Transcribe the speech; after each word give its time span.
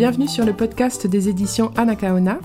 bienvenue 0.00 0.28
sur 0.28 0.46
le 0.46 0.54
podcast 0.54 1.06
des 1.06 1.28
éditions 1.28 1.72
Anacaona. 1.76 2.40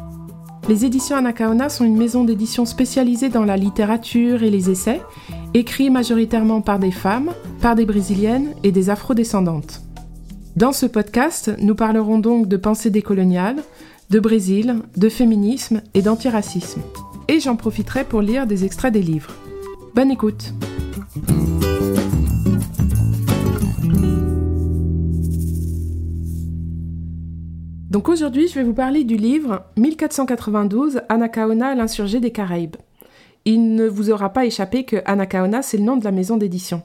Les 0.68 0.84
éditions 0.84 1.16
Anacaona 1.16 1.70
sont 1.70 1.86
une 1.86 1.96
maison 1.96 2.26
d'édition 2.26 2.66
spécialisée 2.66 3.30
dans 3.30 3.46
la 3.46 3.56
littérature 3.56 4.44
et 4.44 4.50
les 4.50 4.70
essais, 4.70 5.02
écrits 5.54 5.90
majoritairement 5.90 6.60
par 6.60 6.80
des 6.80 6.92
femmes, 6.92 7.32
par 7.62 7.76
des 7.76 7.86
brésiliennes 7.86 8.54
et 8.64 8.74
des 8.74 8.90
afrodescendantes. 8.90 9.84
Dans 10.58 10.74
ce 10.74 10.86
podcast, 10.86 11.54
nous 11.60 11.76
parlerons 11.76 12.20
donc 12.20 12.50
de 12.50 12.58
pensée 12.58 12.90
décoloniale, 12.90 13.64
de 14.10 14.20
Brésil, 14.20 14.82
de 14.98 15.08
féminisme 15.08 15.82
et 15.94 16.02
d'antiracisme. 16.02 16.82
Et 17.30 17.40
j'en 17.40 17.56
profiterai 17.56 18.04
pour 18.04 18.20
lire 18.22 18.48
des 18.48 18.66
extraits 18.66 18.92
des 18.92 19.02
livres. 19.02 19.32
Bonne 19.96 20.12
écoute! 20.12 20.54
Donc 27.96 28.10
aujourd'hui, 28.10 28.50
je 28.50 28.56
vais 28.56 28.64
vous 28.64 28.74
parler 28.74 29.06
du 29.06 29.16
livre 29.16 29.64
1492 29.78 31.00
Anacaona, 31.08 31.76
l'insurgé 31.76 32.20
des 32.20 32.32
Caraïbes. 32.32 32.76
Il 33.46 33.74
ne 33.74 33.88
vous 33.88 34.12
aura 34.12 34.34
pas 34.34 34.46
échappé 34.46 34.84
que 34.84 34.98
Anacaona, 35.06 35.62
c'est 35.62 35.78
le 35.78 35.86
nom 35.86 35.96
de 35.96 36.04
la 36.04 36.12
maison 36.12 36.36
d'édition. 36.36 36.82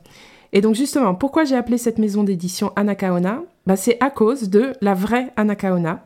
Et 0.52 0.60
donc 0.60 0.77
justement, 0.77 1.16
pourquoi 1.16 1.42
j'ai 1.42 1.56
appelé 1.56 1.78
cette 1.78 1.98
maison 1.98 2.23
d'édition 2.23 2.73
Anacaona 2.77 3.42
bah, 3.66 3.74
C'est 3.74 4.01
à 4.01 4.09
cause 4.09 4.51
de 4.51 4.73
la 4.82 4.95
vraie 4.95 5.32
Anacaona. 5.34 6.04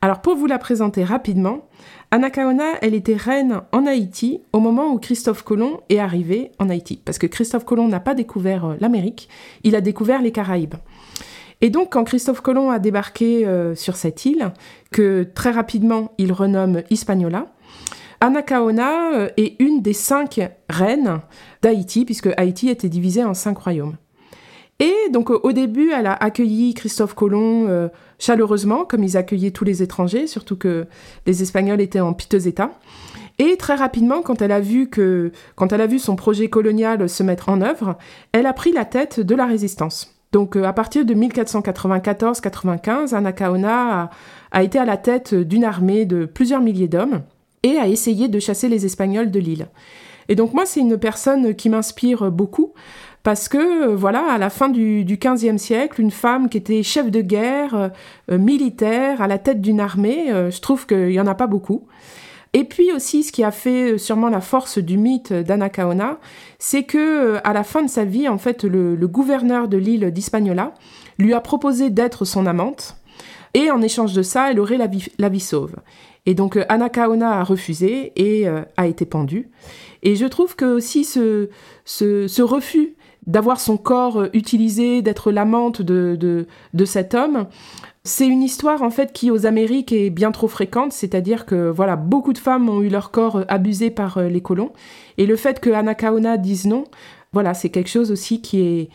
Alors 0.00 0.22
pour 0.22 0.34
vous 0.34 0.46
la 0.46 0.58
présenter 0.58 1.04
rapidement, 1.04 1.68
Anacaona, 2.10 2.64
elle 2.80 2.94
était 2.94 3.14
reine 3.14 3.60
en 3.70 3.86
Haïti 3.86 4.40
au 4.52 4.58
moment 4.58 4.92
où 4.92 4.98
Christophe 4.98 5.44
Colomb 5.44 5.82
est 5.88 6.00
arrivé 6.00 6.50
en 6.58 6.68
Haïti. 6.68 7.00
Parce 7.04 7.18
que 7.18 7.28
Christophe 7.28 7.64
Colomb 7.64 7.86
n'a 7.86 8.00
pas 8.00 8.14
découvert 8.16 8.64
euh, 8.64 8.74
l'Amérique, 8.80 9.28
il 9.62 9.76
a 9.76 9.80
découvert 9.80 10.20
les 10.20 10.32
Caraïbes. 10.32 10.74
Et 11.62 11.70
donc, 11.70 11.92
quand 11.92 12.02
Christophe 12.02 12.40
Colomb 12.40 12.70
a 12.70 12.80
débarqué 12.80 13.46
euh, 13.46 13.76
sur 13.76 13.94
cette 13.94 14.26
île, 14.26 14.52
que 14.90 15.22
très 15.22 15.52
rapidement 15.52 16.12
il 16.18 16.32
renomme 16.32 16.82
Hispaniola, 16.90 17.46
Anacaona 18.20 19.14
euh, 19.14 19.28
est 19.36 19.60
une 19.60 19.80
des 19.80 19.92
cinq 19.92 20.40
reines 20.68 21.20
d'Haïti, 21.62 22.04
puisque 22.04 22.30
Haïti 22.36 22.68
était 22.68 22.88
divisé 22.88 23.24
en 23.24 23.32
cinq 23.32 23.58
royaumes. 23.58 23.96
Et 24.80 24.92
donc 25.12 25.30
au 25.30 25.52
début, 25.52 25.92
elle 25.92 26.06
a 26.06 26.14
accueilli 26.14 26.74
Christophe 26.74 27.14
Colomb 27.14 27.68
euh, 27.68 27.88
chaleureusement, 28.18 28.84
comme 28.84 29.04
ils 29.04 29.16
accueillaient 29.16 29.52
tous 29.52 29.64
les 29.64 29.84
étrangers, 29.84 30.26
surtout 30.26 30.56
que 30.56 30.86
les 31.26 31.42
Espagnols 31.42 31.80
étaient 31.80 32.00
en 32.00 32.12
piteux 32.12 32.48
état. 32.48 32.72
Et 33.38 33.56
très 33.56 33.76
rapidement, 33.76 34.22
quand 34.22 34.42
elle 34.42 34.50
a 34.50 34.60
vu 34.60 34.88
que, 34.88 35.30
quand 35.54 35.72
elle 35.72 35.80
a 35.80 35.86
vu 35.86 36.00
son 36.00 36.16
projet 36.16 36.48
colonial 36.48 37.08
se 37.08 37.22
mettre 37.22 37.48
en 37.48 37.60
œuvre, 37.60 37.96
elle 38.32 38.46
a 38.46 38.52
pris 38.52 38.72
la 38.72 38.84
tête 38.84 39.20
de 39.20 39.34
la 39.36 39.46
résistance. 39.46 40.21
Donc 40.32 40.56
euh, 40.56 40.64
à 40.64 40.72
partir 40.72 41.04
de 41.04 41.14
1494-95, 41.14 43.14
Anacaona 43.14 44.02
a, 44.02 44.10
a 44.50 44.62
été 44.62 44.78
à 44.78 44.84
la 44.84 44.96
tête 44.96 45.34
d'une 45.34 45.64
armée 45.64 46.06
de 46.06 46.24
plusieurs 46.24 46.60
milliers 46.60 46.88
d'hommes 46.88 47.22
et 47.62 47.76
a 47.76 47.86
essayé 47.86 48.28
de 48.28 48.40
chasser 48.40 48.68
les 48.68 48.86
Espagnols 48.86 49.30
de 49.30 49.38
l'île. 49.38 49.68
Et 50.28 50.34
donc 50.34 50.54
moi, 50.54 50.66
c'est 50.66 50.80
une 50.80 50.98
personne 50.98 51.54
qui 51.54 51.68
m'inspire 51.68 52.32
beaucoup 52.32 52.72
parce 53.22 53.48
que 53.48 53.90
euh, 53.90 53.94
voilà, 53.94 54.32
à 54.32 54.38
la 54.38 54.50
fin 54.50 54.68
du, 54.68 55.04
15e 55.04 55.58
siècle, 55.58 56.00
une 56.00 56.10
femme 56.10 56.48
qui 56.48 56.56
était 56.56 56.82
chef 56.82 57.10
de 57.10 57.20
guerre, 57.20 57.92
euh, 58.30 58.38
militaire, 58.38 59.20
à 59.20 59.28
la 59.28 59.38
tête 59.38 59.60
d'une 59.60 59.80
armée, 59.80 60.28
je 60.28 60.60
trouve 60.60 60.86
qu'il 60.86 61.08
n'y 61.08 61.20
en 61.20 61.26
a 61.26 61.34
pas 61.34 61.46
beaucoup. 61.46 61.86
Et 62.54 62.64
puis 62.64 62.92
aussi, 62.92 63.22
ce 63.22 63.32
qui 63.32 63.44
a 63.44 63.50
fait 63.50 63.92
euh, 63.92 63.98
sûrement 63.98 64.28
la 64.28 64.40
force 64.40 64.78
du 64.78 64.98
mythe 64.98 65.32
d'Anacaona, 65.32 66.18
c'est 66.58 66.82
que 66.82 66.98
euh, 66.98 67.40
à 67.44 67.52
la 67.52 67.64
fin 67.64 67.82
de 67.82 67.88
sa 67.88 68.04
vie, 68.04 68.28
en 68.28 68.38
fait, 68.38 68.64
le, 68.64 68.96
gouverneur 69.06 69.68
de 69.68 69.78
l'île 69.78 70.10
d'Hispaniola 70.10 70.74
lui 71.18 71.32
a 71.34 71.40
proposé 71.40 71.90
d'être 71.90 72.24
son 72.24 72.46
amante, 72.46 72.96
et 73.54 73.70
en 73.70 73.82
échange 73.82 74.12
de 74.14 74.22
ça, 74.22 74.50
elle 74.50 74.60
aurait 74.60 74.78
la 74.78 74.86
vie, 75.28 75.40
sauve. 75.40 75.76
Et 76.24 76.34
donc 76.34 76.56
euh, 76.56 76.64
Anacaona 76.68 77.40
a 77.40 77.44
refusé 77.44 78.12
et 78.16 78.46
a 78.48 78.86
été 78.86 79.04
pendue. 79.04 79.50
Et 80.02 80.16
je 80.16 80.26
trouve 80.26 80.56
que 80.56 80.64
aussi 80.64 81.04
ce, 81.04 81.48
refus 82.42 82.94
d'avoir 83.26 83.60
son 83.60 83.76
corps 83.76 84.24
utilisé, 84.32 85.02
d'être 85.02 85.30
l'amante 85.30 85.82
de, 85.82 86.46
cet 86.84 87.14
homme, 87.14 87.46
c'est 88.04 88.26
une 88.26 88.42
histoire 88.42 88.82
en 88.82 88.90
fait 88.90 89.12
qui 89.12 89.30
aux 89.30 89.46
Amériques 89.46 89.92
est 89.92 90.10
bien 90.10 90.32
trop 90.32 90.48
fréquente, 90.48 90.92
c'est-à-dire 90.92 91.46
que 91.46 91.70
voilà, 91.70 91.94
beaucoup 91.94 92.32
de 92.32 92.38
femmes 92.38 92.68
ont 92.68 92.82
eu 92.82 92.88
leur 92.88 93.12
corps 93.12 93.36
euh, 93.36 93.44
abusé 93.48 93.90
par 93.90 94.18
euh, 94.18 94.28
les 94.28 94.40
colons 94.40 94.72
et 95.18 95.26
le 95.26 95.36
fait 95.36 95.60
que 95.60 95.70
Anacaona 95.70 96.36
dise 96.36 96.66
non, 96.66 96.84
voilà, 97.32 97.54
c'est 97.54 97.70
quelque 97.70 97.90
chose 97.90 98.10
aussi 98.10 98.42
qui 98.42 98.88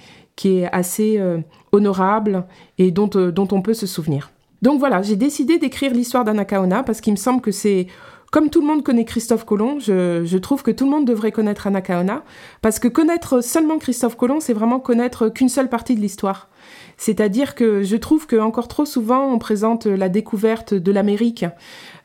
est 0.46 0.66
assez 0.72 1.18
euh, 1.20 1.40
honorable 1.72 2.46
et 2.78 2.92
dont, 2.92 3.08
dont 3.08 3.48
on 3.52 3.62
peut 3.62 3.74
se 3.74 3.88
souvenir. 3.88 4.32
Donc 4.62 4.80
voilà, 4.80 5.02
j'ai 5.02 5.16
décidé 5.16 5.58
d'écrire 5.58 5.94
l'histoire 5.94 6.24
d'Anacaona 6.24 6.84
parce 6.84 7.00
qu'il 7.00 7.14
me 7.14 7.18
semble 7.18 7.42
que 7.42 7.52
c'est 7.52 7.88
comme 8.32 8.50
tout 8.50 8.62
le 8.62 8.68
monde 8.68 8.84
connaît 8.84 9.06
Christophe 9.06 9.46
Colomb, 9.46 9.80
je, 9.80 10.24
je, 10.26 10.38
trouve 10.38 10.64
que 10.64 10.72
tout 10.72 10.86
le 10.86 10.92
monde 10.92 11.06
devrait 11.06 11.32
connaître 11.32 11.68
Anacaona, 11.68 12.24
parce 12.62 12.80
que 12.80 12.88
connaître 12.88 13.42
seulement 13.42 13.78
Christophe 13.78 14.18
Colomb, 14.18 14.40
c'est 14.40 14.54
vraiment 14.54 14.80
connaître 14.80 15.30
qu'une 15.30 15.50
seule 15.50 15.70
partie 15.70 15.96
de 15.96 16.02
l'histoire. 16.02 16.50
C'est-à-dire 16.98 17.56
que 17.56 17.84
je 17.84 17.96
trouve 17.96 18.26
que 18.26 18.36
encore 18.36 18.68
trop 18.68 18.86
souvent 18.86 19.32
on 19.32 19.38
présente 19.38 19.86
la 19.86 20.10
découverte 20.10 20.74
de 20.74 20.92
l'Amérique 20.92 21.46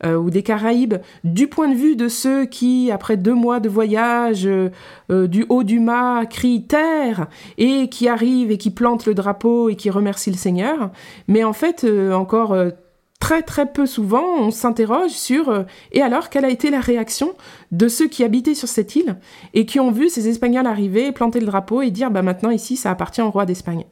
euh, 0.05 0.17
ou 0.17 0.31
des 0.31 0.43
Caraïbes 0.43 0.97
du 1.25 1.49
point 1.49 1.69
de 1.69 1.75
vue 1.75 1.97
de 1.97 2.09
ceux 2.09 2.45
qui, 2.45 2.91
après 2.91 3.17
deux 3.17 3.35
mois 3.35 3.59
de 3.59 3.69
voyage 3.69 4.47
euh, 4.47 4.71
du 5.27 5.47
haut 5.49 5.63
du 5.63 5.81
mât, 5.81 6.27
crient 6.27 6.67
terre 6.67 7.27
et 7.57 7.89
qui 7.89 8.09
arrivent 8.09 8.51
et 8.51 8.59
qui 8.59 8.71
plantent 8.71 9.07
le 9.07 9.15
drapeau 9.15 9.71
et 9.71 9.77
qui 9.77 9.91
remercient 9.91 10.31
le 10.31 10.37
Seigneur. 10.37 10.91
Mais 11.27 11.43
en 11.43 11.55
fait, 11.55 11.85
euh, 11.85 12.13
encore 12.13 12.55
très 13.23 13.43
très 13.43 13.67
peu 13.67 13.87
souvent, 13.87 14.25
on 14.41 14.51
s'interroge 14.51 15.13
sur 15.13 15.49
euh, 15.49 15.63
et 15.93 16.03
alors 16.03 16.29
quelle 16.29 16.45
a 16.45 16.51
été 16.51 16.71
la 16.71 16.81
réaction 16.81 17.35
de 17.71 17.87
ceux 17.87 18.09
qui 18.09 18.25
habitaient 18.25 18.57
sur 18.57 18.67
cette 18.67 18.97
île 18.97 19.17
et 19.55 19.65
qui 19.65 19.79
ont 19.79 19.93
vu 19.93 20.09
ces 20.09 20.27
Espagnols 20.29 20.67
arriver, 20.67 21.13
planter 21.13 21.39
le 21.39 21.47
drapeau 21.47 21.83
et 21.83 21.93
dire 21.93 22.11
bah 22.11 22.23
maintenant 22.23 22.51
ici 22.51 22.77
ça 22.77 22.91
appartient 22.91 23.23
au 23.23 23.31
roi 23.31 23.47
d'Espagne. 23.47 23.85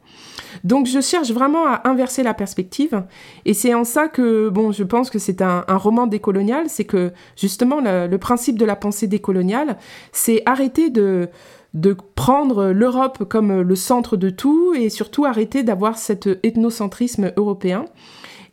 Donc 0.65 0.89
je 0.89 1.01
cherche 1.01 1.31
vraiment 1.31 1.65
à 1.65 1.89
inverser 1.89 2.25
la 2.25 2.35
perspective 2.35 3.05
et 3.45 3.55
c'est 3.55 3.73
en 3.73 3.85
ça 3.85 4.09
que 4.09 4.49
bon 4.49 4.73
je 4.73 4.83
pense 4.83 5.11
que 5.11 5.21
c'est 5.21 5.43
un, 5.43 5.63
roman 5.69 6.09
décolonial, 6.09 6.69
c'est 6.69 6.85
que 6.85 7.13
justement 7.37 7.81
le, 7.81 8.09
le, 8.09 8.19
principe 8.19 8.59
de 8.59 8.65
la 8.65 8.75
pensée 8.75 9.07
décoloniale, 9.07 9.77
c'est 10.11 10.43
arrêter 10.45 10.91
de 10.91 11.29
de 11.73 11.97
prendre 12.17 12.71
l'Europe 12.73 13.23
comme 13.29 13.61
le 13.61 13.77
centre 13.77 14.17
de 14.17 14.29
tout 14.29 14.75
et 14.75 14.89
surtout 14.89 15.25
arrêter 15.25 15.63
d'avoir 15.63 15.99
cet 15.99 16.27
ethnocentrisme 16.43 17.31
européen 17.37 17.85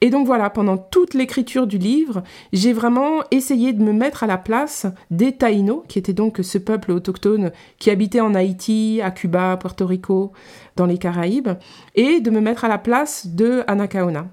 et 0.02 0.10
donc 0.10 0.26
voilà, 0.28 0.50
pendant 0.50 0.78
toute 0.78 1.14
l'écriture 1.14 1.68
du 1.68 1.78
livre, 1.78 2.24
j'ai 2.54 2.74
vraiment 2.74 3.22
essayé 3.32 3.74
de 3.74 3.84
me 3.84 3.94
mettre 3.94 4.24
à 4.24 4.28
la 4.28 4.38
place 4.38 4.86
des 5.12 5.32
Taïnos, 5.32 5.84
qui 5.88 6.00
étaient 6.00 6.14
donc 6.14 6.40
ce 6.42 6.58
peuple 6.58 6.92
autochtone 6.92 7.52
qui 7.80 7.90
habitait 7.90 8.22
en 8.22 8.36
Haïti, 8.36 9.02
à 9.04 9.12
Cuba, 9.12 9.54
à 9.54 9.58
Puerto 9.58 9.86
Rico, 9.86 10.32
dans 10.76 10.86
les 10.86 10.98
Caraïbes, 10.98 11.50
et 11.96 12.20
de 12.20 12.30
me 12.30 12.42
mettre 12.42 12.66
à 12.66 12.68
la 12.68 12.78
place 12.78 13.28
de 13.28 13.64
Anacaona. 13.68 14.28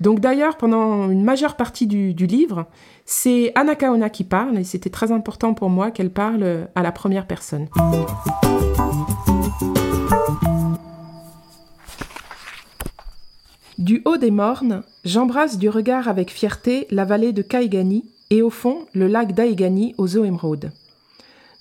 Donc 0.00 0.20
d'ailleurs, 0.20 0.56
pendant 0.56 1.10
une 1.10 1.22
majeure 1.22 1.56
partie 1.56 1.86
du, 1.86 2.14
du 2.14 2.26
livre, 2.26 2.66
c'est 3.04 3.52
Anacaona 3.54 4.10
qui 4.10 4.24
parle, 4.24 4.58
et 4.58 4.64
c'était 4.64 4.90
très 4.90 5.12
important 5.12 5.54
pour 5.54 5.70
moi 5.70 5.90
qu'elle 5.90 6.10
parle 6.10 6.68
à 6.74 6.82
la 6.82 6.92
première 6.92 7.26
personne. 7.26 7.68
Du 13.78 14.02
haut 14.04 14.18
des 14.18 14.30
mornes, 14.30 14.84
j'embrasse 15.04 15.58
du 15.58 15.68
regard 15.68 16.06
avec 16.06 16.30
fierté 16.30 16.86
la 16.90 17.04
vallée 17.04 17.32
de 17.32 17.42
Kaigani 17.42 18.04
et 18.30 18.40
au 18.40 18.48
fond 18.48 18.86
le 18.94 19.08
lac 19.08 19.32
d'Aigani 19.32 19.96
aux 19.98 20.16
eaux 20.16 20.24
émeraudes. 20.24 20.70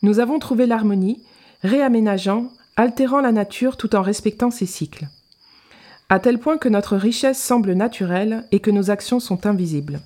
Nous 0.04 0.20
avons 0.20 0.38
trouvé 0.38 0.68
l'harmonie, 0.68 1.24
réaménageant, 1.64 2.52
altérant 2.76 3.20
la 3.20 3.32
nature 3.32 3.78
tout 3.78 3.96
en 3.96 4.04
respectant 4.04 4.52
ses 4.52 4.68
cycles. 4.68 5.08
À 6.08 6.20
tel 6.20 6.38
point 6.38 6.60
que 6.60 6.70
notre 6.70 6.98
richesse 6.98 7.42
semble 7.42 7.74
naturelle 7.74 8.46
et 8.52 8.60
que 8.60 8.70
nos 8.70 8.92
actions 8.92 9.20
sont 9.20 9.48
invisibles. 9.48 10.00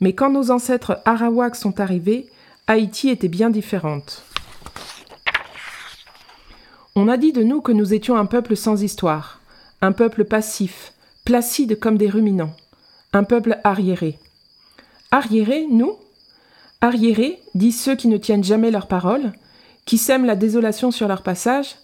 Mais 0.00 0.12
quand 0.12 0.28
nos 0.28 0.50
ancêtres 0.50 1.00
Arawaks 1.06 1.56
sont 1.56 1.80
arrivés, 1.80 2.26
Haïti 2.66 3.08
était 3.08 3.28
bien 3.28 3.48
différente. 3.48 4.22
On 6.94 7.08
a 7.08 7.16
dit 7.16 7.32
de 7.32 7.42
nous 7.42 7.62
que 7.62 7.72
nous 7.72 7.94
étions 7.94 8.16
un 8.16 8.26
peuple 8.26 8.54
sans 8.54 8.82
histoire, 8.82 9.40
un 9.80 9.92
peuple 9.92 10.24
passif, 10.24 10.92
placides 11.26 11.78
comme 11.80 11.98
des 11.98 12.08
ruminants, 12.08 12.54
un 13.12 13.24
peuple 13.24 13.58
arriéré. 13.64 14.18
Arriéré, 15.10 15.66
nous? 15.68 15.96
Arriérés, 16.80 17.40
disent 17.56 17.80
ceux 17.80 17.96
qui 17.96 18.06
ne 18.06 18.16
tiennent 18.16 18.44
jamais 18.44 18.70
leurs 18.70 18.86
paroles, 18.86 19.32
qui 19.86 19.98
sèment 19.98 20.24
la 20.24 20.36
désolation 20.36 20.92
sur 20.92 21.08
leur 21.08 21.22
passage, 21.22 21.74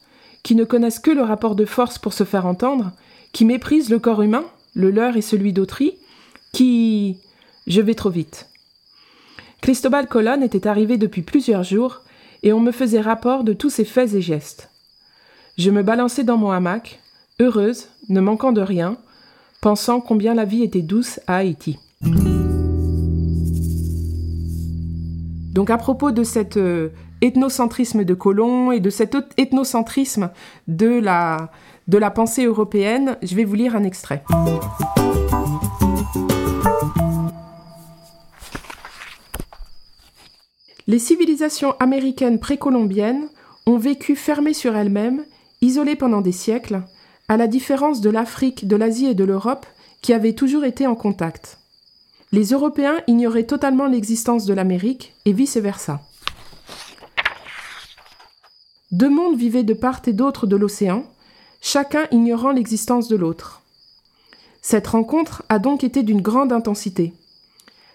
qui 0.44 0.54
ne 0.54 0.64
connaissent 0.64 1.00
que 1.00 1.10
le 1.10 1.22
rapport 1.22 1.56
de 1.56 1.64
force 1.64 1.98
pour 1.98 2.12
se 2.12 2.22
faire 2.22 2.46
entendre, 2.46 2.92
qui 3.32 3.44
méprisent 3.44 3.90
le 3.90 3.98
corps 3.98 4.22
humain, 4.22 4.44
le 4.74 4.92
leur 4.92 5.16
et 5.16 5.22
celui 5.22 5.52
d'autrui, 5.52 5.94
qui... 6.52 7.18
Je 7.66 7.80
vais 7.80 7.94
trop 7.94 8.10
vite. 8.10 8.48
Cristobal 9.60 10.06
Colon 10.06 10.42
était 10.42 10.68
arrivé 10.68 10.98
depuis 10.98 11.22
plusieurs 11.22 11.64
jours, 11.64 12.02
et 12.44 12.52
on 12.52 12.60
me 12.60 12.70
faisait 12.70 13.00
rapport 13.00 13.42
de 13.42 13.54
tous 13.54 13.70
ses 13.70 13.84
faits 13.84 14.14
et 14.14 14.22
gestes. 14.22 14.70
Je 15.58 15.70
me 15.70 15.82
balançais 15.82 16.24
dans 16.24 16.36
mon 16.36 16.52
hamac, 16.52 17.00
heureuse, 17.40 17.88
ne 18.08 18.20
manquant 18.20 18.52
de 18.52 18.60
rien, 18.60 18.98
pensant 19.62 20.00
combien 20.00 20.34
la 20.34 20.44
vie 20.44 20.64
était 20.64 20.82
douce 20.82 21.20
à 21.28 21.36
Haïti. 21.36 21.78
Donc 25.54 25.70
à 25.70 25.78
propos 25.78 26.10
de 26.10 26.24
cet 26.24 26.56
euh, 26.56 26.88
ethnocentrisme 27.20 28.04
de 28.04 28.12
Colomb 28.12 28.72
et 28.72 28.80
de 28.80 28.90
cet 28.90 29.16
ethnocentrisme 29.36 30.30
de 30.66 30.98
la, 30.98 31.52
de 31.86 31.96
la 31.96 32.10
pensée 32.10 32.44
européenne, 32.44 33.16
je 33.22 33.36
vais 33.36 33.44
vous 33.44 33.54
lire 33.54 33.76
un 33.76 33.84
extrait. 33.84 34.24
Les 40.88 40.98
civilisations 40.98 41.76
américaines 41.78 42.40
précolombiennes 42.40 43.28
ont 43.66 43.78
vécu 43.78 44.16
fermées 44.16 44.54
sur 44.54 44.74
elles-mêmes, 44.74 45.22
isolées 45.60 45.94
pendant 45.94 46.20
des 46.20 46.32
siècles, 46.32 46.82
à 47.32 47.38
la 47.38 47.46
différence 47.46 48.02
de 48.02 48.10
l'Afrique, 48.10 48.68
de 48.68 48.76
l'Asie 48.76 49.06
et 49.06 49.14
de 49.14 49.24
l'Europe, 49.24 49.64
qui 50.02 50.12
avaient 50.12 50.34
toujours 50.34 50.66
été 50.66 50.86
en 50.86 50.94
contact. 50.94 51.56
Les 52.30 52.50
Européens 52.50 53.00
ignoraient 53.06 53.46
totalement 53.46 53.86
l'existence 53.86 54.44
de 54.44 54.52
l'Amérique 54.52 55.14
et 55.24 55.32
vice-versa. 55.32 56.02
Deux 58.90 59.08
mondes 59.08 59.38
vivaient 59.38 59.62
de 59.62 59.72
part 59.72 60.02
et 60.06 60.12
d'autre 60.12 60.46
de 60.46 60.56
l'océan, 60.56 61.06
chacun 61.62 62.06
ignorant 62.10 62.52
l'existence 62.52 63.08
de 63.08 63.16
l'autre. 63.16 63.62
Cette 64.60 64.88
rencontre 64.88 65.42
a 65.48 65.58
donc 65.58 65.84
été 65.84 66.02
d'une 66.02 66.20
grande 66.20 66.52
intensité. 66.52 67.14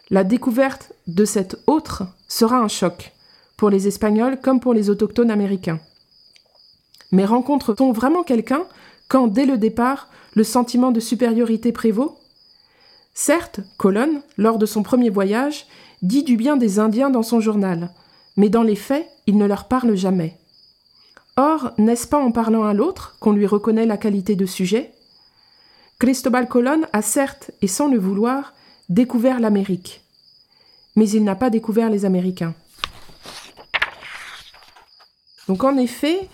La 0.09 0.23
découverte 0.23 0.93
de 1.05 1.25
cet 1.25 1.59
autre 1.67 2.05
sera 2.27 2.57
un 2.57 2.69
choc, 2.69 3.11
pour 3.55 3.69
les 3.69 3.87
Espagnols 3.87 4.41
comme 4.41 4.59
pour 4.59 4.73
les 4.73 4.89
autochtones 4.89 5.29
américains. 5.29 5.79
Mais 7.11 7.25
rencontre-t-on 7.25 7.91
vraiment 7.91 8.23
quelqu'un 8.23 8.65
quand, 9.07 9.27
dès 9.27 9.45
le 9.45 9.57
départ, 9.57 10.09
le 10.33 10.43
sentiment 10.43 10.91
de 10.91 10.99
supériorité 10.99 11.71
prévaut 11.71 12.17
Certes, 13.13 13.61
Colonne, 13.77 14.21
lors 14.37 14.59
de 14.59 14.67
son 14.67 14.83
premier 14.83 15.09
voyage, 15.09 15.65
dit 16.03 16.23
du 16.23 16.37
bien 16.37 16.57
des 16.57 16.77
Indiens 16.77 17.09
dans 17.09 17.23
son 17.23 17.39
journal, 17.39 17.89
mais 18.35 18.49
dans 18.49 18.61
les 18.61 18.75
faits, 18.75 19.07
il 19.25 19.37
ne 19.37 19.45
leur 19.45 19.67
parle 19.67 19.95
jamais. 19.95 20.37
Or, 21.35 21.71
n'est-ce 21.77 22.07
pas 22.07 22.19
en 22.19 22.31
parlant 22.31 22.63
à 22.63 22.73
l'autre 22.73 23.17
qu'on 23.19 23.31
lui 23.31 23.47
reconnaît 23.47 23.85
la 23.85 23.97
qualité 23.97 24.35
de 24.35 24.45
sujet? 24.45 24.91
Cristobal 25.99 26.47
Colon 26.47 26.81
a 26.93 27.01
certes, 27.01 27.51
et 27.61 27.67
sans 27.67 27.87
le 27.87 27.97
vouloir, 27.97 28.53
découvert 28.89 29.39
l'Amérique. 29.39 30.01
Mais 30.95 31.09
il 31.09 31.23
n'a 31.23 31.35
pas 31.35 31.49
découvert 31.49 31.89
les 31.89 32.05
Américains. 32.05 32.53
Donc 35.47 35.63
en 35.63 35.77
effet, 35.77 36.29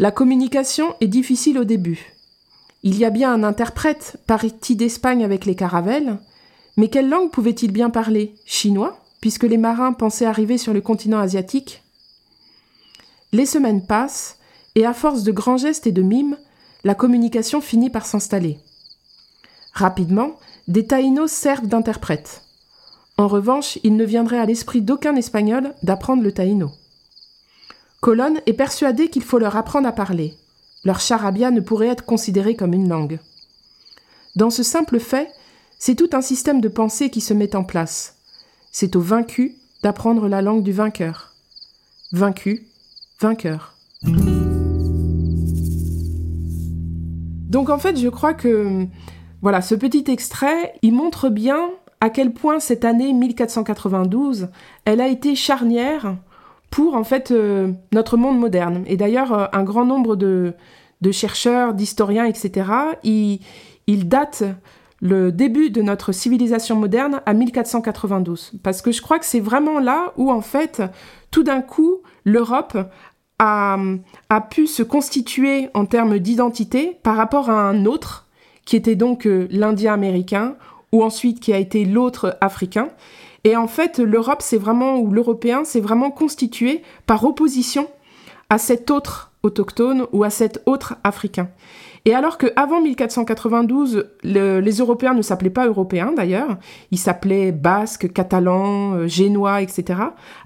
la 0.00 0.10
communication 0.10 0.94
est 1.02 1.08
difficile 1.08 1.58
au 1.58 1.64
début. 1.64 2.14
Il 2.82 2.96
y 2.96 3.04
a 3.04 3.10
bien 3.10 3.34
un 3.34 3.42
interprète 3.42 4.16
parti 4.26 4.74
d'Espagne 4.74 5.22
avec 5.22 5.44
les 5.44 5.54
caravelles, 5.54 6.16
mais 6.78 6.88
quelle 6.88 7.10
langue 7.10 7.30
pouvait-il 7.30 7.70
bien 7.70 7.90
parler? 7.90 8.34
Chinois, 8.46 8.98
puisque 9.20 9.44
les 9.44 9.58
marins 9.58 9.92
pensaient 9.92 10.24
arriver 10.24 10.56
sur 10.56 10.72
le 10.72 10.80
continent 10.80 11.18
asiatique? 11.18 11.82
Les 13.32 13.44
semaines 13.44 13.84
passent, 13.84 14.38
et 14.74 14.86
à 14.86 14.94
force 14.94 15.22
de 15.22 15.32
grands 15.32 15.58
gestes 15.58 15.86
et 15.86 15.92
de 15.92 16.00
mimes, 16.00 16.38
la 16.82 16.94
communication 16.94 17.60
finit 17.60 17.90
par 17.90 18.06
s'installer. 18.06 18.58
Rapidement, 19.74 20.38
des 20.66 20.86
taïnos 20.86 21.30
servent 21.30 21.66
d'interprètes. 21.66 22.40
En 23.18 23.28
revanche, 23.28 23.78
il 23.84 23.96
ne 23.96 24.04
viendrait 24.06 24.38
à 24.38 24.46
l'esprit 24.46 24.80
d'aucun 24.80 25.14
Espagnol 25.16 25.74
d'apprendre 25.82 26.22
le 26.22 26.32
taïno. 26.32 26.70
Colonne 28.00 28.40
est 28.46 28.54
persuadé 28.54 29.08
qu'il 29.08 29.22
faut 29.22 29.38
leur 29.38 29.56
apprendre 29.56 29.86
à 29.86 29.92
parler. 29.92 30.34
Leur 30.84 31.00
charabia 31.00 31.50
ne 31.50 31.60
pourrait 31.60 31.88
être 31.88 32.06
considéré 32.06 32.56
comme 32.56 32.72
une 32.72 32.88
langue. 32.88 33.18
Dans 34.36 34.48
ce 34.48 34.62
simple 34.62 34.98
fait, 34.98 35.30
c'est 35.78 35.96
tout 35.96 36.08
un 36.14 36.22
système 36.22 36.62
de 36.62 36.68
pensée 36.68 37.10
qui 37.10 37.20
se 37.20 37.34
met 37.34 37.54
en 37.54 37.62
place. 37.62 38.16
C'est 38.72 38.96
au 38.96 39.00
vaincu 39.00 39.56
d'apprendre 39.82 40.28
la 40.28 40.40
langue 40.40 40.62
du 40.62 40.72
vainqueur. 40.72 41.34
Vaincu, 42.12 42.66
vainqueur. 43.20 43.74
Donc 47.50 47.68
en 47.68 47.78
fait, 47.78 47.98
je 47.98 48.08
crois 48.08 48.32
que 48.32 48.86
voilà, 49.42 49.60
ce 49.60 49.74
petit 49.74 50.04
extrait, 50.08 50.72
il 50.80 50.94
montre 50.94 51.28
bien 51.28 51.68
à 52.00 52.08
quel 52.08 52.32
point 52.32 52.60
cette 52.60 52.86
année 52.86 53.12
1492, 53.12 54.48
elle 54.86 55.02
a 55.02 55.08
été 55.08 55.34
charnière 55.34 56.16
pour 56.70 56.94
en 56.94 57.04
fait 57.04 57.30
euh, 57.30 57.72
notre 57.92 58.16
monde 58.16 58.38
moderne. 58.38 58.84
Et 58.86 58.96
d'ailleurs, 58.96 59.32
euh, 59.32 59.46
un 59.52 59.64
grand 59.64 59.84
nombre 59.84 60.16
de, 60.16 60.54
chercheurs, 61.12 61.74
d'historiens, 61.74 62.24
etc., 62.24 62.70
ils, 63.02 64.08
datent 64.08 64.44
le 65.00 65.32
début 65.32 65.70
de 65.70 65.82
notre 65.82 66.12
civilisation 66.12 66.76
moderne 66.76 67.22
à 67.26 67.34
1492. 67.34 68.52
Parce 68.62 68.82
que 68.82 68.92
je 68.92 69.02
crois 69.02 69.18
que 69.18 69.24
c'est 69.24 69.40
vraiment 69.40 69.80
là 69.80 70.12
où, 70.16 70.30
en 70.30 70.40
fait, 70.42 70.82
tout 71.30 71.42
d'un 71.42 71.60
coup, 71.60 72.02
l'Europe 72.24 72.76
a, 73.40 73.78
a, 74.28 74.40
pu 74.40 74.66
se 74.66 74.82
constituer 74.82 75.70
en 75.74 75.86
termes 75.86 76.18
d'identité 76.18 76.98
par 77.02 77.16
rapport 77.16 77.50
à 77.50 77.68
un 77.68 77.84
autre, 77.86 78.28
qui 78.64 78.76
était 78.76 78.94
donc 78.94 79.26
euh, 79.26 79.48
l'Indien 79.50 79.94
américain, 79.94 80.56
ou 80.92 81.02
ensuite 81.02 81.40
qui 81.40 81.52
a 81.52 81.58
été 81.58 81.84
l'autre 81.84 82.36
africain. 82.40 82.90
Et 83.44 83.56
en 83.56 83.66
fait, 83.66 83.98
l'Europe, 83.98 84.42
c'est 84.42 84.58
vraiment, 84.58 84.98
ou 84.98 85.10
l'Européen, 85.10 85.64
c'est 85.64 85.80
vraiment 85.80 86.10
constitué 86.10 86.82
par 87.06 87.24
opposition 87.24 87.88
à 88.50 88.58
cet 88.58 88.90
autre 88.90 89.32
autochtone 89.42 90.06
ou 90.12 90.24
à 90.24 90.30
cet 90.30 90.62
autre 90.66 90.96
africain. 91.04 91.48
Et 92.04 92.14
alors 92.14 92.38
qu'avant 92.38 92.80
1492, 92.80 94.10
les 94.22 94.72
Européens 94.78 95.14
ne 95.14 95.22
s'appelaient 95.22 95.50
pas 95.50 95.66
Européens 95.66 96.12
d'ailleurs, 96.16 96.58
ils 96.90 96.98
s'appelaient 96.98 97.52
Basques, 97.52 98.12
Catalans, 98.12 98.94
euh, 98.94 99.06
Génois, 99.06 99.60
etc. 99.60 100.00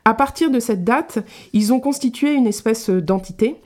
À 0.04 0.14
partir 0.14 0.50
de 0.50 0.58
cette 0.58 0.84
date, 0.84 1.24
ils 1.52 1.72
ont 1.72 1.80
constitué 1.80 2.34
une 2.34 2.46
espèce 2.46 2.90
d'entité. 2.90 3.60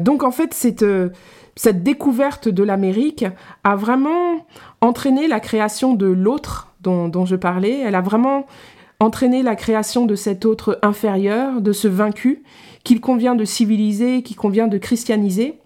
Donc 0.00 0.22
en 0.22 0.30
fait, 0.30 0.54
cette, 0.54 0.82
euh, 0.82 1.10
cette 1.54 1.82
découverte 1.82 2.48
de 2.48 2.62
l'Amérique 2.62 3.26
a 3.62 3.76
vraiment 3.76 4.46
entraîné 4.80 5.28
la 5.28 5.40
création 5.40 5.92
de 5.92 6.06
l'autre 6.06 6.72
dont, 7.08 7.26
je 7.26 7.36
parlais. 7.36 7.80
Elle 7.80 7.94
a 7.94 8.00
vraiment 8.00 8.46
entraîné 9.00 9.42
la 9.42 9.54
création 9.54 10.06
de 10.06 10.14
cet 10.14 10.44
autre 10.44 10.78
inférieur, 10.82 11.60
de 11.60 11.72
ce 11.72 11.88
vaincu, 11.88 12.42
qu'il 12.84 13.00
convient 13.00 13.34
de 13.34 13.44
civiliser, 13.44 14.22
qu'il 14.22 14.36
convient 14.36 14.68
de 14.68 14.78
christianiser. 14.78 15.58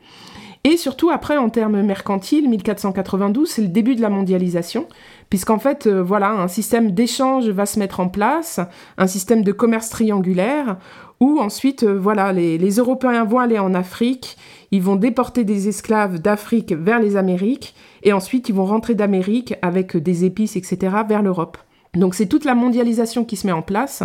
Et 0.65 0.77
surtout, 0.77 1.11
après, 1.11 1.37
en 1.37 1.49
termes 1.49 1.83
mercantiles, 1.83 2.49
1492, 2.49 3.49
c'est 3.49 3.63
le 3.63 3.69
début 3.69 3.97
de 3.97 4.01
la 4.01 4.11
mondialisation, 4.11 4.87
puisqu'en 5.29 5.59
fait, 5.59 5.89
euh, 5.89 6.03
voilà, 6.03 6.31
un 6.31 6.47
système 6.47 6.93
d'échange 6.93 7.49
va 7.49 7.67
se 7.67 7.81
mettre 7.81 7.99
en 7.99 8.09
place, 8.09 8.61
un 8.97 9.09
système 9.09 9.43
de 9.43 9.51
commerce 9.51 9.89
triangulaire, 9.89 10.77
où 11.19 11.41
ensuite, 11.41 11.83
euh, 11.83 11.99
voilà, 11.99 12.33
les, 12.33 12.59
les 12.59 12.77
Européens 12.77 13.25
vont 13.25 13.41
aller 13.41 13.59
en 13.59 13.75
Afrique, 13.75 14.37
ils 14.71 14.83
vont 14.83 14.95
déporter 14.95 15.43
des 15.43 15.69
esclaves 15.69 16.21
d'Afrique 16.21 16.73
vers 16.73 17.01
les 17.01 17.17
Amériques, 17.17 17.75
et 18.03 18.13
ensuite 18.13 18.49
ils 18.49 18.55
vont 18.55 18.65
rentrer 18.65 18.95
d'Amérique 18.95 19.55
avec 19.63 19.97
des 19.97 20.25
épices, 20.25 20.57
etc., 20.57 20.97
vers 21.09 21.23
l'Europe. 21.23 21.59
Donc 21.95 22.15
c'est 22.15 22.27
toute 22.27 22.45
la 22.45 22.55
mondialisation 22.55 23.25
qui 23.25 23.37
se 23.37 23.47
met 23.47 23.53
en 23.53 23.63
place, 23.63 24.03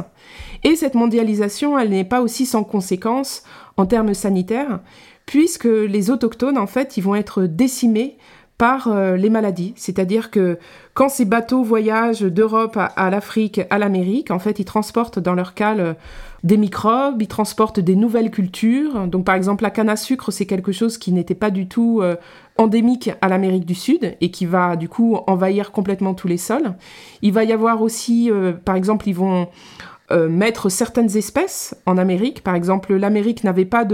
et 0.64 0.76
cette 0.76 0.96
mondialisation, 0.96 1.80
elle 1.80 1.90
n'est 1.90 2.04
pas 2.04 2.22
aussi 2.22 2.46
sans 2.46 2.64
conséquences 2.64 3.44
en 3.78 3.86
termes 3.86 4.14
sanitaires, 4.14 4.80
puisque 5.26 5.66
les 5.66 6.10
autochtones, 6.10 6.58
en 6.58 6.68
fait, 6.68 6.98
ils 6.98 7.04
vont 7.04 7.16
être 7.16 7.44
décimés 7.44 8.18
par 8.58 8.88
euh, 8.88 9.18
les 9.18 9.30
maladies. 9.30 9.74
C'est-à-dire 9.76 10.32
que 10.32 10.58
quand 10.94 11.10
ces 11.10 11.26
bateaux 11.26 11.64
voyagent 11.64 12.24
d'Europe 12.24 12.78
à, 12.78 13.10
l'Afrique, 13.10 13.62
à 13.70 13.78
l'Amérique, 13.78 14.32
en 14.32 14.40
fait, 14.40 14.60
ils 14.60 14.66
transportent 14.66 15.20
dans 15.20 15.36
leur 15.36 15.54
cale 15.54 15.96
des 16.44 16.58
microbes, 16.58 17.22
ils 17.22 17.28
transportent 17.28 17.80
des 17.80 17.96
nouvelles 17.96 18.32
cultures. 18.32 19.08
Donc 19.08 19.26
par 19.26 19.36
exemple, 19.36 19.64
la 19.64 19.72
canne 19.72 19.90
à 19.90 19.96
sucre, 19.96 20.32
c'est 20.32 20.46
quelque 20.46 20.72
chose 20.72 20.98
qui 20.98 21.12
n'était 21.12 21.36
pas 21.36 21.50
du 21.50 21.68
tout 21.68 22.00
euh, 22.02 22.16
endémique 22.58 23.12
à 23.22 23.28
l'Amérique 23.28 23.66
du 23.66 23.76
Sud 23.76 24.16
et 24.22 24.32
qui 24.32 24.46
va 24.46 24.76
du 24.76 24.90
coup 24.90 25.18
envahir 25.28 25.72
complètement 25.72 26.14
tous 26.14 26.28
les 26.28 26.38
sols. 26.38 26.76
Il 27.22 27.34
va 27.34 27.44
y 27.44 27.52
avoir 27.52 27.82
aussi, 27.82 28.32
euh, 28.32 28.54
par 28.54 28.76
exemple, 28.76 29.08
ils 29.10 29.16
vont 29.16 29.48
euh, 30.12 30.30
mettre 30.30 30.70
certaines 30.70 31.18
espèces 31.18 31.76
en 31.86 31.98
Amérique. 31.98 32.44
Par 32.44 32.56
exemple, 32.56 32.96
l'Amérique 32.96 33.44
n'avait 33.44 33.66
pas 33.66 33.86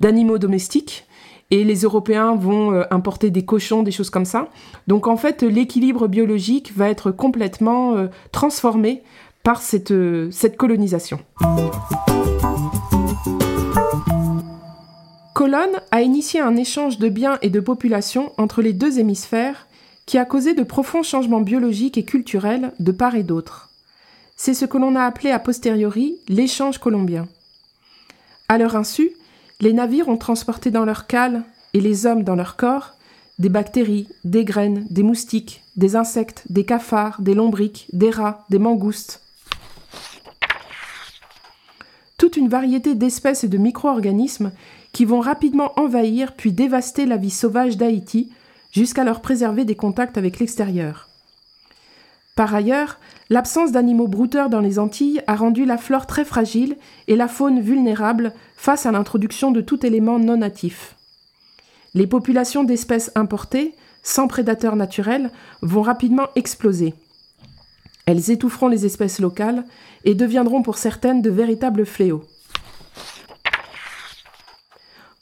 d'animaux 0.00 0.38
domestiques 0.38 1.06
et 1.52 1.62
les 1.62 1.82
Européens 1.82 2.34
vont 2.34 2.82
importer 2.90 3.30
des 3.30 3.44
cochons, 3.44 3.84
des 3.84 3.92
choses 3.92 4.10
comme 4.10 4.24
ça. 4.24 4.48
Donc 4.88 5.06
en 5.06 5.16
fait, 5.16 5.42
l'équilibre 5.42 6.08
biologique 6.08 6.72
va 6.74 6.88
être 6.88 7.12
complètement 7.12 8.08
transformé 8.32 9.04
par 9.46 9.62
cette, 9.62 9.92
euh, 9.92 10.28
cette 10.32 10.56
colonisation. 10.56 11.20
Colonne 15.34 15.80
a 15.92 16.02
initié 16.02 16.40
un 16.40 16.56
échange 16.56 16.98
de 16.98 17.08
biens 17.08 17.38
et 17.42 17.48
de 17.48 17.60
populations 17.60 18.32
entre 18.38 18.60
les 18.60 18.72
deux 18.72 18.98
hémisphères 18.98 19.68
qui 20.04 20.18
a 20.18 20.24
causé 20.24 20.54
de 20.54 20.64
profonds 20.64 21.04
changements 21.04 21.42
biologiques 21.42 21.96
et 21.96 22.04
culturels 22.04 22.72
de 22.80 22.90
part 22.90 23.14
et 23.14 23.22
d'autre. 23.22 23.70
C'est 24.34 24.52
ce 24.52 24.64
que 24.64 24.78
l'on 24.78 24.96
a 24.96 25.04
appelé 25.04 25.30
a 25.30 25.38
posteriori 25.38 26.16
l'échange 26.26 26.78
colombien. 26.78 27.28
À 28.48 28.58
leur 28.58 28.74
insu, 28.74 29.12
les 29.60 29.72
navires 29.72 30.08
ont 30.08 30.16
transporté 30.16 30.72
dans 30.72 30.84
leur 30.84 31.06
cale 31.06 31.44
et 31.72 31.80
les 31.80 32.04
hommes 32.04 32.24
dans 32.24 32.34
leur 32.34 32.56
corps 32.56 32.94
des 33.38 33.48
bactéries, 33.48 34.08
des 34.24 34.44
graines, 34.44 34.88
des 34.90 35.04
moustiques, 35.04 35.62
des 35.76 35.94
insectes, 35.94 36.42
des 36.50 36.64
cafards, 36.64 37.20
des 37.20 37.34
lombriques, 37.34 37.86
des 37.92 38.10
rats, 38.10 38.44
des 38.50 38.58
mangoustes. 38.58 39.20
Toute 42.18 42.36
une 42.38 42.48
variété 42.48 42.94
d'espèces 42.94 43.44
et 43.44 43.48
de 43.48 43.58
micro-organismes 43.58 44.52
qui 44.92 45.04
vont 45.04 45.20
rapidement 45.20 45.78
envahir 45.78 46.32
puis 46.34 46.52
dévaster 46.52 47.04
la 47.04 47.18
vie 47.18 47.30
sauvage 47.30 47.76
d'Haïti 47.76 48.32
jusqu'à 48.72 49.04
leur 49.04 49.20
préserver 49.20 49.64
des 49.64 49.74
contacts 49.74 50.16
avec 50.16 50.38
l'extérieur. 50.38 51.08
Par 52.34 52.54
ailleurs, 52.54 52.98
l'absence 53.30 53.72
d'animaux 53.72 54.08
brouteurs 54.08 54.50
dans 54.50 54.60
les 54.60 54.78
Antilles 54.78 55.22
a 55.26 55.36
rendu 55.36 55.64
la 55.64 55.78
flore 55.78 56.06
très 56.06 56.24
fragile 56.24 56.76
et 57.08 57.16
la 57.16 57.28
faune 57.28 57.60
vulnérable 57.60 58.32
face 58.56 58.86
à 58.86 58.92
l'introduction 58.92 59.50
de 59.50 59.60
tout 59.60 59.84
élément 59.84 60.18
non 60.18 60.38
natif. 60.38 60.96
Les 61.94 62.06
populations 62.06 62.64
d'espèces 62.64 63.10
importées, 63.14 63.74
sans 64.02 64.28
prédateurs 64.28 64.76
naturels, 64.76 65.30
vont 65.62 65.82
rapidement 65.82 66.28
exploser. 66.34 66.94
Elles 68.06 68.30
étoufferont 68.30 68.68
les 68.68 68.86
espèces 68.86 69.18
locales 69.18 69.64
et 70.04 70.14
deviendront 70.14 70.62
pour 70.62 70.78
certaines 70.78 71.22
de 71.22 71.30
véritables 71.30 71.84
fléaux. 71.84 72.24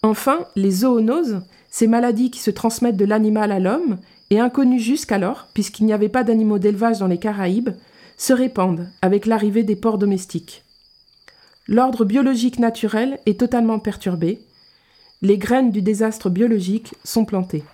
Enfin, 0.03 0.47
les 0.55 0.71
zoonoses, 0.71 1.41
ces 1.71 1.87
maladies 1.87 2.31
qui 2.31 2.41
se 2.41 2.51
transmettent 2.51 2.97
de 2.97 3.07
l'animal 3.07 3.51
à 3.53 3.59
l'homme, 3.59 3.97
et 4.31 4.41
inconnues 4.41 4.81
jusqu'alors, 4.81 5.49
puisqu'il 5.55 5.87
n'y 5.87 5.93
avait 5.93 6.09
pas 6.09 6.25
d'animaux 6.25 6.59
d'élevage 6.59 6.99
dans 6.99 7.07
les 7.07 7.19
Caraïbes, 7.19 7.71
se 8.17 8.33
répandent 8.33 8.89
avec 9.03 9.27
l'arrivée 9.27 9.63
des 9.63 9.77
porcs 9.77 9.99
domestiques. 9.99 10.65
L'ordre 11.67 12.05
biologique 12.05 12.59
naturel 12.59 13.19
est 13.27 13.41
totalement 13.41 13.79
perturbé, 13.79 14.41
les 15.23 15.39
graines 15.39 15.71
du 15.71 15.81
désastre 15.81 16.29
biologique 16.29 16.95
sont 17.03 17.25
plantées. 17.25 17.65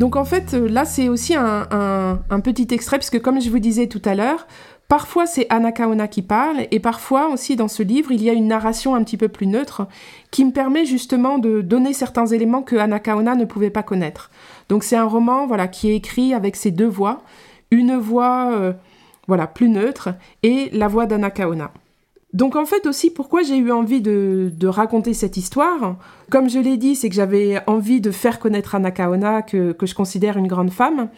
Donc 0.00 0.16
en 0.16 0.24
fait, 0.24 0.54
là 0.54 0.86
c'est 0.86 1.10
aussi 1.10 1.34
un, 1.36 2.40
petit 2.42 2.66
extrait, 2.70 2.96
puisque 2.96 3.20
comme 3.20 3.38
je 3.38 3.50
vous 3.50 3.58
disais 3.58 3.86
tout 3.86 4.00
à 4.06 4.14
l'heure, 4.14 4.46
parfois 4.88 5.26
c'est 5.26 5.46
Anakaona 5.50 6.08
qui 6.08 6.22
parle, 6.22 6.66
et 6.70 6.80
parfois 6.80 7.28
aussi 7.28 7.54
dans 7.54 7.68
ce 7.68 7.82
livre, 7.82 8.10
il 8.10 8.22
y 8.22 8.30
a 8.30 8.32
une 8.32 8.48
narration 8.48 8.94
un 8.94 9.04
petit 9.04 9.18
peu 9.18 9.28
plus 9.28 9.46
neutre, 9.46 9.86
qui 10.30 10.46
me 10.46 10.52
permet 10.52 10.86
justement 10.86 11.36
de 11.36 11.60
donner 11.60 11.92
certains 11.92 12.24
éléments 12.24 12.62
que 12.62 12.76
Anakaona 12.76 13.34
ne 13.34 13.44
pouvait 13.44 13.68
pas 13.68 13.82
connaître. 13.82 14.30
Donc 14.70 14.84
c'est 14.84 14.96
un 14.96 15.04
roman 15.04 15.46
voilà, 15.46 15.68
qui 15.68 15.90
est 15.90 15.96
écrit 15.96 16.32
avec 16.32 16.56
ces 16.56 16.70
deux 16.70 16.88
voix, 16.88 17.22
une 17.70 17.98
voix 17.98 18.52
euh, 18.52 18.72
voilà, 19.28 19.46
plus 19.46 19.68
neutre, 19.68 20.14
et 20.42 20.70
la 20.72 20.88
voix 20.88 21.04
d'Anakaona. 21.04 21.72
Donc 22.32 22.54
en 22.54 22.64
fait 22.64 22.86
aussi 22.86 23.10
pourquoi 23.10 23.42
j'ai 23.42 23.56
eu 23.56 23.72
envie 23.72 24.00
de, 24.00 24.52
raconter 24.66 25.14
cette 25.14 25.36
histoire, 25.36 25.96
comme 26.30 26.48
je 26.48 26.60
l'ai 26.60 26.76
dit, 26.76 26.94
c'est 26.94 27.08
que 27.08 27.14
j'avais 27.14 27.60
envie 27.66 28.00
de 28.00 28.12
faire 28.12 28.38
connaître 28.38 28.76
Anakaona, 28.76 29.42
que, 29.42 29.72
que 29.72 29.86
je 29.86 29.94
considère 29.94 30.36
une 30.36 30.46
grande 30.46 30.70
femme, 30.70 31.08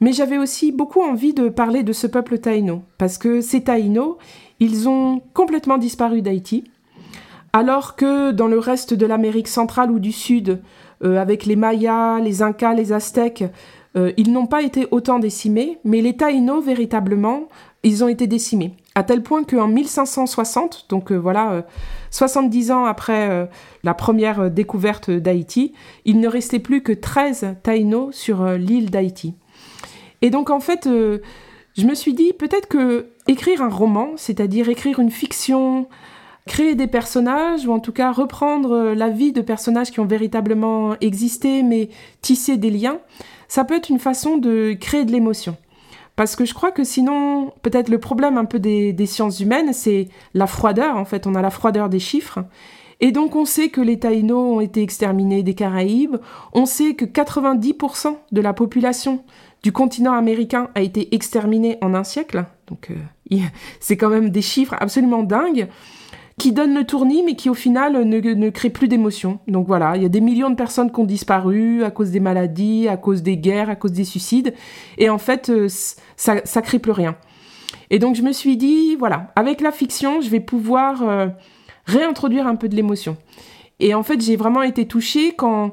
mais 0.00 0.12
j'avais 0.12 0.38
aussi 0.38 0.72
beaucoup 0.72 1.02
envie 1.02 1.34
de 1.34 1.50
parler 1.50 1.82
de 1.82 1.92
ce 1.92 2.06
peuple 2.06 2.38
taïno, 2.38 2.82
parce 2.96 3.18
que 3.18 3.42
ces 3.42 3.64
taïnos, 3.64 4.16
ils 4.60 4.88
ont 4.88 5.20
complètement 5.34 5.76
disparu 5.76 6.22
d'Haïti, 6.22 6.64
alors 7.52 7.96
que 7.96 8.30
dans 8.30 8.48
le 8.48 8.58
reste 8.58 8.94
de 8.94 9.04
l'Amérique 9.04 9.48
centrale 9.48 9.90
ou 9.90 9.98
du 9.98 10.12
Sud, 10.12 10.62
euh, 11.04 11.18
avec 11.18 11.44
les 11.44 11.56
Mayas, 11.56 12.20
les 12.20 12.42
Incas, 12.42 12.74
les 12.74 12.92
Aztèques, 12.92 13.44
euh, 13.96 14.12
ils 14.16 14.32
n'ont 14.32 14.46
pas 14.46 14.62
été 14.62 14.86
autant 14.90 15.18
décimés, 15.18 15.78
mais 15.84 16.00
les 16.00 16.16
taïnos, 16.16 16.64
véritablement, 16.64 17.48
ils 17.82 18.04
ont 18.04 18.08
été 18.08 18.26
décimés 18.26 18.74
à 18.94 19.02
tel 19.02 19.22
point 19.22 19.44
qu'en 19.44 19.68
1560, 19.68 20.86
donc 20.88 21.12
euh, 21.12 21.16
voilà, 21.16 21.64
70 22.10 22.70
euh, 22.70 22.74
ans 22.74 22.84
après 22.84 23.30
euh, 23.30 23.46
la 23.84 23.94
première 23.94 24.50
découverte 24.50 25.10
d'Haïti, 25.10 25.72
il 26.04 26.20
ne 26.20 26.28
restait 26.28 26.58
plus 26.58 26.82
que 26.82 26.92
13 26.92 27.56
taïnos 27.62 28.14
sur 28.14 28.44
l'île 28.52 28.90
d'Haïti. 28.90 29.34
Et 30.20 30.30
donc 30.30 30.50
en 30.50 30.60
fait, 30.60 30.88
je 30.88 31.84
me 31.84 31.94
suis 31.94 32.14
dit 32.14 32.32
peut-être 32.32 32.68
que 32.68 33.06
écrire 33.26 33.62
un 33.62 33.68
roman, 33.68 34.10
c'est-à-dire 34.16 34.68
écrire 34.68 35.00
une 35.00 35.10
fiction, 35.10 35.88
créer 36.46 36.76
des 36.76 36.86
personnages, 36.86 37.66
ou 37.66 37.72
en 37.72 37.80
tout 37.80 37.92
cas 37.92 38.12
reprendre 38.12 38.92
la 38.94 39.08
vie 39.08 39.32
de 39.32 39.40
personnages 39.40 39.90
qui 39.90 39.98
ont 39.98 40.06
véritablement 40.06 40.94
existé, 41.00 41.64
mais 41.64 41.88
tisser 42.20 42.56
des 42.56 42.70
liens, 42.70 42.98
ça 43.48 43.64
peut 43.64 43.74
être 43.74 43.88
une 43.88 43.98
façon 43.98 44.36
de 44.36 44.76
créer 44.78 45.04
de 45.04 45.10
l'émotion. 45.10 45.56
Parce 46.16 46.36
que 46.36 46.44
je 46.44 46.54
crois 46.54 46.72
que 46.72 46.84
sinon, 46.84 47.52
peut-être 47.62 47.88
le 47.88 47.98
problème 47.98 48.36
un 48.36 48.44
peu 48.44 48.58
des, 48.58 49.06
sciences 49.06 49.40
humaines, 49.40 49.72
c'est 49.72 50.08
la 50.34 50.46
froideur. 50.46 50.96
En 50.96 51.04
fait, 51.04 51.26
on 51.26 51.34
a 51.34 51.42
la 51.42 51.50
froideur 51.50 51.88
des 51.88 51.98
chiffres. 51.98 52.40
Et 53.00 53.10
donc, 53.10 53.34
on 53.34 53.44
sait 53.44 53.68
que 53.68 53.80
les 53.80 53.98
Taïnos 53.98 54.56
ont 54.56 54.60
été 54.60 54.82
exterminés 54.82 55.42
des 55.42 55.54
Caraïbes. 55.54 56.16
On 56.52 56.66
sait 56.66 56.94
que 56.94 57.04
90% 57.04 58.16
de 58.30 58.40
la 58.40 58.52
population 58.52 59.24
du 59.62 59.72
continent 59.72 60.12
américain 60.12 60.68
a 60.74 60.82
été 60.82 61.14
exterminée 61.14 61.78
en 61.80 61.94
un 61.94 62.04
siècle. 62.04 62.44
Donc, 62.68 62.90
euh, 62.90 63.38
c'est 63.80 63.96
quand 63.96 64.10
même 64.10 64.30
des 64.30 64.42
chiffres 64.42 64.76
absolument 64.78 65.22
dingues 65.22 65.68
qui 66.38 66.52
donne 66.52 66.74
le 66.74 66.84
tournis, 66.84 67.22
mais 67.24 67.34
qui 67.34 67.50
au 67.50 67.54
final 67.54 68.04
ne, 68.04 68.18
ne 68.20 68.50
crée 68.50 68.70
plus 68.70 68.88
d'émotion. 68.88 69.38
Donc 69.48 69.66
voilà, 69.66 69.96
il 69.96 70.02
y 70.02 70.06
a 70.06 70.08
des 70.08 70.20
millions 70.20 70.50
de 70.50 70.54
personnes 70.54 70.90
qui 70.90 71.00
ont 71.00 71.04
disparu 71.04 71.84
à 71.84 71.90
cause 71.90 72.10
des 72.10 72.20
maladies, 72.20 72.88
à 72.88 72.96
cause 72.96 73.22
des 73.22 73.36
guerres, 73.36 73.70
à 73.70 73.76
cause 73.76 73.92
des 73.92 74.04
suicides, 74.04 74.54
et 74.98 75.10
en 75.10 75.18
fait, 75.18 75.50
euh, 75.50 75.68
ça, 76.16 76.36
ça 76.44 76.62
crée 76.62 76.78
plus 76.78 76.92
rien. 76.92 77.16
Et 77.90 77.98
donc 77.98 78.16
je 78.16 78.22
me 78.22 78.32
suis 78.32 78.56
dit, 78.56 78.96
voilà, 78.96 79.32
avec 79.36 79.60
la 79.60 79.70
fiction, 79.70 80.20
je 80.20 80.30
vais 80.30 80.40
pouvoir 80.40 81.02
euh, 81.02 81.28
réintroduire 81.86 82.46
un 82.46 82.56
peu 82.56 82.68
de 82.68 82.74
l'émotion. 82.74 83.16
Et 83.80 83.94
en 83.94 84.02
fait, 84.02 84.20
j'ai 84.20 84.36
vraiment 84.36 84.62
été 84.62 84.86
touchée 84.86 85.32
quand 85.36 85.72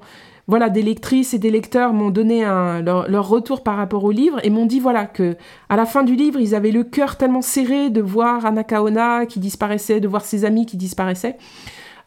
voilà, 0.50 0.72
des 0.72 0.82
lectrices 0.82 1.36
et 1.36 1.38
des 1.38 1.52
lecteurs 1.52 1.94
m'ont 1.94 2.10
donné 2.10 2.42
leur, 2.44 3.30
retour 3.30 3.62
par 3.62 3.78
rapport 3.78 4.04
au 4.04 4.10
livre 4.10 4.40
et 4.44 4.50
m'ont 4.50 4.66
dit 4.66 4.80
voilà 4.80 5.06
que 5.06 5.38
à 5.70 5.76
la 5.76 5.86
fin 5.86 6.02
du 6.02 6.16
livre, 6.16 6.40
ils 6.40 6.56
avaient 6.56 6.72
le 6.72 6.84
cœur 6.84 7.18
tellement 7.18 7.44
serré 7.44 7.92
de 7.92 8.02
voir 8.02 8.48
Anakaona 8.48 9.28
qui 9.28 9.40
disparaissait, 9.40 10.00
de 10.00 10.08
voir 10.08 10.26
ses 10.26 10.46
amis 10.46 10.66
qui 10.66 10.76
disparaissaient. 10.76 11.38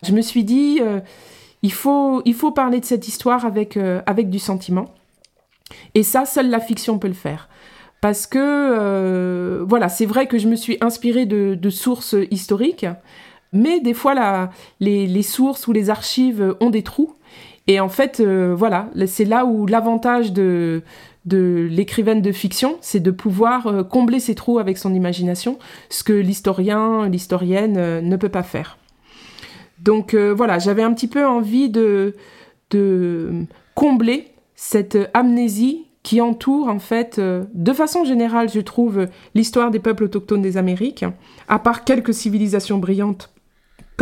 Je 0.02 0.10
me 0.10 0.20
suis 0.22 0.42
dit 0.42 0.80
euh, 0.82 0.98
il 1.62 1.72
faut 1.72 2.20
il 2.24 2.34
faut 2.34 2.50
parler 2.50 2.80
de 2.80 2.84
cette 2.84 3.06
histoire 3.06 3.46
avec 3.46 3.76
euh, 3.76 4.02
avec 4.06 4.28
du 4.28 4.40
sentiment. 4.40 4.86
Et 5.94 6.02
ça, 6.02 6.24
seule 6.24 6.50
la 6.50 6.58
fiction 6.58 6.98
peut 6.98 7.08
le 7.08 7.14
faire. 7.14 7.48
Parce 8.00 8.26
que, 8.26 8.40
euh, 8.40 9.64
voilà, 9.64 9.88
c'est 9.88 10.06
vrai 10.06 10.26
que 10.26 10.36
je 10.36 10.48
me 10.48 10.56
suis 10.56 10.76
inspirée 10.80 11.24
de, 11.24 11.70
sources 11.70 12.16
historiques, 12.32 12.86
mais 13.52 13.78
des 13.78 13.94
fois, 13.94 14.50
les, 14.80 15.06
les, 15.06 15.22
sources 15.22 15.68
ou 15.68 15.72
les 15.72 15.88
archives 15.88 16.56
ont 16.58 16.70
des 16.70 16.82
trous. 16.82 17.14
Et 17.66 17.80
en 17.80 17.88
fait, 17.88 18.20
euh, 18.20 18.54
voilà, 18.56 18.88
c'est 19.06 19.24
là 19.24 19.44
où 19.44 19.66
l'avantage 19.66 20.32
de, 20.32 20.82
l'écrivaine 21.24 22.20
de 22.20 22.32
fiction, 22.32 22.76
c'est 22.80 23.00
de 23.00 23.10
pouvoir 23.10 23.66
euh, 23.66 23.82
combler 23.84 24.18
ses 24.18 24.34
trous 24.34 24.58
avec 24.58 24.78
son 24.78 24.94
imagination, 24.94 25.58
ce 25.88 26.02
que 26.02 26.12
l'historien, 26.12 27.08
l'historienne 27.08 27.76
euh, 27.76 28.00
ne 28.00 28.16
peut 28.16 28.28
pas 28.28 28.42
faire. 28.42 28.78
Donc 29.78 30.14
voilà, 30.14 30.60
j'avais 30.60 30.84
un 30.84 30.94
petit 30.94 31.08
peu 31.08 31.26
envie 31.26 31.68
de, 31.68 32.14
de 32.70 33.46
combler 33.74 34.28
cette 34.54 34.96
amnésie 35.12 35.86
qui 36.04 36.20
entoure 36.20 36.68
en 36.68 36.78
fait, 36.78 37.18
de 37.18 37.72
façon 37.72 38.04
générale, 38.04 38.48
je 38.48 38.60
trouve, 38.60 39.08
l'histoire 39.34 39.72
des 39.72 39.80
peuples 39.80 40.04
autochtones 40.04 40.40
des 40.40 40.56
Amériques, 40.56 41.04
à 41.48 41.58
part 41.58 41.82
quelques 41.82 42.14
civilisations 42.14 42.78
brillantes 42.78 43.31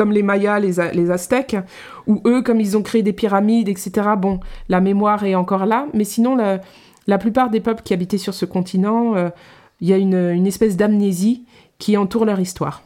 comme 0.00 0.12
les 0.12 0.22
Mayas, 0.22 0.60
les, 0.60 1.10
Aztèques, 1.10 1.58
où 2.06 2.22
eux, 2.24 2.40
comme 2.40 2.58
ils 2.58 2.74
ont 2.78 2.80
créé 2.80 3.02
des 3.02 3.12
pyramides, 3.12 3.68
etc., 3.68 4.08
bon, 4.16 4.40
la 4.70 4.80
mémoire 4.80 5.24
est 5.24 5.34
encore 5.34 5.66
là, 5.66 5.88
mais 5.92 6.04
sinon, 6.04 6.36
la, 7.06 7.18
plupart 7.18 7.50
des 7.50 7.60
peuples 7.60 7.82
qui 7.82 7.92
habitaient 7.92 8.16
sur 8.16 8.32
ce 8.32 8.46
continent, 8.46 9.14
euh, 9.14 9.28
il 9.82 9.88
y 9.88 9.92
a 9.92 9.98
une, 9.98 10.16
une 10.16 10.46
espèce 10.46 10.78
d'amnésie 10.78 11.44
qui 11.78 11.98
entoure 11.98 12.24
leur 12.24 12.40
histoire. 12.40 12.82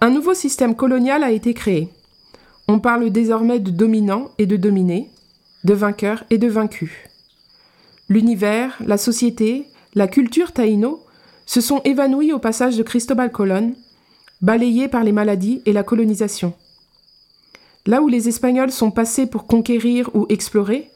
Un 0.00 0.08
nouveau 0.08 0.32
système 0.32 0.74
colonial 0.74 1.22
a 1.22 1.30
été 1.30 1.52
créé. 1.52 1.90
On 2.66 2.78
parle 2.78 3.10
désormais 3.10 3.58
de 3.58 3.70
dominants 3.70 4.30
et 4.38 4.46
de 4.46 4.56
dominés, 4.56 5.10
de 5.64 5.74
vainqueurs 5.74 6.24
et 6.30 6.38
de 6.38 6.48
vaincus. 6.48 6.92
L'univers, 8.08 8.78
la 8.86 8.96
société, 8.96 9.66
la 9.94 10.08
culture 10.08 10.52
taïno 10.52 11.00
se 11.48 11.62
sont 11.62 11.80
évanouis 11.84 12.34
au 12.34 12.38
passage 12.38 12.76
de 12.76 12.82
Cristobal 12.82 13.32
Colon, 13.32 13.74
balayés 14.42 14.86
par 14.86 15.02
les 15.02 15.12
maladies 15.12 15.62
et 15.64 15.72
la 15.72 15.82
colonisation. 15.82 16.52
Là 17.86 18.02
où 18.02 18.08
les 18.08 18.28
Espagnols 18.28 18.70
sont 18.70 18.90
passés 18.90 19.24
pour 19.24 19.46
conquérir 19.46 20.14
ou 20.14 20.26
explorer, 20.28 20.90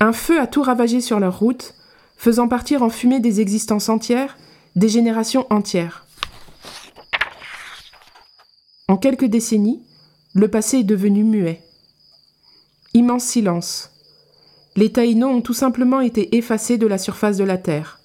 un 0.00 0.14
feu 0.14 0.40
a 0.40 0.46
tout 0.46 0.62
ravagé 0.62 1.02
sur 1.02 1.20
leur 1.20 1.38
route, 1.38 1.74
faisant 2.16 2.48
partir 2.48 2.82
en 2.82 2.88
fumée 2.88 3.20
des 3.20 3.42
existences 3.42 3.90
entières, 3.90 4.38
des 4.74 4.88
générations 4.88 5.46
entières. 5.50 6.06
En 8.88 8.96
quelques 8.96 9.26
décennies, 9.26 9.82
le 10.32 10.48
passé 10.48 10.78
est 10.78 10.84
devenu 10.84 11.24
muet. 11.24 11.60
Immense 12.94 13.24
silence. 13.24 13.90
Les 14.76 14.90
Taïnos 14.90 15.30
ont 15.30 15.42
tout 15.42 15.52
simplement 15.52 16.00
été 16.00 16.38
effacés 16.38 16.78
de 16.78 16.86
la 16.86 16.96
surface 16.96 17.36
de 17.36 17.44
la 17.44 17.58
Terre. 17.58 17.99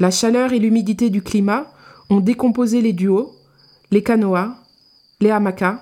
La 0.00 0.10
chaleur 0.10 0.54
et 0.54 0.58
l'humidité 0.58 1.10
du 1.10 1.22
climat 1.22 1.70
ont 2.08 2.20
décomposé 2.20 2.80
les 2.80 2.94
duos, 2.94 3.36
les 3.90 4.02
canoas, 4.02 4.56
les 5.20 5.30
hamakas, 5.30 5.78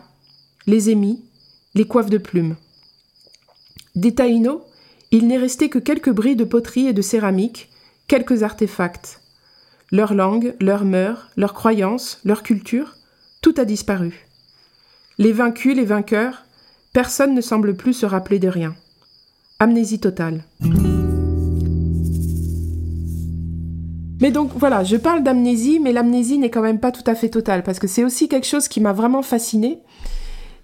les 0.66 0.90
émis, 0.90 1.24
les 1.74 1.86
coiffes 1.86 2.10
de 2.10 2.18
plumes. 2.18 2.56
Des 3.94 4.16
taïnos, 4.16 4.60
il 5.12 5.28
n'est 5.28 5.38
resté 5.38 5.68
que 5.68 5.78
quelques 5.78 6.10
bris 6.10 6.34
de 6.34 6.42
poterie 6.44 6.88
et 6.88 6.92
de 6.92 7.00
céramique, 7.00 7.70
quelques 8.08 8.42
artefacts. 8.42 9.20
Leur 9.92 10.14
langue, 10.14 10.54
leurs 10.60 10.84
mœurs, 10.84 11.30
leurs 11.36 11.54
croyances, 11.54 12.20
leur 12.24 12.42
culture, 12.42 12.96
tout 13.40 13.54
a 13.56 13.64
disparu. 13.64 14.26
Les 15.18 15.32
vaincus, 15.32 15.76
les 15.76 15.84
vainqueurs, 15.84 16.44
personne 16.92 17.34
ne 17.34 17.40
semble 17.40 17.76
plus 17.76 17.94
se 17.94 18.06
rappeler 18.06 18.40
de 18.40 18.48
rien. 18.48 18.74
Amnésie 19.60 20.00
totale. 20.00 20.42
Mais 24.20 24.30
donc 24.30 24.50
voilà, 24.54 24.82
je 24.82 24.96
parle 24.96 25.22
d'amnésie, 25.22 25.78
mais 25.80 25.92
l'amnésie 25.92 26.38
n'est 26.38 26.50
quand 26.50 26.62
même 26.62 26.80
pas 26.80 26.90
tout 26.90 27.04
à 27.06 27.14
fait 27.14 27.28
totale, 27.28 27.62
parce 27.62 27.78
que 27.78 27.86
c'est 27.86 28.04
aussi 28.04 28.28
quelque 28.28 28.46
chose 28.46 28.68
qui 28.68 28.80
m'a 28.80 28.92
vraiment 28.92 29.22
fasciné. 29.22 29.78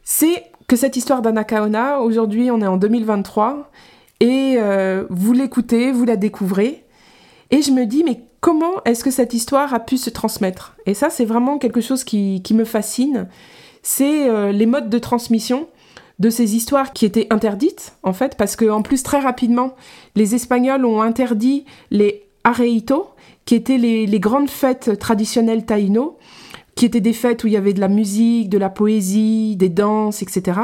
C'est 0.02 0.44
que 0.66 0.76
cette 0.76 0.96
histoire 0.96 1.22
d'Anakaona, 1.22 2.00
aujourd'hui 2.00 2.50
on 2.50 2.60
est 2.60 2.66
en 2.66 2.76
2023, 2.76 3.70
et 4.20 4.56
euh, 4.58 5.04
vous 5.10 5.32
l'écoutez, 5.32 5.92
vous 5.92 6.04
la 6.04 6.16
découvrez, 6.16 6.84
et 7.50 7.62
je 7.62 7.70
me 7.70 7.86
dis, 7.86 8.02
mais 8.02 8.22
comment 8.40 8.82
est-ce 8.84 9.04
que 9.04 9.10
cette 9.10 9.34
histoire 9.34 9.72
a 9.72 9.80
pu 9.80 9.98
se 9.98 10.10
transmettre? 10.10 10.76
Et 10.86 10.94
ça, 10.94 11.08
c'est 11.08 11.24
vraiment 11.24 11.58
quelque 11.58 11.80
chose 11.80 12.02
qui, 12.02 12.42
me 12.52 12.64
fascine, 12.64 13.28
c'est 13.82 14.28
euh, 14.28 14.50
les 14.50 14.66
modes 14.66 14.90
de 14.90 14.98
transmission 14.98 15.68
de 16.18 16.30
ces 16.30 16.56
histoires 16.56 16.92
qui 16.92 17.04
étaient 17.04 17.26
interdites, 17.30 17.96
en 18.02 18.12
fait, 18.12 18.36
parce 18.36 18.56
qu'en 18.56 18.82
plus, 18.82 19.02
très 19.02 19.20
rapidement, 19.20 19.74
les 20.16 20.34
Espagnols 20.34 20.84
ont 20.84 21.02
interdit 21.02 21.64
les 21.90 22.24
areito, 22.44 23.13
qui 23.44 23.54
étaient 23.54 23.78
les, 23.78 24.20
grandes 24.20 24.50
fêtes 24.50 24.98
traditionnelles 24.98 25.64
taïno, 25.64 26.18
qui 26.74 26.86
étaient 26.86 27.00
des 27.00 27.12
fêtes 27.12 27.44
où 27.44 27.46
il 27.46 27.52
y 27.52 27.56
avait 27.56 27.72
de 27.72 27.80
la 27.80 27.88
musique, 27.88 28.48
de 28.48 28.58
la 28.58 28.68
poésie, 28.68 29.54
des 29.54 29.68
danses, 29.68 30.22
etc. 30.22 30.58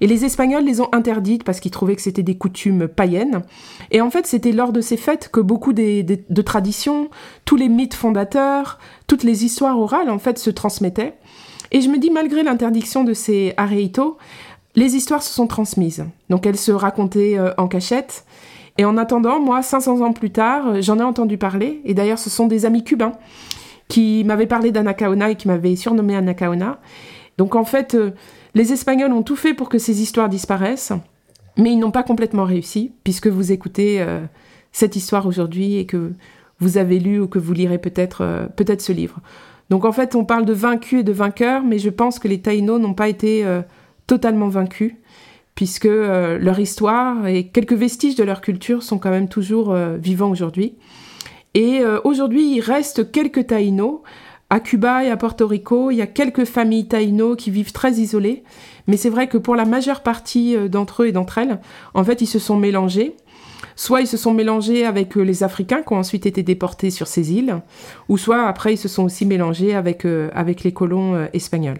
Et 0.00 0.06
les 0.06 0.24
Espagnols 0.24 0.64
les 0.64 0.80
ont 0.80 0.88
interdites 0.92 1.42
parce 1.42 1.58
qu'ils 1.58 1.72
trouvaient 1.72 1.96
que 1.96 2.02
c'était 2.02 2.22
des 2.22 2.36
coutumes 2.36 2.86
païennes. 2.86 3.42
Et 3.90 4.00
en 4.00 4.10
fait, 4.10 4.26
c'était 4.26 4.52
lors 4.52 4.72
de 4.72 4.80
ces 4.80 4.96
fêtes 4.96 5.28
que 5.32 5.40
beaucoup 5.40 5.72
de 5.72 6.42
traditions, 6.42 7.10
tous 7.44 7.56
les 7.56 7.68
mythes 7.68 7.94
fondateurs, 7.94 8.78
toutes 9.08 9.24
les 9.24 9.44
histoires 9.44 9.78
orales, 9.78 10.10
en 10.10 10.18
fait, 10.18 10.38
se 10.38 10.50
transmettaient. 10.50 11.14
Et 11.72 11.80
je 11.80 11.88
me 11.88 11.98
dis, 11.98 12.10
malgré 12.10 12.44
l'interdiction 12.44 13.02
de 13.02 13.12
ces 13.12 13.52
areitos, 13.56 14.18
les 14.76 14.94
histoires 14.94 15.22
se 15.22 15.32
sont 15.32 15.46
transmises. 15.46 16.04
Donc 16.28 16.46
elles 16.46 16.58
se 16.58 16.70
racontaient 16.70 17.38
euh, 17.38 17.52
en 17.56 17.66
cachette. 17.66 18.25
Et 18.78 18.84
en 18.84 18.96
attendant, 18.96 19.40
moi, 19.40 19.62
500 19.62 20.00
ans 20.00 20.12
plus 20.12 20.30
tard, 20.30 20.68
euh, 20.68 20.82
j'en 20.82 20.98
ai 20.98 21.02
entendu 21.02 21.38
parler. 21.38 21.80
Et 21.84 21.94
d'ailleurs, 21.94 22.18
ce 22.18 22.30
sont 22.30 22.46
des 22.46 22.66
amis 22.66 22.84
cubains 22.84 23.12
qui 23.88 24.24
m'avaient 24.24 24.46
parlé 24.46 24.72
d'Anacaona 24.72 25.30
et 25.30 25.36
qui 25.36 25.48
m'avaient 25.48 25.76
surnommé 25.76 26.16
Anacaona. 26.16 26.80
Donc 27.38 27.54
en 27.54 27.64
fait, 27.64 27.94
euh, 27.94 28.10
les 28.54 28.72
Espagnols 28.72 29.12
ont 29.12 29.22
tout 29.22 29.36
fait 29.36 29.54
pour 29.54 29.68
que 29.68 29.78
ces 29.78 30.02
histoires 30.02 30.28
disparaissent, 30.28 30.92
mais 31.56 31.72
ils 31.72 31.78
n'ont 31.78 31.90
pas 31.90 32.02
complètement 32.02 32.44
réussi, 32.44 32.92
puisque 33.04 33.28
vous 33.28 33.52
écoutez 33.52 34.00
euh, 34.00 34.24
cette 34.72 34.96
histoire 34.96 35.26
aujourd'hui 35.26 35.76
et 35.76 35.86
que 35.86 36.12
vous 36.58 36.78
avez 36.78 36.98
lu 36.98 37.20
ou 37.20 37.28
que 37.28 37.38
vous 37.38 37.52
lirez 37.52 37.78
peut-être 37.78 38.48
peut-être 38.56 38.80
ce 38.80 38.92
livre. 38.92 39.20
Donc 39.68 39.84
en 39.84 39.92
fait, 39.92 40.14
on 40.14 40.24
parle 40.24 40.46
de 40.46 40.54
vaincus 40.54 41.00
et 41.00 41.04
de 41.04 41.12
vainqueurs, 41.12 41.62
mais 41.62 41.78
je 41.78 41.90
pense 41.90 42.18
que 42.18 42.28
les 42.28 42.40
Taïnos 42.40 42.80
n'ont 42.80 42.94
pas 42.94 43.10
été 43.10 43.44
totalement 44.06 44.48
vaincus 44.48 44.94
puisque 45.56 45.86
euh, 45.86 46.38
leur 46.38 46.60
histoire 46.60 47.26
et 47.26 47.48
quelques 47.48 47.72
vestiges 47.72 48.14
de 48.14 48.22
leur 48.22 48.40
culture 48.40 48.84
sont 48.84 48.98
quand 48.98 49.10
même 49.10 49.28
toujours 49.28 49.72
euh, 49.72 49.96
vivants 49.96 50.30
aujourd'hui. 50.30 50.76
Et 51.54 51.80
euh, 51.80 51.98
aujourd'hui, 52.04 52.54
il 52.54 52.60
reste 52.60 53.10
quelques 53.10 53.48
taïnos. 53.48 54.02
À 54.48 54.60
Cuba 54.60 55.02
et 55.02 55.10
à 55.10 55.16
Porto 55.16 55.44
Rico, 55.48 55.90
il 55.90 55.96
y 55.96 56.02
a 56.02 56.06
quelques 56.06 56.44
familles 56.44 56.86
taïnos 56.86 57.34
qui 57.36 57.50
vivent 57.50 57.72
très 57.72 57.94
isolées, 57.94 58.44
mais 58.86 58.96
c'est 58.96 59.08
vrai 59.08 59.26
que 59.26 59.38
pour 59.38 59.56
la 59.56 59.64
majeure 59.64 60.04
partie 60.04 60.56
d'entre 60.68 61.02
eux 61.02 61.08
et 61.08 61.12
d'entre 61.12 61.38
elles, 61.38 61.58
en 61.94 62.04
fait, 62.04 62.20
ils 62.20 62.28
se 62.28 62.38
sont 62.38 62.56
mélangés. 62.56 63.16
Soit 63.74 64.02
ils 64.02 64.06
se 64.06 64.16
sont 64.16 64.32
mélangés 64.32 64.86
avec 64.86 65.16
les 65.16 65.42
Africains 65.42 65.82
qui 65.82 65.92
ont 65.94 65.98
ensuite 65.98 66.26
été 66.26 66.44
déportés 66.44 66.90
sur 66.90 67.08
ces 67.08 67.32
îles, 67.32 67.60
ou 68.08 68.18
soit 68.18 68.46
après 68.46 68.74
ils 68.74 68.78
se 68.78 68.86
sont 68.86 69.02
aussi 69.02 69.26
mélangés 69.26 69.74
avec, 69.74 70.06
avec 70.32 70.62
les 70.62 70.72
colons 70.72 71.26
espagnols. 71.32 71.78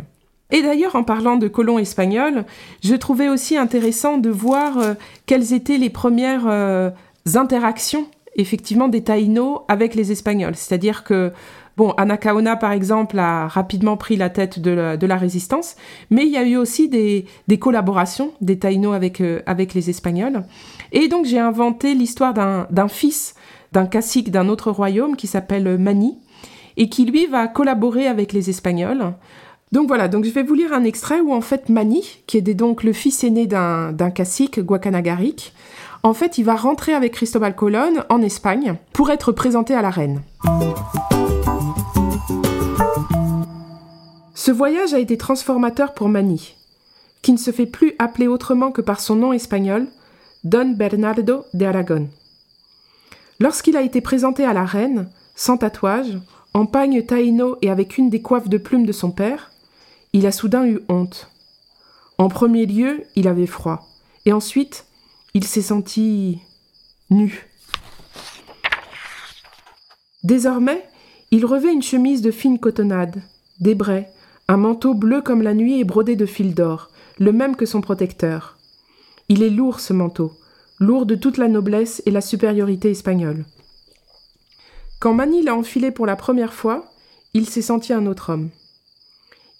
Et 0.50 0.62
d'ailleurs, 0.62 0.94
en 0.94 1.02
parlant 1.02 1.36
de 1.36 1.48
colons 1.48 1.78
espagnols, 1.78 2.44
je 2.82 2.94
trouvais 2.94 3.28
aussi 3.28 3.56
intéressant 3.56 4.18
de 4.18 4.30
voir 4.30 4.78
euh, 4.78 4.94
quelles 5.26 5.52
étaient 5.52 5.78
les 5.78 5.90
premières 5.90 6.46
euh, 6.46 6.90
interactions, 7.34 8.06
effectivement, 8.36 8.88
des 8.88 9.02
Taïnos 9.02 9.62
avec 9.68 9.94
les 9.94 10.12
Espagnols. 10.12 10.54
C'est-à-dire 10.54 11.02
que, 11.02 11.32
bon, 11.76 11.90
Anacaona, 11.92 12.54
par 12.54 12.70
exemple, 12.70 13.18
a 13.18 13.48
rapidement 13.48 13.96
pris 13.96 14.16
la 14.16 14.30
tête 14.30 14.60
de 14.60 14.70
la, 14.70 15.16
résistance, 15.16 15.74
mais 16.10 16.24
il 16.24 16.30
y 16.30 16.36
a 16.36 16.44
eu 16.44 16.56
aussi 16.56 16.88
des, 16.88 17.26
collaborations 17.58 18.30
des 18.40 18.58
Taïnos 18.58 18.94
avec, 18.94 19.20
euh, 19.20 19.42
avec 19.46 19.74
les 19.74 19.90
Espagnols. 19.90 20.44
Et 20.92 21.08
donc, 21.08 21.26
j'ai 21.26 21.40
inventé 21.40 21.94
l'histoire 21.94 22.34
d'un 22.34 22.88
fils 22.88 23.34
d'un 23.72 23.86
cacique 23.86 24.30
d'un 24.30 24.48
autre 24.48 24.70
royaume 24.70 25.16
qui 25.16 25.26
s'appelle 25.26 25.76
Mani, 25.76 26.16
et 26.76 26.88
qui, 26.88 27.04
lui, 27.04 27.26
va 27.26 27.48
collaborer 27.48 28.06
avec 28.06 28.32
les 28.32 28.48
Espagnols 28.48 29.12
donc 29.76 29.88
voilà, 29.88 30.08
donc 30.08 30.24
je 30.24 30.30
vais 30.30 30.42
vous 30.42 30.54
lire 30.54 30.72
un 30.72 30.84
extrait 30.84 31.20
où 31.20 31.34
en 31.34 31.42
fait 31.42 31.68
Mani, 31.68 32.02
qui 32.26 32.38
est 32.38 32.54
donc 32.54 32.82
le 32.82 32.94
fils 32.94 33.22
aîné 33.24 33.46
d'un 33.46 34.10
cacique, 34.10 34.58
Guacanagaric, 34.58 35.52
en 36.02 36.14
fait 36.14 36.38
il 36.38 36.44
va 36.44 36.56
rentrer 36.56 36.94
avec 36.94 37.12
Cristobal 37.12 37.54
Colon 37.54 37.92
en 38.08 38.22
Espagne 38.22 38.76
pour 38.94 39.10
être 39.10 39.32
présenté 39.32 39.74
à 39.74 39.82
la 39.82 39.90
reine. 39.90 40.22
Ce 44.34 44.50
voyage 44.50 44.94
a 44.94 44.98
été 44.98 45.18
transformateur 45.18 45.92
pour 45.92 46.08
Mani, 46.08 46.54
qui 47.20 47.34
ne 47.34 47.38
se 47.38 47.50
fait 47.50 47.66
plus 47.66 47.92
appeler 47.98 48.28
autrement 48.28 48.72
que 48.72 48.80
par 48.80 48.98
son 48.98 49.16
nom 49.16 49.34
espagnol, 49.34 49.88
Don 50.42 50.70
Bernardo 50.70 51.44
de 51.52 51.66
Aragon. 51.66 52.08
Lorsqu'il 53.40 53.76
a 53.76 53.82
été 53.82 54.00
présenté 54.00 54.42
à 54.42 54.54
la 54.54 54.64
reine, 54.64 55.10
sans 55.34 55.58
tatouage, 55.58 56.18
en 56.54 56.64
pagne 56.64 57.02
taïno 57.02 57.58
et 57.60 57.68
avec 57.68 57.98
une 57.98 58.08
des 58.08 58.22
coiffes 58.22 58.48
de 58.48 58.56
plumes 58.56 58.86
de 58.86 58.92
son 58.92 59.10
père, 59.10 59.50
il 60.16 60.26
a 60.26 60.32
soudain 60.32 60.66
eu 60.66 60.80
honte. 60.88 61.30
En 62.16 62.28
premier 62.28 62.64
lieu, 62.64 63.04
il 63.16 63.28
avait 63.28 63.46
froid, 63.46 63.86
et 64.24 64.32
ensuite, 64.32 64.86
il 65.34 65.44
s'est 65.44 65.60
senti 65.60 66.38
nu. 67.10 67.50
Désormais, 70.24 70.82
il 71.32 71.44
revêt 71.44 71.70
une 71.70 71.82
chemise 71.82 72.22
de 72.22 72.30
fine 72.30 72.58
cotonnade, 72.58 73.22
des 73.60 73.74
braies, 73.74 74.10
un 74.48 74.56
manteau 74.56 74.94
bleu 74.94 75.20
comme 75.20 75.42
la 75.42 75.52
nuit 75.52 75.80
et 75.80 75.84
brodé 75.84 76.16
de 76.16 76.24
fil 76.24 76.54
d'or, 76.54 76.88
le 77.18 77.32
même 77.32 77.54
que 77.54 77.66
son 77.66 77.82
protecteur. 77.82 78.56
Il 79.28 79.42
est 79.42 79.50
lourd 79.50 79.80
ce 79.80 79.92
manteau, 79.92 80.32
lourd 80.78 81.04
de 81.04 81.14
toute 81.14 81.36
la 81.36 81.48
noblesse 81.48 82.02
et 82.06 82.10
la 82.10 82.22
supériorité 82.22 82.90
espagnole. 82.90 83.44
Quand 84.98 85.12
Mani 85.12 85.42
l'a 85.42 85.54
enfilé 85.54 85.90
pour 85.90 86.06
la 86.06 86.16
première 86.16 86.54
fois, 86.54 86.90
il 87.34 87.46
s'est 87.46 87.60
senti 87.60 87.92
un 87.92 88.06
autre 88.06 88.32
homme. 88.32 88.48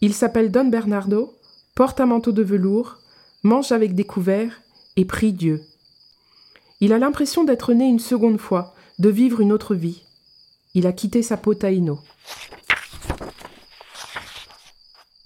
Il 0.06 0.14
s'appelle 0.14 0.52
Don 0.52 0.66
Bernardo, 0.66 1.34
porte 1.74 2.00
un 2.00 2.06
manteau 2.06 2.30
de 2.30 2.44
velours, 2.44 2.98
mange 3.42 3.72
avec 3.72 3.96
des 3.96 4.04
couverts 4.04 4.62
et 4.94 5.04
prie 5.04 5.32
Dieu. 5.32 5.64
Il 6.80 6.92
a 6.92 6.98
l'impression 7.00 7.42
d'être 7.42 7.72
né 7.72 7.86
une 7.86 7.98
seconde 7.98 8.38
fois, 8.38 8.72
de 9.00 9.08
vivre 9.08 9.40
une 9.40 9.50
autre 9.50 9.74
vie. 9.74 10.04
Il 10.74 10.86
a 10.86 10.92
quitté 10.92 11.24
sa 11.24 11.36
peau. 11.36 11.54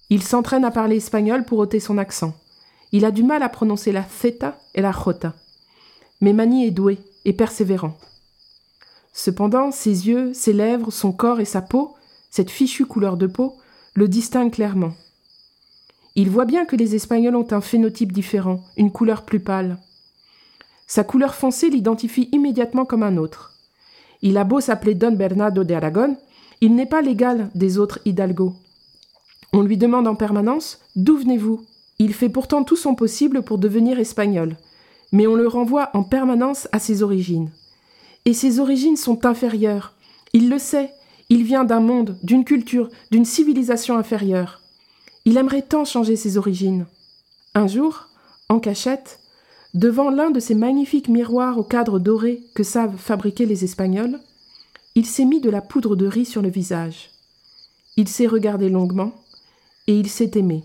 Il 0.09 0.23
s'entraîne 0.23 0.65
à 0.65 0.71
parler 0.71 0.97
espagnol 0.97 1.45
pour 1.45 1.59
ôter 1.59 1.79
son 1.79 1.99
accent. 1.99 2.33
Il 2.91 3.05
a 3.05 3.11
du 3.11 3.23
mal 3.23 3.43
à 3.43 3.51
prononcer 3.51 3.93
la 3.93 4.05
theta 4.05 4.59
et 4.75 4.81
la 4.81 4.93
jota. 4.93 5.35
Mais 6.23 6.33
Mani 6.33 6.65
est 6.65 6.71
doué 6.71 6.97
et 7.27 7.35
persévérant. 7.35 7.99
Cependant, 9.13 9.73
ses 9.73 10.09
yeux, 10.09 10.33
ses 10.33 10.55
lèvres, 10.55 10.91
son 10.91 11.13
corps 11.13 11.41
et 11.41 11.45
sa 11.45 11.61
peau, 11.61 11.95
cette 12.31 12.51
fichue 12.51 12.87
couleur 12.87 13.19
de 13.19 13.27
peau, 13.27 13.59
le 13.95 14.09
distingue 14.09 14.53
clairement. 14.53 14.93
Il 16.17 16.31
voit 16.31 16.45
bien 16.45 16.65
que 16.65 16.77
les 16.77 16.95
Espagnols 16.95 17.37
ont 17.37 17.47
un 17.51 17.61
phénotype 17.61 18.13
différent, 18.13 18.61
une 18.77 18.91
couleur 18.91 19.25
plus 19.25 19.41
pâle. 19.41 19.79
Sa 20.87 21.05
couleur 21.05 21.35
foncée 21.35 21.71
l'identifie 21.71 22.29
immédiatement 22.33 22.85
comme 22.85 23.03
un 23.03 23.17
autre. 23.17 23.55
Il 24.23 24.37
a 24.37 24.45
beau 24.45 24.61
s'appeler 24.61 24.95
Don 24.95 25.13
Bernardo 25.13 25.65
de 25.65 25.75
Aragon, 25.75 26.17
il 26.61 26.75
n'est 26.75 26.87
pas 26.87 27.01
l'égal 27.01 27.51
des 27.55 27.79
autres 27.79 28.01
hidalgo. 28.05 28.55
On 29.53 29.63
lui 29.63 29.77
demande 29.77 30.07
en 30.07 30.15
permanence 30.15 30.79
D'où 30.95 31.17
venez-vous? 31.17 31.65
Il 31.99 32.15
fait 32.15 32.29
pourtant 32.29 32.65
tout 32.65 32.77
son 32.77 32.95
possible 32.95 33.43
pour 33.43 33.59
devenir 33.59 33.99
espagnol, 33.99 34.57
mais 35.13 35.27
on 35.27 35.35
le 35.35 35.47
renvoie 35.47 35.91
en 35.95 36.03
permanence 36.03 36.69
à 36.73 36.79
ses 36.79 37.03
origines. 37.03 37.51
Et 38.25 38.35
ses 38.35 38.61
origines 38.61 38.97
sont 38.97 39.27
inférieures. 39.27 39.95
Il 40.33 40.49
le 40.51 40.59
sait, 40.59 40.93
il 41.31 41.45
vient 41.45 41.65
d'un 41.65 41.81
monde, 41.81 42.19
d'une 42.23 42.45
culture, 42.45 42.91
d'une 43.13 43.25
civilisation 43.25 43.97
inférieure. 43.97 44.61
Il 45.25 45.37
aimerait 45.37 45.63
tant 45.63 45.85
changer 45.85 46.17
ses 46.17 46.37
origines. 46.37 46.87
Un 47.55 47.69
jour, 47.69 48.09
en 48.49 48.59
cachette, 48.59 49.21
devant 49.73 50.11
l'un 50.11 50.31
de 50.31 50.41
ces 50.41 50.57
magnifiques 50.57 51.09
miroirs 51.09 51.57
au 51.57 51.63
cadre 51.63 52.01
doré 52.01 52.43
que 52.55 52.65
savent 52.65 52.97
fabriquer 52.97 53.47
les 53.47 53.65
Espagnols, 53.65 54.19
il 54.97 55.07
s'est 55.07 55.25
mis 55.25 55.41
de 55.41 55.51
la 55.51 55.61
poudre 55.61 55.95
de 55.95 56.07
riz 56.07 56.25
sur 56.25 56.43
le 56.43 56.51
visage. 56.51 57.11
Il 57.97 58.09
s'est 58.09 58.27
regardé 58.27 58.69
longuement 58.69 59.13
et 59.87 59.97
il 59.97 60.09
s'est 60.09 60.33
aimé. 60.35 60.65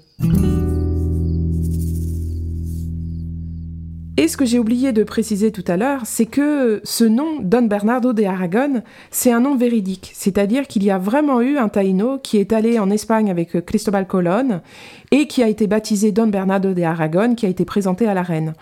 Et 4.26 4.28
ce 4.28 4.38
que 4.38 4.46
j'ai 4.46 4.58
oublié 4.58 4.92
de 4.92 5.04
préciser 5.04 5.52
tout 5.52 5.64
à 5.68 5.78
l'heure, 5.78 6.02
c'est 6.06 6.26
que 6.26 6.82
ce 6.84 7.04
nom, 7.04 7.38
Don 7.44 7.62
Bernardo 7.62 8.12
de 8.12 8.24
Aragon, 8.24 8.82
c'est 9.12 9.32
un 9.32 9.40
nom 9.40 9.56
véridique. 9.56 10.10
C'est-à-dire 10.16 10.66
qu'il 10.66 10.84
y 10.84 10.90
a 10.90 10.98
vraiment 10.98 11.42
eu 11.42 11.60
un 11.60 11.70
taïno 11.70 12.18
qui 12.18 12.38
est 12.38 12.52
allé 12.52 12.80
en 12.80 12.90
Espagne 12.90 13.30
avec 13.30 13.64
Cristobal 13.68 14.08
Colón 14.08 14.62
et 15.12 15.28
qui 15.28 15.44
a 15.44 15.48
été 15.48 15.68
baptisé 15.68 16.12
Don 16.12 16.26
Bernardo 16.26 16.74
de 16.74 16.82
Aragon, 16.82 17.36
qui 17.36 17.46
a 17.46 17.50
été 17.50 17.66
présenté 17.66 18.08
à 18.08 18.16
la 18.16 18.24
reine. 18.24 18.56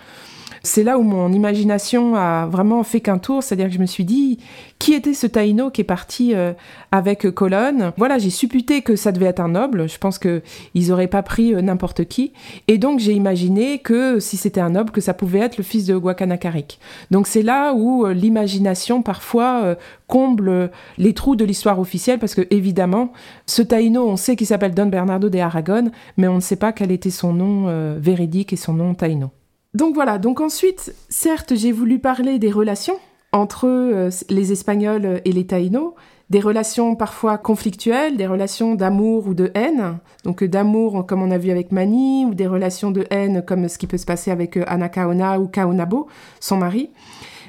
C'est 0.66 0.84
là 0.84 0.98
où 0.98 1.04
mon 1.04 1.34
imagination 1.34 2.16
a 2.16 2.46
vraiment 2.46 2.84
fait 2.84 3.02
qu'un 3.02 3.18
tour, 3.18 3.44
c'est-à-dire 3.44 3.68
que 3.68 3.74
je 3.74 3.80
me 3.80 3.86
suis 3.86 4.06
dit, 4.06 4.40
qui 4.80 4.94
était 4.94 5.14
ce 5.14 5.28
Taïno 5.28 5.70
qui 5.70 5.82
est 5.82 5.84
parti 5.84 6.34
euh, 6.34 6.54
avec 6.90 7.30
Colonne? 7.32 7.92
Voilà, 7.98 8.18
j'ai 8.18 8.30
supputé 8.30 8.82
que 8.82 8.96
ça 8.96 9.12
devait 9.12 9.26
être 9.26 9.42
un 9.42 9.50
noble, 9.50 9.90
je 9.90 9.98
pense 9.98 10.20
qu'ils 10.20 10.42
n'auraient 10.88 11.08
pas 11.08 11.22
pris 11.22 11.54
euh, 11.54 11.62
n'importe 11.62 12.06
qui, 12.06 12.32
et 12.70 12.78
donc 12.78 13.00
j'ai 13.00 13.12
imaginé 13.12 13.80
que 13.80 14.22
si 14.22 14.38
c'était 14.38 14.62
un 14.62 14.70
noble, 14.70 14.92
que 14.92 15.02
ça 15.02 15.14
pouvait 15.14 15.40
être 15.40 15.58
le 15.58 15.66
fils 15.66 15.86
de 15.86 15.98
Guacanacarik. 15.98 16.80
Donc 17.12 17.28
c'est 17.28 17.44
là 17.44 17.74
où 17.74 18.06
euh, 18.06 18.14
l'imagination 18.14 19.02
parfois 19.02 19.76
comble 20.08 20.72
les 20.98 21.14
trous 21.14 21.36
de 21.36 21.44
l'histoire 21.44 21.78
officielle, 21.78 22.20
parce 22.20 22.36
que 22.36 22.48
évidemment, 22.52 23.12
ce 23.48 23.62
Taïno, 23.64 24.08
on 24.08 24.16
sait 24.16 24.38
qu'il 24.38 24.48
s'appelle 24.48 24.74
Don 24.74 24.86
Bernardo 24.86 25.28
de 25.28 25.40
Aragon, 25.40 25.92
mais 26.16 26.30
on 26.30 26.36
ne 26.36 26.40
sait 26.40 26.56
pas 26.56 26.72
quel 26.72 26.94
était 26.94 27.10
son 27.10 27.34
nom 27.34 27.98
véridique 27.98 28.54
et 28.54 28.58
son 28.58 28.74
nom 28.74 28.94
Taïno. 28.94 29.32
Donc 29.74 29.96
voilà, 29.96 30.20
donc 30.20 30.40
ensuite, 30.40 30.94
certes, 31.10 31.56
j'ai 31.56 31.72
voulu 31.72 31.98
parler 31.98 32.38
des 32.38 32.52
relations 32.52 33.00
entre 33.32 33.68
euh, 33.68 34.12
les 34.30 34.52
Espagnols 34.52 35.20
et 35.26 35.32
les 35.32 35.48
Taïnos, 35.48 35.96
des 36.30 36.40
relations 36.40 36.96
parfois 36.96 37.40
conflictuelles, 37.40 38.16
des 38.16 38.28
relations 38.28 38.76
d'amour 38.76 39.28
ou 39.28 39.34
de 39.34 39.52
haine, 39.56 39.98
donc 40.24 40.44
euh, 40.44 40.48
d'amour 40.48 41.08
comme 41.08 41.24
on 41.24 41.32
a 41.32 41.40
vu 41.40 41.50
avec 41.50 41.72
Mani, 41.72 42.26
ou 42.26 42.36
des 42.36 42.46
relations 42.46 42.92
de 42.92 43.08
haine 43.10 43.44
comme 43.44 43.68
ce 43.68 43.80
qui 43.80 43.88
peut 43.88 43.98
se 43.98 44.06
passer 44.06 44.30
avec 44.30 44.58
euh, 44.58 44.64
Ana 44.68 44.90
Kaona 44.90 45.40
ou 45.40 45.48
Kaonabo, 45.48 46.08
son 46.40 46.58
mari. 46.58 46.92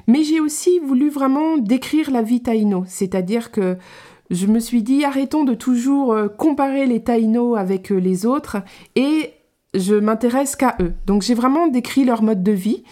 Mais 0.07 0.23
j'ai 0.23 0.39
aussi 0.39 0.79
voulu 0.79 1.09
vraiment 1.09 1.57
décrire 1.57 2.09
la 2.09 2.23
vie 2.23 2.41
taïno, 2.41 2.85
c'est-à-dire 2.87 3.51
que 3.51 3.77
je 4.31 4.47
me 4.47 4.59
suis 4.59 4.81
dit 4.81 5.05
arrêtons 5.05 5.43
de 5.43 5.53
toujours 5.53 6.15
comparer 6.37 6.87
les 6.87 7.03
taïnos 7.03 7.57
avec 7.57 7.89
les 7.89 8.25
autres 8.25 8.57
et 8.95 9.34
je 9.75 9.95
m'intéresse 9.95 10.55
qu'à 10.55 10.75
eux. 10.81 10.93
Donc 11.05 11.21
j'ai 11.21 11.33
vraiment 11.33 11.67
décrit 11.67 12.05
leur 12.05 12.23
mode 12.23 12.43
de 12.43 12.51
vie 12.51 12.83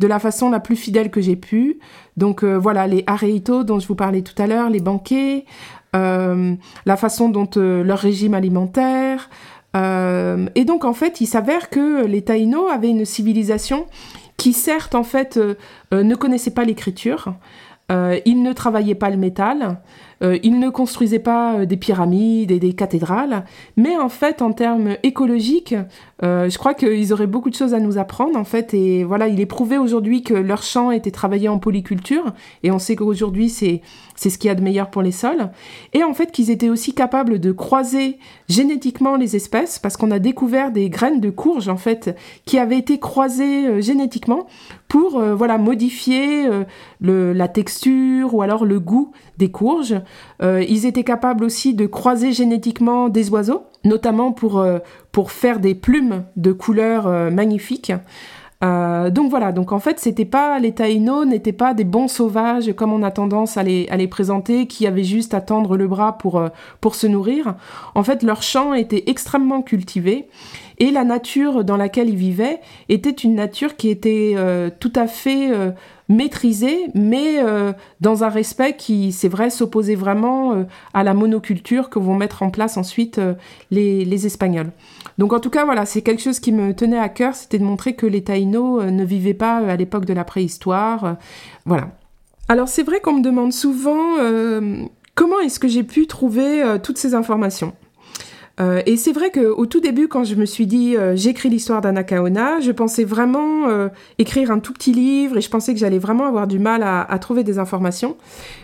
de 0.00 0.06
la 0.06 0.18
façon 0.18 0.50
la 0.50 0.60
plus 0.60 0.76
fidèle 0.76 1.10
que 1.10 1.20
j'ai 1.20 1.36
pu. 1.36 1.78
Donc 2.16 2.42
euh, 2.42 2.58
voilà, 2.58 2.86
les 2.86 3.04
areito 3.06 3.62
dont 3.62 3.78
je 3.78 3.86
vous 3.86 3.94
parlais 3.94 4.22
tout 4.22 4.40
à 4.42 4.46
l'heure, 4.46 4.70
les 4.70 4.80
banquets, 4.80 5.44
euh, 5.94 6.54
la 6.86 6.96
façon 6.96 7.28
dont 7.28 7.50
euh, 7.56 7.84
leur 7.84 7.98
régime 7.98 8.34
alimentaire. 8.34 9.28
et 9.74 10.64
donc 10.64 10.84
en 10.84 10.94
fait, 10.94 11.20
il 11.20 11.26
s'avère 11.26 11.68
que 11.68 12.04
les 12.06 12.22
Taïnos 12.22 12.70
avaient 12.72 12.88
une 12.88 13.04
civilisation 13.04 13.86
qui 14.36 14.52
certes 14.52 14.94
en 14.94 15.04
fait 15.04 15.38
ne 15.92 16.14
connaissait 16.16 16.50
pas 16.50 16.64
l'écriture, 16.64 17.34
ils 17.90 18.42
ne 18.42 18.52
travaillaient 18.52 18.96
pas 18.96 19.10
le 19.10 19.16
métal, 19.16 19.80
ils 20.22 20.58
ne 20.58 20.70
construisaient 20.70 21.20
pas 21.20 21.66
des 21.66 21.76
pyramides 21.76 22.50
et 22.50 22.58
des 22.58 22.72
cathédrales, 22.72 23.44
mais 23.76 23.96
en 23.96 24.08
fait, 24.08 24.42
en 24.42 24.52
termes 24.52 24.96
écologiques, 25.04 25.76
je 26.22 26.58
crois 26.58 26.74
qu'ils 26.74 27.12
auraient 27.12 27.26
beaucoup 27.26 27.50
de 27.50 27.54
choses 27.54 27.74
à 27.74 27.80
nous 27.80 27.98
apprendre, 27.98 28.38
en 28.38 28.44
fait. 28.44 28.74
Et 28.74 29.04
voilà, 29.04 29.28
il 29.28 29.40
est 29.40 29.46
prouvé 29.46 29.78
aujourd'hui 29.78 30.22
que 30.22 30.34
leur 30.34 30.62
champ 30.62 30.90
était 30.90 31.10
travaillé 31.10 31.48
en 31.48 31.58
polyculture, 31.58 32.32
et 32.62 32.70
on 32.70 32.78
sait 32.78 32.96
qu'aujourd'hui, 32.96 33.48
c'est 33.48 33.82
ce 34.16 34.36
qu'il 34.36 34.48
y 34.48 34.50
a 34.50 34.54
de 34.54 34.62
meilleur 34.62 34.90
pour 34.90 35.02
les 35.02 35.12
sols. 35.12 35.50
Et 35.92 36.04
en 36.04 36.12
fait, 36.12 36.30
qu'ils 36.30 36.50
étaient 36.50 36.68
aussi 36.68 36.94
capables 36.94 37.38
de 37.38 37.52
croiser 37.52 38.18
génétiquement 38.48 39.16
les 39.16 39.36
espèces, 39.36 39.78
parce 39.78 39.96
qu'on 39.96 40.10
a 40.10 40.18
découvert 40.18 40.72
des 40.72 40.90
graines 40.90 41.20
de 41.20 41.30
courge, 41.30 41.68
en 41.68 41.76
fait, 41.76 42.16
qui 42.44 42.58
avaient 42.58 42.78
été 42.78 42.98
croisées 42.98 43.80
génétiquement 43.80 44.46
pour, 44.88 45.20
voilà, 45.20 45.56
modifier 45.56 46.48
la 47.00 47.48
texture 47.48 48.34
ou 48.34 48.42
alors 48.42 48.64
le 48.64 48.78
goût 48.78 49.12
des 49.40 49.50
courges. 49.50 49.96
Euh, 50.42 50.62
ils 50.68 50.86
étaient 50.86 51.02
capables 51.02 51.42
aussi 51.42 51.74
de 51.74 51.86
croiser 51.86 52.32
génétiquement 52.32 53.08
des 53.08 53.30
oiseaux, 53.30 53.64
notamment 53.84 54.30
pour, 54.30 54.60
euh, 54.60 54.78
pour 55.10 55.32
faire 55.32 55.58
des 55.58 55.74
plumes 55.74 56.22
de 56.36 56.52
couleurs 56.52 57.08
euh, 57.08 57.30
magnifiques. 57.30 57.92
donc 58.62 59.30
voilà, 59.30 59.52
donc 59.52 59.72
en 59.72 59.80
fait, 59.80 59.98
c'était 59.98 60.26
pas 60.26 60.58
les 60.58 60.72
taïnos 60.72 61.24
n'étaient 61.24 61.56
pas 61.64 61.72
des 61.72 61.84
bons 61.84 62.08
sauvages 62.08 62.74
comme 62.74 62.92
on 62.92 63.02
a 63.02 63.10
tendance 63.10 63.56
à 63.56 63.62
les, 63.62 63.88
à 63.88 63.96
les 63.96 64.06
présenter, 64.06 64.66
qui 64.66 64.86
avaient 64.86 65.10
juste 65.16 65.32
à 65.32 65.40
tendre 65.40 65.78
le 65.78 65.88
bras 65.88 66.18
pour, 66.18 66.42
pour 66.82 66.94
se 66.94 67.06
nourrir. 67.06 67.54
En 67.94 68.02
fait, 68.02 68.22
leur 68.22 68.42
champ 68.42 68.74
était 68.74 69.04
extrêmement 69.06 69.62
cultivé 69.62 70.28
et 70.76 70.90
la 70.90 71.04
nature 71.04 71.64
dans 71.64 71.78
laquelle 71.78 72.10
ils 72.10 72.22
vivaient 72.28 72.60
était 72.90 73.18
une 73.24 73.34
nature 73.34 73.76
qui 73.76 73.88
était 73.88 74.36
tout 74.78 74.92
à 74.94 75.06
fait 75.06 75.72
maîtrisé, 76.10 76.90
mais 76.94 77.38
euh, 77.38 77.72
dans 78.00 78.24
un 78.24 78.28
respect 78.28 78.74
qui, 78.76 79.12
c'est 79.12 79.28
vrai, 79.28 79.48
s'opposait 79.48 79.94
vraiment 79.94 80.52
euh, 80.52 80.64
à 80.92 81.04
la 81.04 81.14
monoculture 81.14 81.88
que 81.88 82.00
vont 82.00 82.16
mettre 82.16 82.42
en 82.42 82.50
place 82.50 82.76
ensuite 82.76 83.18
euh, 83.18 83.34
les, 83.70 84.26
Espagnols. 84.26 84.72
Donc 85.18 85.32
en 85.32 85.40
tout 85.40 85.48
cas, 85.48 85.64
voilà, 85.64 85.86
c'est 85.86 86.02
quelque 86.02 86.20
chose 86.20 86.40
qui 86.40 86.52
me 86.52 86.74
tenait 86.74 86.98
à 86.98 87.08
cœur, 87.08 87.34
c'était 87.34 87.58
de 87.58 87.64
montrer 87.64 87.94
que 87.94 88.06
les 88.06 88.22
Taïnos 88.22 88.84
ne 88.84 89.04
vivaient 89.04 89.34
pas 89.34 89.58
à 89.58 89.76
l'époque 89.76 90.04
de 90.04 90.12
la 90.12 90.24
préhistoire. 90.24 91.16
voilà. 91.64 91.88
Alors 92.48 92.68
c'est 92.68 92.82
vrai 92.82 93.00
qu'on 93.00 93.14
me 93.14 93.22
demande 93.22 93.52
souvent 93.52 94.16
comment 95.14 95.38
est-ce 95.40 95.58
que 95.58 95.68
j'ai 95.68 95.84
pu 95.84 96.06
trouver 96.06 96.62
toutes 96.82 96.98
ces 96.98 97.14
informations? 97.14 97.72
Euh, 98.58 98.82
et 98.86 98.96
c'est 98.96 99.12
vrai 99.12 99.30
qu'au 99.30 99.66
tout 99.66 99.80
début, 99.80 100.08
quand 100.08 100.24
je 100.24 100.34
me 100.34 100.44
suis 100.44 100.66
dit 100.66 100.96
euh, 100.96 101.16
j'écris 101.16 101.48
l'histoire 101.48 101.80
d'Anakaona, 101.80 102.60
je 102.60 102.72
pensais 102.72 103.04
vraiment 103.04 103.68
euh, 103.68 103.88
écrire 104.18 104.50
un 104.50 104.58
tout 104.58 104.72
petit 104.72 104.92
livre 104.92 105.38
et 105.38 105.40
je 105.40 105.48
pensais 105.48 105.72
que 105.72 105.80
j'allais 105.80 105.98
vraiment 105.98 106.26
avoir 106.26 106.46
du 106.46 106.58
mal 106.58 106.82
à, 106.82 107.18
trouver 107.18 107.44
des 107.44 107.58
informations. 107.58 108.16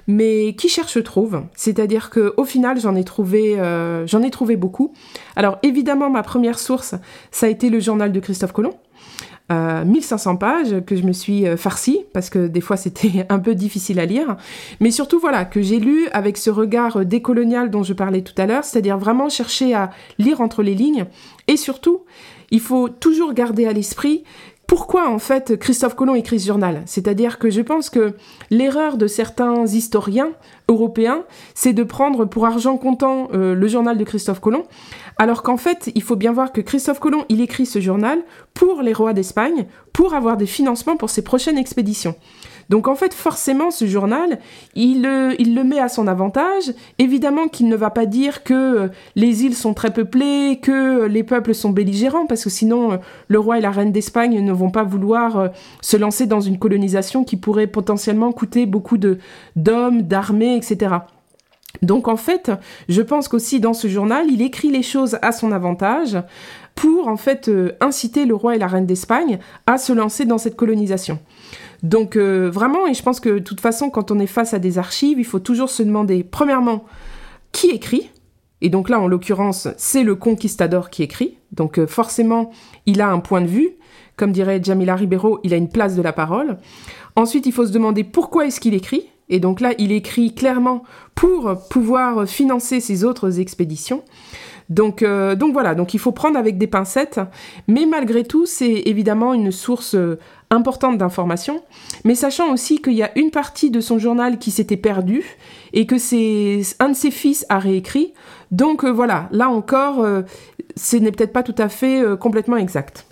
Mais 0.06 0.54
qui 0.54 0.68
cherche 0.68 1.02
trouve? 1.02 1.42
C'est-à-dire 1.54 2.10
qu'au 2.10 2.44
final, 2.44 2.80
j'en 2.80 2.94
ai 2.94 3.04
trouvé, 3.04 3.56
j'en 4.06 4.22
ai 4.22 4.30
trouvé 4.30 4.56
beaucoup. 4.56 4.92
Alors 5.34 5.58
évidemment, 5.62 6.10
ma 6.10 6.22
première 6.22 6.58
source, 6.58 6.94
ça 7.30 7.46
a 7.46 7.48
été 7.48 7.70
le 7.70 7.80
journal 7.80 8.12
de 8.12 8.20
Christophe 8.20 8.52
Colomb. 8.52 8.74
1500 9.50 10.36
pages 10.36 10.74
que 10.86 10.96
je 10.96 11.02
me 11.02 11.12
suis 11.12 11.46
euh, 11.46 11.56
farcie 11.56 12.00
parce 12.12 12.30
que 12.30 12.46
des 12.46 12.60
fois 12.60 12.76
c'était 12.76 13.26
un 13.28 13.38
peu 13.38 13.54
difficile 13.54 14.00
à 14.00 14.06
lire, 14.06 14.36
mais 14.80 14.90
surtout 14.90 15.18
voilà 15.18 15.44
que 15.44 15.62
j'ai 15.62 15.78
lu 15.78 16.08
avec 16.12 16.36
ce 16.36 16.50
regard 16.50 17.04
décolonial 17.04 17.70
dont 17.70 17.82
je 17.82 17.92
parlais 17.92 18.22
tout 18.22 18.34
à 18.36 18.46
l'heure, 18.46 18.64
c'est-à-dire 18.64 18.98
vraiment 18.98 19.28
chercher 19.28 19.74
à 19.74 19.90
lire 20.18 20.40
entre 20.40 20.62
les 20.62 20.74
lignes. 20.74 21.06
Et 21.48 21.56
surtout 21.56 22.02
il 22.50 22.60
faut 22.60 22.88
toujours 22.88 23.32
garder 23.32 23.66
à 23.66 23.72
l'esprit 23.72 24.24
pourquoi 24.66 25.08
en 25.08 25.18
fait 25.18 25.56
Christophe 25.58 25.94
Colomb 25.94 26.14
écrit 26.14 26.40
ce 26.40 26.46
journal? 26.46 26.82
C'est-à-dire 26.86 27.38
que 27.38 27.50
je 27.50 27.60
pense 27.60 27.88
que 27.88 28.14
l'erreur 28.50 28.96
de 28.96 29.06
certains 29.06 29.64
historiens 29.66 30.30
européens, 30.68 31.22
c'est 31.54 31.72
de 31.72 31.84
prendre 31.84 32.24
pour 32.24 32.46
argent 32.46 32.76
comptant 32.76 33.28
euh, 33.32 33.54
le 33.54 33.68
journal 33.68 33.96
de 33.96 34.04
Christophe 34.04 34.40
Colomb, 34.40 34.64
alors 35.18 35.42
qu'en 35.42 35.56
fait, 35.56 35.90
il 35.94 36.02
faut 36.02 36.16
bien 36.16 36.32
voir 36.32 36.52
que 36.52 36.60
Christophe 36.60 36.98
Colomb, 36.98 37.24
il 37.28 37.40
écrit 37.40 37.66
ce 37.66 37.80
journal 37.80 38.18
pour 38.54 38.82
les 38.82 38.92
rois 38.92 39.12
d'Espagne, 39.12 39.66
pour 39.92 40.14
avoir 40.14 40.36
des 40.36 40.46
financements 40.46 40.96
pour 40.96 41.10
ses 41.10 41.22
prochaines 41.22 41.58
expéditions. 41.58 42.16
Donc 42.68 42.88
en 42.88 42.96
fait, 42.96 43.14
forcément, 43.14 43.70
ce 43.70 43.86
journal, 43.86 44.38
il, 44.74 45.02
le 45.02 45.62
met 45.62 45.78
à 45.78 45.88
son 45.88 46.06
avantage. 46.08 46.72
Évidemment 46.98 47.48
qu'il 47.48 47.68
ne 47.68 47.76
va 47.76 47.90
pas 47.90 48.06
dire 48.06 48.42
que 48.42 48.54
euh, 48.54 48.88
les 49.14 49.44
îles 49.44 49.54
sont 49.54 49.74
très 49.74 49.92
peuplées, 49.92 50.58
que 50.60 51.04
les 51.06 51.22
peuples 51.22 51.54
sont 51.54 51.70
belligérants, 51.70 52.26
parce 52.26 52.42
que 52.44 52.50
sinon, 52.50 52.92
euh, 52.92 52.96
le 53.28 53.38
roi 53.38 53.58
et 53.58 53.60
la 53.60 53.70
reine 53.70 53.92
d'Espagne 53.92 54.40
ne 54.40 54.52
vont 54.52 54.70
pas 54.70 54.82
vouloir 54.82 55.38
euh, 55.38 55.48
se 55.80 55.96
lancer 55.96 56.26
dans 56.26 56.40
une 56.40 56.58
colonisation 56.58 57.24
qui 57.24 57.36
pourrait 57.36 57.68
potentiellement 57.68 58.32
coûter 58.32 58.66
beaucoup 58.66 58.98
d'hommes, 58.98 60.02
d'armées, 60.02 60.56
etc. 60.56 60.96
Donc 61.82 62.08
en 62.08 62.16
fait, 62.16 62.50
je 62.88 63.02
pense 63.02 63.28
qu'aussi 63.28 63.60
dans 63.60 63.74
ce 63.74 63.86
journal, 63.86 64.26
il 64.30 64.42
écrit 64.42 64.70
les 64.70 64.82
choses 64.82 65.18
à 65.22 65.30
son 65.30 65.52
avantage 65.52 66.16
pour 66.74 67.08
en 67.08 67.16
fait 67.16 67.50
inciter 67.80 68.24
le 68.24 68.34
roi 68.34 68.56
et 68.56 68.58
la 68.58 68.66
reine 68.66 68.86
d'Espagne 68.86 69.38
à 69.66 69.76
se 69.76 69.92
lancer 69.92 70.24
dans 70.24 70.38
cette 70.38 70.56
colonisation. 70.56 71.18
Donc 71.82 72.16
euh, 72.16 72.50
vraiment, 72.50 72.86
et 72.86 72.94
je 72.94 73.02
pense 73.02 73.20
que 73.20 73.28
de 73.30 73.38
toute 73.38 73.60
façon, 73.60 73.90
quand 73.90 74.10
on 74.10 74.18
est 74.18 74.26
face 74.26 74.54
à 74.54 74.58
des 74.58 74.78
archives, 74.78 75.18
il 75.18 75.24
faut 75.24 75.38
toujours 75.38 75.70
se 75.70 75.82
demander, 75.82 76.24
premièrement, 76.24 76.84
qui 77.52 77.70
écrit? 77.70 78.10
Et 78.62 78.70
donc 78.70 78.88
là, 78.88 79.00
en 79.00 79.06
l'occurrence, 79.06 79.68
c'est 79.76 80.02
le 80.02 80.14
conquistador 80.14 80.90
qui 80.90 81.02
écrit. 81.02 81.38
Donc 81.52 81.78
euh, 81.78 81.86
forcément, 81.86 82.50
il 82.86 83.00
a 83.00 83.08
un 83.08 83.20
point 83.20 83.40
de 83.40 83.46
vue. 83.46 83.70
Comme 84.16 84.32
dirait 84.32 84.62
Jamila 84.62 84.96
Ribeiro, 84.96 85.40
il 85.44 85.52
a 85.52 85.58
une 85.58 85.68
place 85.68 85.94
de 85.94 86.02
la 86.02 86.12
parole. 86.12 86.58
Ensuite, 87.16 87.44
il 87.44 87.52
faut 87.52 87.66
se 87.66 87.72
demander 87.72 88.02
pourquoi 88.02 88.46
est-ce 88.46 88.60
qu'il 88.60 88.74
écrit 88.74 89.08
et 89.28 89.40
donc 89.40 89.60
là, 89.60 89.72
il 89.78 89.92
écrit 89.92 90.34
clairement 90.34 90.84
pour 91.14 91.56
pouvoir 91.68 92.28
financer 92.28 92.78
ses 92.78 93.04
autres 93.04 93.40
expéditions. 93.40 94.04
Donc, 94.68 95.02
euh, 95.02 95.36
donc 95.36 95.52
voilà, 95.52 95.74
donc 95.74 95.94
il 95.94 96.00
faut 96.00 96.12
prendre 96.12 96.38
avec 96.38 96.58
des 96.58 96.66
pincettes, 96.66 97.20
mais 97.68 97.86
malgré 97.86 98.24
tout, 98.24 98.46
c'est 98.46 98.82
évidemment 98.86 99.32
une 99.32 99.52
source 99.52 99.96
importante 100.50 100.98
d'informations, 100.98 101.62
mais 102.04 102.14
sachant 102.14 102.52
aussi 102.52 102.80
qu'il 102.80 102.94
y 102.94 103.02
a 103.02 103.16
une 103.18 103.30
partie 103.30 103.70
de 103.70 103.80
son 103.80 103.98
journal 103.98 104.38
qui 104.38 104.50
s'était 104.50 104.76
perdue 104.76 105.24
et 105.72 105.86
que 105.86 105.98
c'est 105.98 106.62
un 106.78 106.90
de 106.90 106.94
ses 106.94 107.10
fils 107.10 107.44
a 107.48 107.58
réécrit. 107.58 108.12
Donc 108.50 108.84
euh, 108.84 108.90
voilà, 108.90 109.28
là 109.32 109.48
encore, 109.48 110.00
euh, 110.00 110.22
ce 110.76 110.96
n'est 110.96 111.12
peut-être 111.12 111.32
pas 111.32 111.42
tout 111.42 111.54
à 111.58 111.68
fait 111.68 112.00
euh, 112.00 112.16
complètement 112.16 112.56
exact. 112.56 113.06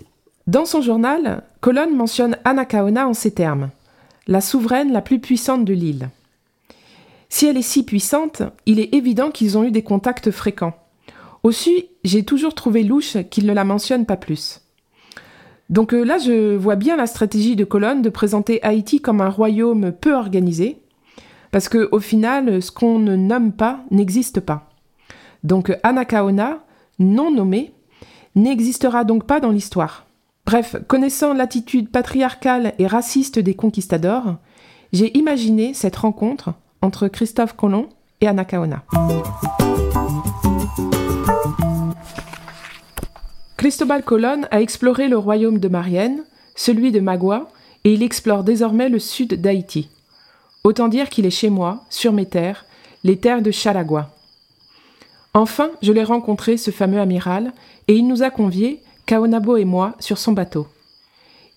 Dans 0.47 0.65
son 0.65 0.81
journal, 0.81 1.43
Colonne 1.59 1.95
mentionne 1.95 2.37
Anacaona 2.45 3.07
en 3.07 3.13
ces 3.13 3.31
termes 3.31 3.69
la 4.27 4.41
souveraine 4.41 4.91
la 4.91 5.01
plus 5.01 5.19
puissante 5.19 5.65
de 5.65 5.73
l'île. 5.73 6.09
Si 7.29 7.45
elle 7.45 7.57
est 7.57 7.61
si 7.61 7.83
puissante, 7.83 8.43
il 8.65 8.79
est 8.79 8.93
évident 8.93 9.29
qu'ils 9.29 9.57
ont 9.57 9.63
eu 9.63 9.71
des 9.71 9.83
contacts 9.83 10.31
fréquents. 10.31 10.73
Aussi, 11.43 11.89
j'ai 12.03 12.23
toujours 12.23 12.55
trouvé 12.55 12.83
louche 12.83 13.17
qu'il 13.29 13.45
ne 13.45 13.53
la 13.53 13.63
mentionne 13.63 14.05
pas 14.05 14.17
plus. 14.17 14.61
Donc 15.69 15.93
euh, 15.93 16.03
là, 16.03 16.17
je 16.17 16.55
vois 16.55 16.75
bien 16.75 16.95
la 16.95 17.07
stratégie 17.07 17.55
de 17.55 17.65
Colonne 17.65 18.01
de 18.01 18.09
présenter 18.09 18.61
Haïti 18.63 18.99
comme 19.01 19.21
un 19.21 19.29
royaume 19.29 19.91
peu 19.91 20.13
organisé, 20.13 20.81
parce 21.51 21.69
qu'au 21.69 21.99
final, 21.99 22.61
ce 22.61 22.71
qu'on 22.71 22.99
ne 22.99 23.15
nomme 23.15 23.51
pas 23.51 23.79
n'existe 23.91 24.39
pas. 24.39 24.69
Donc 25.43 25.75
Anacaona, 25.83 26.63
non 26.99 27.31
nommé, 27.31 27.73
n'existera 28.35 29.03
donc 29.03 29.25
pas 29.25 29.39
dans 29.39 29.51
l'histoire. 29.51 30.05
Bref, 30.45 30.75
connaissant 30.87 31.33
l'attitude 31.33 31.89
patriarcale 31.89 32.73
et 32.77 32.87
raciste 32.87 33.39
des 33.39 33.55
conquistadors, 33.55 34.35
j'ai 34.93 35.17
imaginé 35.17 35.73
cette 35.73 35.95
rencontre 35.95 36.53
entre 36.81 37.07
Christophe 37.07 37.55
Colomb 37.55 37.89
et 38.21 38.27
Anacaona. 38.27 38.83
Cristobal 43.65 44.03
Colon 44.03 44.43
a 44.51 44.61
exploré 44.61 45.07
le 45.07 45.17
royaume 45.17 45.57
de 45.57 45.67
Marienne, 45.67 46.23
celui 46.53 46.91
de 46.91 46.99
Magua, 46.99 47.49
et 47.83 47.95
il 47.95 48.03
explore 48.03 48.43
désormais 48.43 48.89
le 48.89 48.99
sud 48.99 49.41
d'Haïti. 49.41 49.89
Autant 50.63 50.87
dire 50.87 51.09
qu'il 51.09 51.25
est 51.25 51.31
chez 51.31 51.49
moi, 51.49 51.83
sur 51.89 52.13
mes 52.13 52.27
terres, 52.27 52.67
les 53.03 53.17
terres 53.17 53.41
de 53.41 53.49
Chalagua. 53.49 54.11
Enfin, 55.33 55.71
je 55.81 55.91
l'ai 55.91 56.03
rencontré, 56.03 56.57
ce 56.57 56.69
fameux 56.69 56.99
amiral, 56.99 57.53
et 57.87 57.95
il 57.95 58.07
nous 58.07 58.21
a 58.21 58.29
conviés, 58.29 58.83
Kaonabo 59.07 59.57
et 59.57 59.65
moi, 59.65 59.95
sur 59.99 60.19
son 60.19 60.33
bateau. 60.33 60.67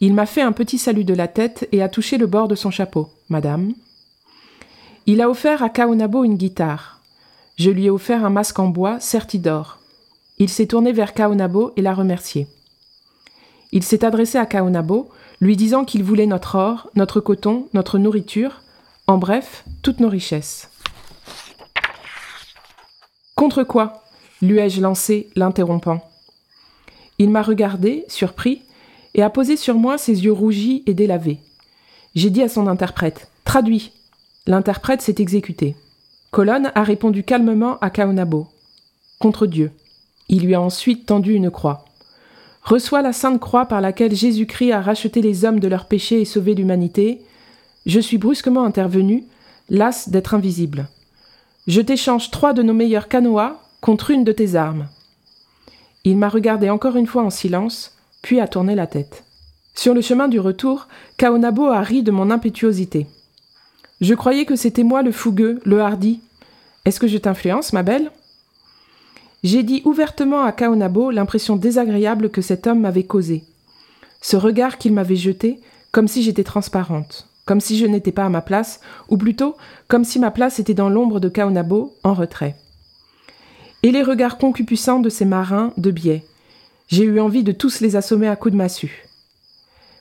Il 0.00 0.14
m'a 0.14 0.24
fait 0.24 0.40
un 0.40 0.52
petit 0.52 0.78
salut 0.78 1.04
de 1.04 1.12
la 1.12 1.28
tête 1.28 1.68
et 1.72 1.82
a 1.82 1.90
touché 1.90 2.16
le 2.16 2.26
bord 2.26 2.48
de 2.48 2.54
son 2.54 2.70
chapeau. 2.70 3.10
Madame. 3.28 3.74
Il 5.04 5.20
a 5.20 5.28
offert 5.28 5.62
à 5.62 5.68
Kaonabo 5.68 6.24
une 6.24 6.36
guitare. 6.36 7.02
Je 7.58 7.68
lui 7.68 7.84
ai 7.84 7.90
offert 7.90 8.24
un 8.24 8.30
masque 8.30 8.58
en 8.58 8.68
bois, 8.68 8.98
serti 8.98 9.38
d'or. 9.38 9.77
Il 10.38 10.48
s'est 10.48 10.66
tourné 10.66 10.92
vers 10.92 11.14
Kaonabo 11.14 11.72
et 11.76 11.82
l'a 11.82 11.94
remercié. 11.94 12.46
Il 13.72 13.82
s'est 13.82 14.04
adressé 14.04 14.38
à 14.38 14.46
Kaonabo, 14.46 15.10
lui 15.40 15.56
disant 15.56 15.84
qu'il 15.84 16.04
voulait 16.04 16.26
notre 16.26 16.54
or, 16.54 16.90
notre 16.94 17.20
coton, 17.20 17.68
notre 17.74 17.98
nourriture, 17.98 18.62
en 19.06 19.18
bref, 19.18 19.64
toutes 19.82 20.00
nos 20.00 20.08
richesses. 20.08 20.70
Contre 23.34 23.62
quoi 23.62 24.02
lui 24.40 24.58
ai-je 24.58 24.80
lancé, 24.80 25.30
l'interrompant? 25.34 26.00
Il 27.18 27.30
m'a 27.30 27.42
regardé, 27.42 28.04
surpris, 28.06 28.62
et 29.14 29.22
a 29.22 29.30
posé 29.30 29.56
sur 29.56 29.74
moi 29.74 29.98
ses 29.98 30.24
yeux 30.24 30.32
rougis 30.32 30.84
et 30.86 30.94
délavés. 30.94 31.40
J'ai 32.14 32.30
dit 32.30 32.42
à 32.42 32.48
son 32.48 32.68
interprète 32.68 33.28
Traduis. 33.44 33.90
L'interprète 34.46 35.02
s'est 35.02 35.16
exécuté. 35.18 35.74
Colonne 36.30 36.70
a 36.74 36.82
répondu 36.84 37.24
calmement 37.24 37.78
à 37.80 37.90
Kaonabo 37.90 38.46
Contre 39.18 39.46
Dieu. 39.46 39.72
Il 40.28 40.44
lui 40.44 40.54
a 40.54 40.60
ensuite 40.60 41.06
tendu 41.06 41.32
une 41.32 41.50
croix. 41.50 41.84
Reçois 42.62 43.02
la 43.02 43.12
sainte 43.12 43.40
croix 43.40 43.66
par 43.66 43.80
laquelle 43.80 44.14
Jésus-Christ 44.14 44.72
a 44.72 44.82
racheté 44.82 45.22
les 45.22 45.44
hommes 45.44 45.60
de 45.60 45.68
leurs 45.68 45.86
péchés 45.86 46.20
et 46.20 46.26
sauvé 46.26 46.54
l'humanité. 46.54 47.22
Je 47.86 48.00
suis 48.00 48.18
brusquement 48.18 48.64
intervenu, 48.64 49.24
las 49.70 50.10
d'être 50.10 50.34
invisible. 50.34 50.88
Je 51.66 51.80
t'échange 51.80 52.30
trois 52.30 52.52
de 52.52 52.62
nos 52.62 52.74
meilleurs 52.74 53.08
canoas 53.08 53.60
contre 53.80 54.10
une 54.10 54.24
de 54.24 54.32
tes 54.32 54.54
armes. 54.54 54.88
Il 56.04 56.16
m'a 56.16 56.28
regardé 56.28 56.70
encore 56.70 56.96
une 56.96 57.06
fois 57.06 57.22
en 57.22 57.30
silence, 57.30 57.96
puis 58.22 58.40
a 58.40 58.48
tourné 58.48 58.74
la 58.74 58.86
tête. 58.86 59.24
Sur 59.74 59.94
le 59.94 60.00
chemin 60.00 60.28
du 60.28 60.40
retour, 60.40 60.88
Kaonabo 61.16 61.66
a 61.66 61.80
ri 61.80 62.02
de 62.02 62.10
mon 62.10 62.30
impétuosité. 62.30 63.06
Je 64.00 64.14
croyais 64.14 64.44
que 64.44 64.56
c'était 64.56 64.82
moi 64.82 65.02
le 65.02 65.12
fougueux, 65.12 65.60
le 65.64 65.80
hardi. 65.80 66.20
Est-ce 66.84 67.00
que 67.00 67.06
je 67.06 67.18
t'influence, 67.18 67.72
ma 67.72 67.82
belle? 67.82 68.10
J'ai 69.44 69.62
dit 69.62 69.82
ouvertement 69.84 70.42
à 70.42 70.52
Kaonabo 70.52 71.10
l'impression 71.10 71.56
désagréable 71.56 72.30
que 72.30 72.42
cet 72.42 72.66
homme 72.66 72.80
m'avait 72.80 73.04
causée. 73.04 73.44
Ce 74.20 74.36
regard 74.36 74.78
qu'il 74.78 74.92
m'avait 74.92 75.16
jeté, 75.16 75.60
comme 75.92 76.08
si 76.08 76.22
j'étais 76.22 76.44
transparente, 76.44 77.28
comme 77.44 77.60
si 77.60 77.78
je 77.78 77.86
n'étais 77.86 78.12
pas 78.12 78.24
à 78.24 78.28
ma 78.30 78.42
place, 78.42 78.80
ou 79.08 79.16
plutôt 79.16 79.56
comme 79.86 80.04
si 80.04 80.18
ma 80.18 80.30
place 80.30 80.58
était 80.58 80.74
dans 80.74 80.90
l'ombre 80.90 81.20
de 81.20 81.28
Kaonabo, 81.28 81.94
en 82.02 82.14
retrait. 82.14 82.56
Et 83.84 83.92
les 83.92 84.02
regards 84.02 84.38
concupissants 84.38 84.98
de 84.98 85.08
ces 85.08 85.24
marins 85.24 85.72
de 85.76 85.92
biais. 85.92 86.24
J'ai 86.88 87.04
eu 87.04 87.20
envie 87.20 87.44
de 87.44 87.52
tous 87.52 87.80
les 87.80 87.94
assommer 87.94 88.26
à 88.28 88.34
coups 88.34 88.52
de 88.52 88.58
massue. 88.58 89.06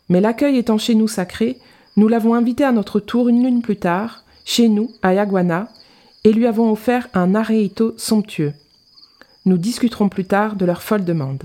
Mais 0.09 0.21
l'accueil 0.21 0.57
étant 0.57 0.77
chez 0.77 0.95
nous 0.95 1.07
sacré, 1.07 1.59
nous 1.95 2.07
l'avons 2.07 2.33
invité 2.33 2.63
à 2.63 2.71
notre 2.71 2.99
tour 2.99 3.29
une 3.29 3.43
lune 3.43 3.61
plus 3.61 3.77
tard, 3.77 4.23
chez 4.45 4.67
nous, 4.67 4.89
à 5.03 5.13
Yaguana, 5.13 5.67
et 6.23 6.33
lui 6.33 6.47
avons 6.47 6.71
offert 6.71 7.07
un 7.13 7.35
areito 7.35 7.93
somptueux. 7.97 8.53
Nous 9.47 9.57
discuterons 9.57 10.09
plus 10.09 10.25
tard 10.25 10.57
de 10.57 10.65
leur 10.65 10.81
folle 10.81 11.05
demande. 11.05 11.43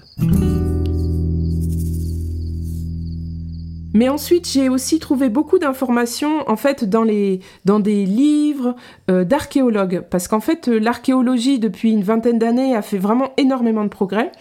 Mais 3.94 4.08
ensuite, 4.08 4.48
j'ai 4.48 4.68
aussi 4.68 4.98
trouvé 4.98 5.28
beaucoup 5.28 5.60
d'informations 5.60 6.48
en 6.50 6.56
fait 6.56 6.84
dans, 6.84 7.04
des 7.04 8.06
livres 8.06 8.74
euh, 9.08 9.22
d'archéologues, 9.22 10.02
parce 10.10 10.26
qu'en 10.26 10.40
fait, 10.40 10.66
l'archéologie 10.66 11.60
depuis 11.60 11.92
une 11.92 12.02
vingtaine 12.02 12.40
d'années 12.40 12.74
a 12.74 12.82
fait 12.82 12.98
vraiment 12.98 13.30
énormément 13.36 13.84
de 13.84 13.88
progrès. 13.88 14.32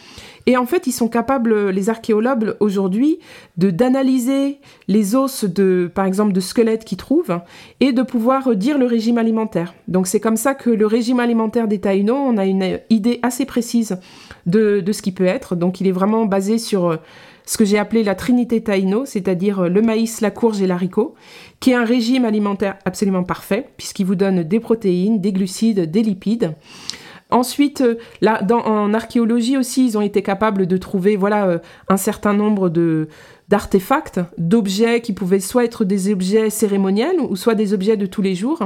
Et 0.47 0.58
en 0.58 0.65
fait, 0.65 0.88
ils 0.88 0.91
sont 0.91 1.08
capables, 1.08 1.69
les 1.69 1.89
archéologues 1.89 2.56
aujourd'hui, 2.60 3.19
de 3.58 3.69
d'analyser 3.69 4.60
les 4.88 5.15
os 5.15 5.45
de, 5.45 5.89
par 5.93 6.06
exemple, 6.06 6.34
de 6.34 6.39
squelettes 6.39 6.86
qu'ils 6.86 6.97
trouvent 6.97 7.39
et 7.80 7.91
de 7.91 8.01
pouvoir 8.01 8.56
dire 8.56 8.77
le 8.77 8.86
régime 8.86 9.17
alimentaire. 9.17 9.73
Donc 9.88 10.08
c'est 10.08 10.19
comme 10.19 10.38
ça 10.38 10.56
que 10.56 10.69
le 10.69 10.86
régime 10.86 11.19
alimentaire 11.19 11.67
des 11.67 11.80
Taïnos, 11.80 12.17
on 12.17 12.38
a 12.38 12.45
une 12.45 12.80
idée 12.89 13.19
assez 13.21 13.45
précise 13.45 13.97
de, 14.45 14.84
ce 14.91 15.01
qu'il 15.01 15.13
peut 15.13 15.25
être. 15.25 15.56
Donc 15.56 15.82
il 15.82 15.88
est 15.88 15.91
vraiment 15.91 16.25
basé 16.25 16.58
sur 16.58 16.88
euh, 16.88 16.97
ce 17.45 17.58
que 17.58 17.65
j'ai 17.65 17.77
appelé 17.77 18.04
la 18.04 18.15
trinité 18.15 18.62
taïno, 18.62 19.06
c'est-à-dire 19.06 19.62
euh, 19.62 19.69
le 19.69 19.82
maïs, 19.82 20.21
la 20.21 20.32
courge 20.32 20.62
et 20.62 20.67
l'haricot, 20.67 21.15
qui 21.60 21.71
est 21.71 21.75
un 21.75 21.86
régime 21.86 22.25
alimentaire 22.25 22.77
absolument 22.86 23.23
parfait, 23.23 23.67
puisqu'il 23.77 24.06
vous 24.06 24.15
donne 24.15 24.43
des 24.43 24.60
protéines, 24.60 25.21
des 25.21 25.32
glucides, 25.32 25.89
des 25.89 26.04
lipides. 26.04 26.54
Ensuite, 27.31 27.81
euh, 27.81 27.95
en 28.51 28.93
archéologie 28.93 29.57
aussi, 29.57 29.85
ils 29.85 29.97
ont 29.97 30.01
été 30.01 30.21
capables 30.21 30.67
de 30.67 30.77
trouver 30.77 31.15
voilà 31.15 31.47
euh, 31.47 31.57
un 31.87 31.97
certain 31.97 32.33
nombre 32.33 32.69
d'artefacts, 33.49 34.19
d'objets 34.37 35.01
qui 35.01 35.13
pouvaient 35.13 35.39
soit 35.39 35.63
être 35.63 35.85
des 35.85 36.11
objets 36.11 36.49
cérémoniels 36.49 37.19
ou 37.19 37.35
soit 37.37 37.55
des 37.55 37.73
objets 37.73 37.97
de 37.97 38.05
tous 38.05 38.21
les 38.21 38.35
jours. 38.35 38.59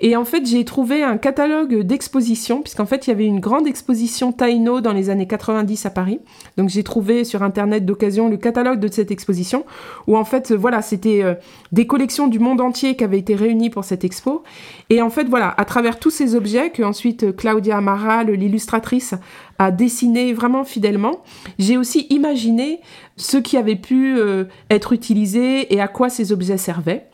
Et 0.00 0.16
en 0.16 0.24
fait, 0.24 0.46
j'ai 0.46 0.64
trouvé 0.64 1.02
un 1.02 1.16
catalogue 1.16 1.82
d'expositions, 1.82 2.62
puisqu'en 2.62 2.86
fait, 2.86 3.06
il 3.06 3.10
y 3.10 3.12
avait 3.12 3.26
une 3.26 3.40
grande 3.40 3.66
exposition 3.66 4.32
Taino 4.32 4.80
dans 4.80 4.92
les 4.92 5.10
années 5.10 5.26
90 5.26 5.86
à 5.86 5.90
Paris. 5.90 6.20
Donc, 6.56 6.68
j'ai 6.68 6.84
trouvé 6.84 7.24
sur 7.24 7.42
Internet 7.42 7.84
d'occasion 7.84 8.28
le 8.28 8.36
catalogue 8.36 8.78
de 8.78 8.88
cette 8.88 9.10
exposition, 9.10 9.64
où 10.06 10.16
en 10.16 10.24
fait, 10.24 10.52
voilà, 10.52 10.82
c'était 10.82 11.22
euh, 11.22 11.34
des 11.72 11.86
collections 11.86 12.28
du 12.28 12.38
monde 12.38 12.60
entier 12.60 12.96
qui 12.96 13.04
avaient 13.04 13.18
été 13.18 13.34
réunies 13.34 13.70
pour 13.70 13.84
cette 13.84 14.04
expo. 14.04 14.44
Et 14.90 15.02
en 15.02 15.10
fait, 15.10 15.24
voilà, 15.24 15.52
à 15.56 15.64
travers 15.64 15.98
tous 15.98 16.10
ces 16.10 16.34
objets 16.34 16.70
que 16.70 16.82
ensuite 16.82 17.24
euh, 17.24 17.32
Claudia 17.32 17.78
Amaral, 17.78 18.30
l'illustratrice, 18.30 19.14
a 19.58 19.72
dessiné 19.72 20.32
vraiment 20.32 20.62
fidèlement, 20.62 21.22
j'ai 21.58 21.76
aussi 21.76 22.06
imaginé 22.10 22.80
ce 23.16 23.36
qui 23.36 23.56
avait 23.56 23.76
pu 23.76 24.16
euh, 24.16 24.44
être 24.70 24.92
utilisé 24.92 25.74
et 25.74 25.80
à 25.80 25.88
quoi 25.88 26.08
ces 26.08 26.30
objets 26.30 26.58
servaient. 26.58 27.07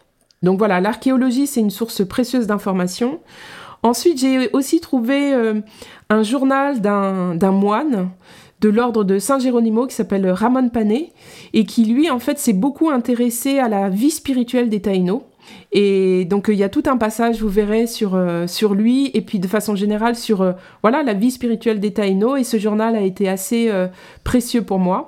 Donc 0.44 0.59
voilà, 0.59 0.80
l'archéologie, 0.80 1.46
c'est 1.46 1.61
une 1.61 1.70
source 1.70 2.07
précieuse 2.07 2.46
d'informations. 2.46 3.20
Ensuite, 3.83 4.18
j'ai 4.18 4.50
aussi 4.52 4.80
trouvé 4.80 5.35
euh, 5.35 5.61
un 6.11 6.22
journal 6.22 6.80
d'un 6.80 7.52
moine 7.52 8.11
de 8.61 8.68
l'ordre 8.68 9.04
de 9.04 9.18
Saint 9.18 9.38
Géronimo 9.38 9.87
qui 9.87 9.94
s'appelle 9.94 10.28
Ramon 10.30 10.68
Pané 10.68 11.12
et 11.52 11.64
qui 11.64 11.85
lui 11.85 12.11
en 12.11 12.18
fait 12.18 12.38
s'est 12.38 12.54
beaucoup 12.54 12.88
intéressé 12.88 13.59
à 13.59 13.68
la 13.68 13.88
vie 13.88 14.11
spirituelle 14.11 14.68
des 14.68 14.80
Taïnos. 14.80 15.22
Et 15.72 16.24
donc 16.24 16.46
il 16.48 16.54
y 16.54 16.62
a 16.62 16.70
tout 16.70 16.85
un 16.87 16.96
passage, 16.96 17.42
vous 17.42 17.48
verrez, 17.48 17.87
sur, 17.87 18.14
euh, 18.14 18.46
lui 18.72 19.11
et 19.12 19.20
puis 19.20 19.38
de 19.38 19.46
façon 19.46 19.76
générale 19.76 20.16
sur 20.16 20.40
euh, 20.40 20.52
voilà 20.80 21.02
la 21.02 21.12
vie 21.12 21.30
spirituelle 21.30 21.80
des 21.80 21.92
Taïnos 21.92 22.38
et 22.38 22.44
ce 22.44 22.59
journal 22.59 22.96
a 22.96 23.02
été 23.02 23.28
assez 23.28 23.70
précieux 24.24 24.62
pour 24.62 24.78
moi. 24.78 25.07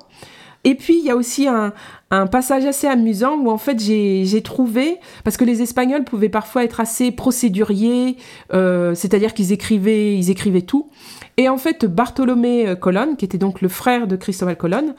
Et 0.66 0.74
puis, 0.74 0.98
il 0.98 1.04
y 1.04 1.10
a 1.10 1.16
aussi 1.16 1.46
un, 1.46 1.72
passage 2.26 2.64
assez 2.64 2.88
amusant 2.88 3.36
où 3.36 3.50
en 3.50 3.56
fait 3.56 3.78
j'ai 3.78 4.42
trouvé, 4.42 4.98
parce 5.22 5.36
que 5.36 5.44
les 5.44 5.62
Espagnols 5.62 6.02
pouvaient 6.02 6.28
parfois 6.28 6.64
être 6.64 6.80
assez 6.80 7.12
procéduriers, 7.12 8.16
euh, 8.52 8.92
c'est-à-dire 8.96 9.32
qu'ils 9.32 9.52
écrivaient, 9.52 10.18
ils 10.18 10.28
écrivaient 10.28 10.62
tout. 10.62 10.90
Et 11.36 11.48
en 11.48 11.56
fait, 11.56 11.84
Bartholomé 11.84 12.74
Colonne, 12.80 13.16
qui 13.16 13.24
était 13.24 13.38
donc 13.38 13.60
le 13.60 13.68
frère 13.68 14.08
de 14.08 14.16
Cristobal 14.16 14.56
Colonne, 14.56 14.94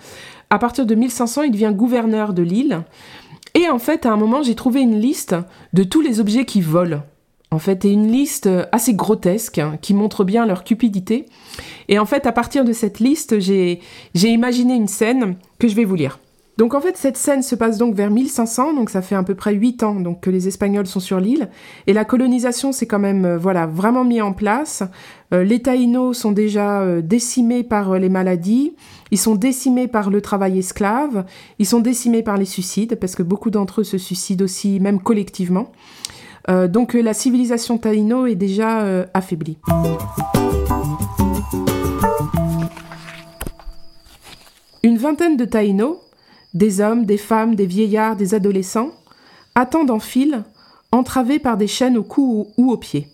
à 0.49 0.57
partir 0.57 0.85
de 0.85 0.95
1500, 0.95 1.43
il 1.43 1.51
devient 1.51 1.73
gouverneur 1.75 2.31
de 2.31 2.43
l'île. 2.43 2.83
Et 3.53 3.69
en 3.69 3.79
fait, 3.79 4.05
à 4.05 4.13
un 4.13 4.17
moment, 4.17 4.43
j'ai 4.43 4.55
trouvé 4.55 4.79
une 4.79 5.01
liste 5.01 5.35
de 5.73 5.83
tous 5.83 5.99
les 5.99 6.21
objets 6.21 6.45
qui 6.45 6.61
volent 6.61 7.01
en 7.49 7.59
fait, 7.59 7.85
et 7.85 7.91
une 7.91 8.11
liste 8.11 8.49
assez 8.71 8.93
grotesque 8.93 9.57
hein, 9.57 9.77
qui 9.81 9.93
montre 9.93 10.25
bien 10.25 10.45
leur 10.45 10.63
cupidité. 10.65 11.25
Et 11.87 11.97
en 11.97 12.05
fait, 12.05 12.25
à 12.25 12.33
partir 12.33 12.65
de 12.65 12.73
cette 12.73 12.99
liste, 12.99 13.39
j'ai 13.39 13.79
imaginé 14.13 14.75
une 14.75 14.87
scène 14.87 15.37
que 15.59 15.67
je 15.67 15.75
vais 15.75 15.85
vous 15.85 15.95
lire. 15.95 16.19
Donc 16.57 16.73
en 16.73 16.81
fait, 16.81 16.97
cette 16.97 17.17
scène 17.17 17.43
se 17.43 17.53
passe 17.53 17.77
donc 17.77 17.93
vers 17.93 18.09
1500, 18.09 18.73
donc 18.73 18.89
ça 18.89 19.03
fait 19.03 19.13
à 19.13 19.21
peu 19.21 19.35
près 19.35 19.53
8 19.53 19.83
ans 19.83 19.95
donc, 19.95 20.21
que 20.21 20.31
les 20.31 20.47
Espagnols 20.47 20.87
sont 20.87 20.99
sur 20.99 21.19
l'île. 21.19 21.49
Et 21.85 21.93
la 21.93 22.03
colonisation 22.03 22.71
s'est 22.71 22.87
quand 22.87 22.97
même 22.97 23.25
euh, 23.25 23.37
voilà, 23.37 23.67
vraiment 23.67 24.03
mis 24.03 24.21
en 24.21 24.33
place. 24.33 24.81
Euh, 25.35 25.43
les 25.43 25.61
Taïnos 25.61 26.17
sont 26.17 26.31
déjà 26.31 26.81
euh, 26.81 27.01
décimés 27.01 27.63
par 27.63 27.99
les 27.99 28.09
maladies, 28.09 28.73
ils 29.11 29.19
sont 29.19 29.35
décimés 29.35 29.87
par 29.87 30.09
le 30.09 30.19
travail 30.19 30.57
esclave, 30.57 31.25
ils 31.59 31.67
sont 31.67 31.79
décimés 31.79 32.23
par 32.23 32.37
les 32.37 32.45
suicides, 32.45 32.95
parce 32.99 33.15
que 33.15 33.23
beaucoup 33.23 33.51
d'entre 33.51 33.81
eux 33.81 33.83
se 33.83 33.99
suicident 33.99 34.43
aussi, 34.43 34.79
même 34.79 34.99
collectivement. 34.99 35.71
donc 36.69 36.93
la 36.93 37.13
civilisation 37.13 37.77
taïno 37.77 38.25
est 38.25 38.35
déjà 38.35 39.05
affaiblie. 39.13 39.57
Une 44.83 44.97
vingtaine 44.97 45.37
de 45.37 45.45
taïnos, 45.45 45.97
des 46.53 46.81
hommes, 46.81 47.05
des 47.05 47.17
femmes, 47.17 47.55
des 47.55 47.65
vieillards, 47.65 48.15
des 48.15 48.33
adolescents, 48.33 48.91
attendent 49.55 49.91
en 49.91 49.99
file, 49.99 50.43
entravés 50.91 51.39
par 51.39 51.57
des 51.57 51.67
chaînes 51.67 51.97
au 51.97 52.03
cou 52.03 52.47
ou 52.57 52.71
aux 52.71 52.77
pieds. 52.77 53.07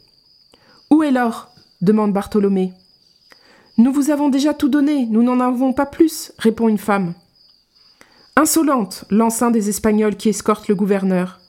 Où 0.89 1.03
est 1.03 1.11
l'or? 1.11 1.49
demande 1.81 2.13
Bartholomé. 2.13 2.73
Nous 3.77 3.91
vous 3.91 4.11
avons 4.11 4.29
déjà 4.29 4.53
tout 4.53 4.69
donné, 4.69 5.07
nous 5.07 5.23
n'en 5.23 5.39
avons 5.39 5.73
pas 5.73 5.85
plus, 5.85 6.31
répond 6.37 6.69
une 6.69 6.77
femme. 6.77 7.13
Insolente, 8.35 9.05
lance 9.09 9.43
des 9.51 9.69
Espagnols 9.69 10.15
qui 10.15 10.29
escortent 10.29 10.67
le 10.67 10.75
gouverneur. 10.75 11.39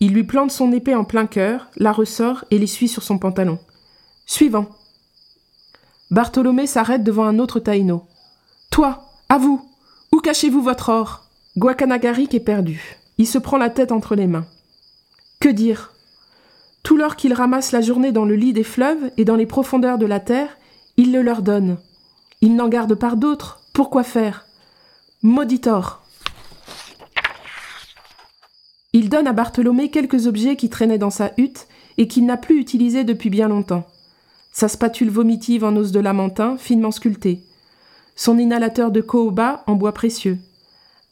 Il 0.00 0.12
lui 0.12 0.24
plante 0.24 0.50
son 0.50 0.72
épée 0.72 0.94
en 0.94 1.04
plein 1.04 1.26
cœur, 1.26 1.68
la 1.76 1.92
ressort 1.92 2.44
et 2.50 2.58
l'essuie 2.58 2.88
sur 2.88 3.02
son 3.02 3.18
pantalon. 3.18 3.58
Suivant. 4.26 4.66
Bartholomé 6.10 6.66
s'arrête 6.66 7.04
devant 7.04 7.24
un 7.24 7.38
autre 7.38 7.60
taïno. 7.60 8.04
Toi, 8.70 9.11
à 9.32 9.38
vous 9.38 9.66
où 10.12 10.20
cachez-vous 10.20 10.60
votre 10.60 10.90
or? 10.90 11.24
Guacanagaric 11.56 12.34
est 12.34 12.40
perdu. 12.40 12.98
Il 13.16 13.26
se 13.26 13.38
prend 13.38 13.56
la 13.56 13.70
tête 13.70 13.90
entre 13.90 14.14
les 14.14 14.26
mains. 14.26 14.44
Que 15.40 15.48
dire? 15.48 15.94
Tout 16.82 16.98
l'or 16.98 17.16
qu'il 17.16 17.32
ramasse 17.32 17.72
la 17.72 17.80
journée 17.80 18.12
dans 18.12 18.26
le 18.26 18.34
lit 18.36 18.52
des 18.52 18.62
fleuves 18.62 19.10
et 19.16 19.24
dans 19.24 19.36
les 19.36 19.46
profondeurs 19.46 19.96
de 19.96 20.04
la 20.04 20.20
terre, 20.20 20.58
il 20.98 21.12
le 21.12 21.22
leur 21.22 21.40
donne. 21.40 21.78
Il 22.42 22.56
n'en 22.56 22.68
garde 22.68 22.94
pas 22.94 23.14
d'autres. 23.14 23.62
Pourquoi 23.72 24.02
faire? 24.02 24.44
Maudit 25.22 25.62
or 25.64 26.04
Il 28.92 29.08
donne 29.08 29.26
à 29.26 29.32
Bartholomé 29.32 29.88
quelques 29.88 30.26
objets 30.26 30.56
qui 30.56 30.68
traînaient 30.68 30.98
dans 30.98 31.08
sa 31.08 31.32
hutte 31.38 31.68
et 31.96 32.06
qu'il 32.06 32.26
n'a 32.26 32.36
plus 32.36 32.60
utilisés 32.60 33.04
depuis 33.04 33.30
bien 33.30 33.48
longtemps. 33.48 33.86
Sa 34.52 34.68
spatule 34.68 35.08
vomitive 35.08 35.64
en 35.64 35.74
os 35.76 35.90
de 35.90 36.00
lamentin, 36.00 36.58
finement 36.58 36.90
sculptée 36.90 37.40
son 38.16 38.38
inhalateur 38.38 38.90
de 38.90 39.00
cohoba 39.00 39.64
en 39.66 39.74
bois 39.74 39.92
précieux, 39.92 40.38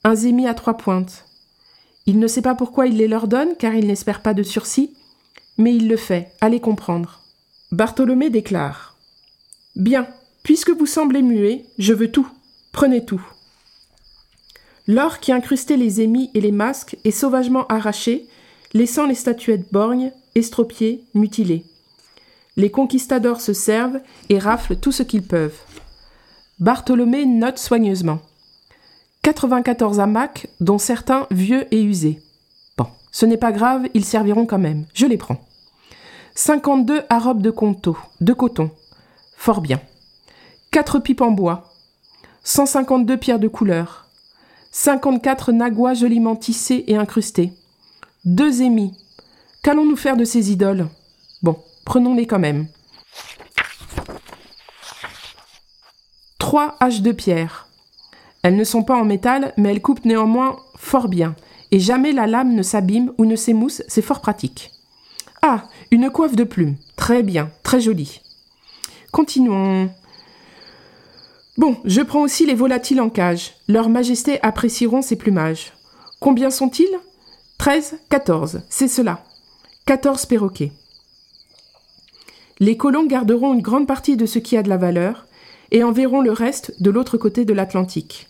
un 0.05 0.15
zémi 0.15 0.47
à 0.47 0.55
trois 0.55 0.77
pointes. 0.77 1.25
Il 2.07 2.19
ne 2.19 2.27
sait 2.27 2.43
pas 2.43 2.55
pourquoi 2.55 2.87
il 2.87 2.97
les 2.97 3.09
leur 3.09 3.29
donne, 3.29 3.57
car 3.59 3.75
il 3.75 3.87
n'espère 3.87 4.23
pas 4.23 4.35
de 4.35 4.43
sursis, 4.43 4.95
mais 5.59 5.75
il 5.75 5.89
le 5.89 5.97
fait, 5.97 6.33
allez 6.41 6.61
comprendre. 6.61 7.21
Bartholomé 7.73 8.31
déclare 8.31 8.97
Bien, 9.77 10.09
puisque 10.43 10.71
vous 10.71 10.87
semblez 10.87 11.23
muet, 11.23 11.67
je 11.79 11.93
veux 11.93 12.11
tout, 12.11 12.29
prenez 12.73 13.05
tout. 13.05 13.23
L'or 14.87 15.21
qui 15.21 15.31
incrustait 15.31 15.77
les 15.77 16.01
émis 16.01 16.31
et 16.35 16.41
les 16.41 16.51
masques 16.51 16.97
est 17.05 17.13
sauvagement 17.13 17.67
arraché, 17.69 18.27
laissant 18.73 19.07
les 19.07 19.15
statuettes 19.15 19.73
borgnes, 19.73 20.13
estropiées, 20.35 21.05
mutilées. 21.15 21.65
Les 22.57 22.71
conquistadors 22.71 23.41
se 23.41 23.53
servent 23.53 24.01
et 24.29 24.39
raflent 24.39 24.77
tout 24.77 24.93
ce 24.93 25.03
qu'ils 25.03 25.23
peuvent. 25.23 25.59
Bartholomé 26.61 27.25
note 27.25 27.59
soigneusement. 27.59 28.19
94 29.23 29.99
hamacs, 29.99 30.47
dont 30.61 30.77
certains 30.77 31.27
vieux 31.31 31.67
et 31.75 31.83
usés. 31.83 32.21
Bon, 32.77 32.87
ce 33.13 33.25
n'est 33.25 33.39
pas 33.39 33.51
grave, 33.51 33.89
ils 33.95 34.05
serviront 34.05 34.45
quand 34.45 34.59
même. 34.59 34.85
Je 34.93 35.07
les 35.07 35.17
prends. 35.17 35.41
52 36.35 37.05
arobes 37.09 37.41
de, 37.41 37.51
conto, 37.51 37.97
de 38.21 38.35
coton. 38.35 38.71
Fort 39.39 39.63
bien. 39.63 39.81
4 40.71 40.99
pipes 40.99 41.23
en 41.23 41.31
bois. 41.31 41.73
152 42.45 43.17
pierres 43.17 43.39
de 43.39 43.49
couleur. 43.49 44.07
54 44.71 45.53
naguas 45.53 45.95
joliment 45.95 46.37
tissés 46.37 46.85
et 46.89 46.97
incrustés. 46.97 47.55
Deux 48.27 48.61
émis. 48.61 48.93
Qu'allons-nous 49.63 49.97
faire 49.97 50.19
de 50.19 50.27
ces 50.27 50.53
idoles? 50.53 50.89
Bon, 51.43 51.57
prenons-les 51.87 52.27
quand 52.27 52.39
même. 52.39 52.69
Trois 56.51 56.75
haches 56.81 57.03
de 57.03 57.13
pierre. 57.13 57.69
Elles 58.43 58.57
ne 58.57 58.65
sont 58.65 58.83
pas 58.83 58.97
en 58.97 59.05
métal, 59.05 59.55
mais 59.57 59.71
elles 59.71 59.81
coupent 59.81 60.05
néanmoins 60.05 60.59
fort 60.75 61.07
bien, 61.07 61.37
et 61.71 61.79
jamais 61.79 62.11
la 62.11 62.27
lame 62.27 62.57
ne 62.57 62.65
s'abîme 62.65 63.13
ou 63.19 63.25
ne 63.25 63.37
s'émousse, 63.37 63.85
c'est 63.87 64.03
fort 64.03 64.21
pratique. 64.21 64.73
Ah, 65.43 65.69
une 65.93 66.11
coiffe 66.11 66.35
de 66.35 66.43
plumes. 66.43 66.75
Très 66.97 67.23
bien, 67.23 67.53
très 67.63 67.81
jolie. 67.81 68.21
Continuons. 69.13 69.91
Bon, 71.57 71.77
je 71.85 72.01
prends 72.01 72.23
aussi 72.23 72.47
les 72.47 72.57
volatiles 72.57 73.01
en 73.01 73.11
cage. 73.11 73.55
Leur 73.69 73.89
Majesté 73.89 74.43
apprécieront 74.43 75.03
ces 75.03 75.15
plumages. 75.15 75.73
Combien 76.19 76.51
sont-ils? 76.51 76.99
Treize, 77.59 78.01
quatorze, 78.09 78.63
c'est 78.69 78.89
cela. 78.89 79.23
Quatorze 79.87 80.27
perroquets. 80.27 80.73
Les 82.59 82.77
colons 82.77 83.07
garderont 83.07 83.55
une 83.55 83.63
grande 83.63 83.87
partie 83.87 84.17
de 84.17 84.27
ce 84.27 84.41
qui 84.41 84.57
a 84.57 84.65
de 84.65 84.69
la 84.69 84.79
valeur, 84.79 85.29
et 85.71 85.85
enverront 85.85 86.21
le 86.21 86.33
reste 86.33 86.75
de 86.81 86.91
l'autre 86.91 87.19
côté 87.19 87.45
de 87.45 87.53
l'Atlantique. 87.53 88.29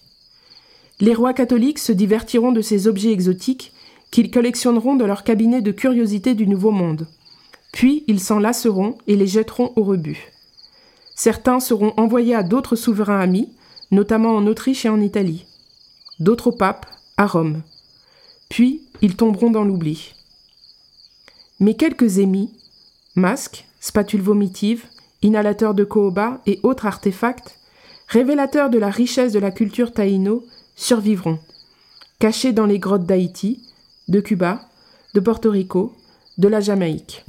Les 1.01 1.15
rois 1.15 1.33
catholiques 1.33 1.79
se 1.79 1.93
divertiront 1.93 2.53
de 2.53 2.61
ces 2.61 2.87
objets 2.87 3.13
exotiques 3.13 3.73
qu'ils 4.11 4.31
collectionneront 4.31 4.97
dans 4.97 5.07
leur 5.07 5.25
cabinet 5.25 5.63
de 5.63 5.73
curiosités 5.73 6.35
du 6.35 6.47
Nouveau 6.47 6.71
Monde. 6.73 7.07
Puis 7.73 8.05
ils 8.07 8.21
s'en 8.21 8.39
lasseront 8.39 8.99
et 9.07 9.17
les 9.17 9.27
jetteront 9.27 9.73
au 9.77 9.83
rebut. 9.83 10.33
Certains 11.15 11.61
seront 11.61 11.95
envoyés 11.97 12.35
à 12.35 12.43
d'autres 12.43 12.77
souverains 12.77 13.21
amis, 13.21 13.49
notamment 13.91 14.37
en 14.37 14.47
Autriche 14.47 14.85
et 14.85 14.89
en 14.89 15.01
Italie. 15.01 15.47
D'autres 16.19 16.49
au 16.49 16.53
pape, 16.53 16.87
à 17.17 17.27
Rome. 17.27 17.63
Puis 18.49 18.83
ils 19.01 19.17
tomberont 19.17 19.51
dans 19.51 19.65
l'oubli. 19.65 20.15
Mais 21.61 21.75
quelques 21.75 22.19
émis, 22.19 22.51
masques, 23.15 23.67
spatules 23.81 24.23
vomitives, 24.23 24.85
inhalateurs 25.23 25.75
de 25.75 25.85
cohoba 25.85 26.41
et 26.47 26.61
autres 26.63 26.87
artefacts, 26.87 27.59
révélateurs 28.09 28.71
de 28.71 28.79
la 28.79 28.91
richesse 28.91 29.33
de 29.33 29.39
la 29.39 29.51
culture 29.51 29.93
taïno, 29.93 30.45
survivront, 30.77 31.39
cachés 32.19 32.53
dans 32.53 32.67
les 32.67 32.79
grottes 32.79 33.05
d'Haïti, 33.05 33.63
de 34.09 34.21
Cuba, 34.21 34.63
de 35.15 35.21
Porto 35.21 35.51
Rico, 35.51 35.93
de 36.39 36.49
la 36.49 36.61
Jamaïque. 36.61 37.25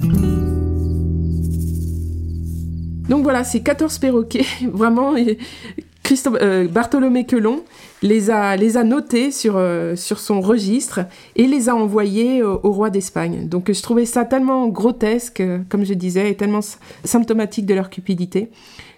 Donc 3.10 3.24
voilà, 3.24 3.44
ces 3.44 3.62
14 3.62 4.00
perroquets, 4.00 4.46
vraiment, 4.72 5.14
euh, 6.28 6.68
Bartholomé 6.68 7.26
Quelon 7.26 7.64
les 8.02 8.30
a, 8.30 8.84
notés 8.84 9.32
sur, 9.32 9.56
euh, 9.58 9.96
sur 9.96 10.20
son 10.20 10.42
registre 10.42 11.02
et 11.36 11.46
les 11.48 11.70
a 11.70 11.76
envoyés 11.76 12.44
au, 12.44 12.72
roi 12.72 12.90
d'Espagne. 12.90 13.48
Donc 13.48 13.72
je 13.72 13.82
trouvais 13.82 14.06
ça 14.06 14.26
tellement 14.26 14.68
grotesque, 14.68 15.42
euh, 15.42 15.60
comme 15.70 15.86
je 15.86 15.94
disais, 15.94 16.32
et 16.32 16.36
tellement 16.36 16.62
symptomatique 17.04 17.66
de 17.66 17.74
leur 17.74 17.90
cupidité 17.90 18.50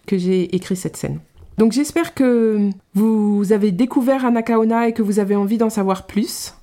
que 0.07 0.17
j'ai 0.17 0.55
écrit 0.55 0.75
cette 0.75 0.97
scène. 0.97 1.19
Donc 1.57 1.71
j'espère 1.71 2.13
que 2.13 2.69
vous 2.95 3.51
avez 3.51 3.71
découvert 3.71 4.25
Anakaona 4.25 4.87
et 4.87 4.93
que 4.93 5.01
vous 5.01 5.19
avez 5.19 5.35
envie 5.35 5.57
d'en 5.57 5.69
savoir 5.69 6.07
plus. 6.07 6.55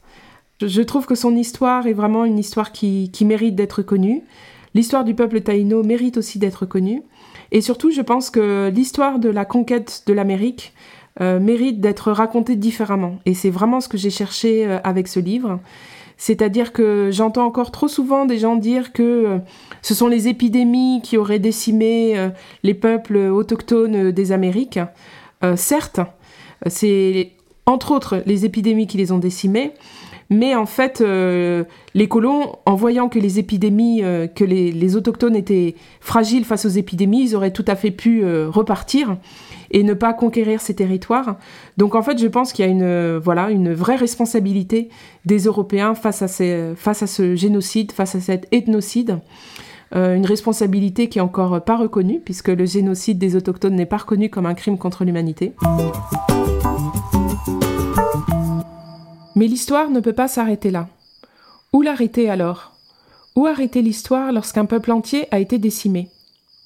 Je 0.60 0.82
trouve 0.82 1.06
que 1.06 1.14
son 1.14 1.36
histoire 1.36 1.86
est 1.86 1.92
vraiment 1.92 2.24
une 2.24 2.38
histoire 2.38 2.72
qui, 2.72 3.10
qui 3.12 3.24
mérite 3.24 3.54
d'être 3.54 3.82
connue. 3.82 4.22
L'histoire 4.74 5.04
du 5.04 5.14
peuple 5.14 5.40
taïno 5.40 5.82
mérite 5.82 6.16
aussi 6.16 6.38
d'être 6.38 6.66
connue. 6.66 7.02
Et 7.52 7.60
surtout, 7.60 7.90
je 7.90 8.02
pense 8.02 8.30
que 8.30 8.70
l'histoire 8.74 9.18
de 9.18 9.28
la 9.28 9.44
conquête 9.44 10.02
de 10.06 10.12
l'Amérique 10.12 10.72
euh, 11.20 11.40
mérite 11.40 11.80
d'être 11.80 12.12
racontée 12.12 12.56
différemment. 12.56 13.18
Et 13.26 13.34
c'est 13.34 13.50
vraiment 13.50 13.80
ce 13.80 13.88
que 13.88 13.98
j'ai 13.98 14.10
cherché 14.10 14.64
euh, 14.66 14.78
avec 14.84 15.08
ce 15.08 15.18
livre. 15.18 15.58
C'est-à-dire 16.16 16.72
que 16.72 17.10
j'entends 17.12 17.44
encore 17.44 17.72
trop 17.72 17.88
souvent 17.88 18.26
des 18.26 18.38
gens 18.38 18.54
dire 18.54 18.92
que 18.92 19.02
euh, 19.02 19.38
ce 19.82 19.94
sont 19.94 20.06
les 20.06 20.28
épidémies 20.28 21.00
qui 21.02 21.16
auraient 21.16 21.38
décimé 21.38 22.30
les 22.62 22.74
peuples 22.74 23.16
autochtones 23.16 24.12
des 24.12 24.32
Amériques. 24.32 24.78
certes, 25.56 26.00
c'est 26.66 27.32
entre 27.64 27.92
autres 27.92 28.22
les 28.26 28.44
épidémies 28.44 28.86
qui 28.86 28.98
les 28.98 29.12
ont 29.12 29.18
décimés, 29.18 29.72
mais 30.30 30.54
en 30.54 30.64
fait, 30.64 31.00
euh, 31.00 31.64
les 31.94 32.06
colons, 32.06 32.54
en 32.64 32.76
voyant 32.76 33.08
que 33.08 33.18
les 33.18 33.40
épidémies, 33.40 34.04
euh, 34.04 34.28
que 34.28 34.44
les, 34.44 34.96
autochtones 34.96 35.34
étaient 35.34 35.74
fragiles 36.00 36.44
face 36.44 36.64
aux 36.64 36.70
épidémies, 36.70 37.22
ils 37.22 37.36
auraient 37.36 37.52
tout 37.52 37.64
à 37.66 37.74
fait 37.74 37.90
pu 37.90 38.22
euh, 38.22 38.48
repartir 38.48 39.16
et 39.72 39.82
ne 39.82 39.92
pas 39.92 40.12
conquérir 40.14 40.60
ces 40.60 40.74
territoires. 40.74 41.36
Donc 41.78 41.96
en 41.96 42.02
fait, 42.02 42.16
je 42.18 42.28
pense 42.28 42.52
qu'il 42.52 42.64
y 42.64 42.68
a 42.68 42.70
une, 42.70 43.16
voilà, 43.18 43.50
une 43.50 43.72
vraie 43.72 43.96
responsabilité 43.96 44.88
des 45.24 45.44
Européens 45.44 45.94
face 45.94 46.22
à, 46.22 46.28
ces, 46.28 46.74
face 46.76 47.02
à 47.02 47.08
ce 47.08 47.34
génocide, 47.34 47.90
face 47.90 48.14
à 48.14 48.20
cet 48.20 48.46
ethnocide. 48.52 49.18
une 49.92 50.26
responsabilité 50.26 51.08
qui 51.08 51.18
est 51.18 51.22
encore 51.22 51.64
pas 51.64 51.76
reconnue, 51.76 52.20
puisque 52.24 52.48
le 52.48 52.66
génocide 52.66 53.18
des 53.18 53.34
autochtones 53.34 53.74
n'est 53.74 53.86
pas 53.86 53.98
reconnu 53.98 54.28
comme 54.28 54.46
un 54.46 54.54
crime 54.54 54.78
contre 54.78 55.04
l'humanité. 55.04 55.54
Mais 59.40 59.46
l'histoire 59.46 59.88
ne 59.88 60.00
peut 60.00 60.12
pas 60.12 60.28
s'arrêter 60.28 60.70
là. 60.70 60.86
Où 61.72 61.80
l'arrêter 61.80 62.28
alors? 62.28 62.74
Où 63.36 63.46
arrêter 63.46 63.80
l'histoire 63.80 64.32
lorsqu'un 64.32 64.66
peuple 64.66 64.92
entier 64.92 65.28
a 65.30 65.38
été 65.38 65.56
décimé? 65.56 66.10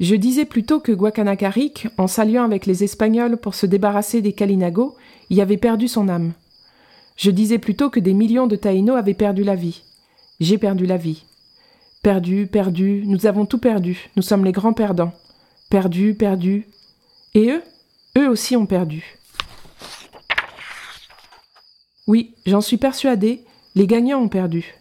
Je 0.01 0.17
disais 0.17 0.45
plutôt 0.45 0.81
que 0.81 0.91
Guacanacaric, 0.91 1.87
en 1.99 2.09
s'alliant 2.09 2.43
avec 2.43 2.67
les 2.67 2.83
Espagnols 2.83 3.37
pour 3.37 3.55
se 3.55 3.67
débarrasser 3.67 4.23
des 4.23 4.33
Kalinago, 4.33 4.97
y 5.31 5.41
avait 5.41 5.57
perdu 5.57 5.87
son 5.87 6.09
âme. 6.09 6.33
Je 7.15 7.31
disais 7.31 7.61
plutôt 7.61 7.91
que 7.91 8.01
des 8.01 8.13
millions 8.13 8.49
de 8.49 8.57
Taïnos 8.57 8.99
avaient 8.99 9.15
perdu 9.15 9.45
la 9.45 9.55
vie. 9.55 9.85
J'ai 10.41 10.59
perdu 10.59 10.85
la 10.85 10.97
vie. 10.97 11.23
Perdu, 12.03 12.49
perdu, 12.49 13.05
nous 13.07 13.27
avons 13.27 13.47
tout 13.47 13.59
perdu, 13.59 14.11
nous 14.17 14.23
sommes 14.23 14.45
les 14.45 14.51
grands 14.51 14.73
perdants. 14.73 15.13
Perdu, 15.71 16.15
perdu. 16.15 16.67
Et 17.35 17.53
eux? 17.53 17.63
Eux 18.19 18.29
aussi 18.29 18.57
ont 18.57 18.67
perdu. 18.67 19.17
Oui, 22.07 22.35
j'en 22.45 22.61
suis 22.61 22.77
persuadé, 22.77 23.45
les 23.75 23.87
gagnants 23.87 24.21
ont 24.21 24.29
perdu. 24.29 24.75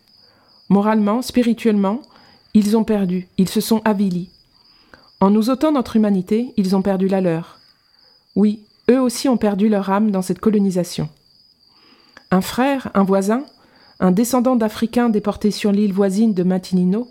Moralement, 0.69 1.21
spirituellement, 1.21 2.01
ils 2.53 2.76
ont 2.76 2.84
perdu, 2.84 3.28
ils 3.38 3.49
se 3.49 3.61
sont 3.61 3.82
avilis. 3.86 4.30
En 5.19 5.30
nous 5.30 5.49
ôtant 5.49 5.71
notre 5.71 5.95
humanité, 5.95 6.53
ils 6.57 6.76
ont 6.76 6.82
perdu 6.82 7.07
la 7.07 7.21
leur. 7.21 7.59
Oui, 8.36 8.65
eux 8.89 8.99
aussi 8.99 9.30
ont 9.30 9.38
perdu 9.38 9.69
leur 9.69 9.89
âme 9.89 10.11
dans 10.11 10.21
cette 10.21 10.39
colonisation. 10.39 11.07
Un 12.30 12.41
frère, 12.41 12.89
un 12.93 13.03
voisin, 13.03 13.45
un 13.99 14.11
descendant 14.11 14.55
d'Africains 14.55 15.09
déportés 15.09 15.51
sur 15.51 15.71
l'île 15.71 15.93
voisine 15.93 16.34
de 16.34 16.43
Matinino, 16.43 17.07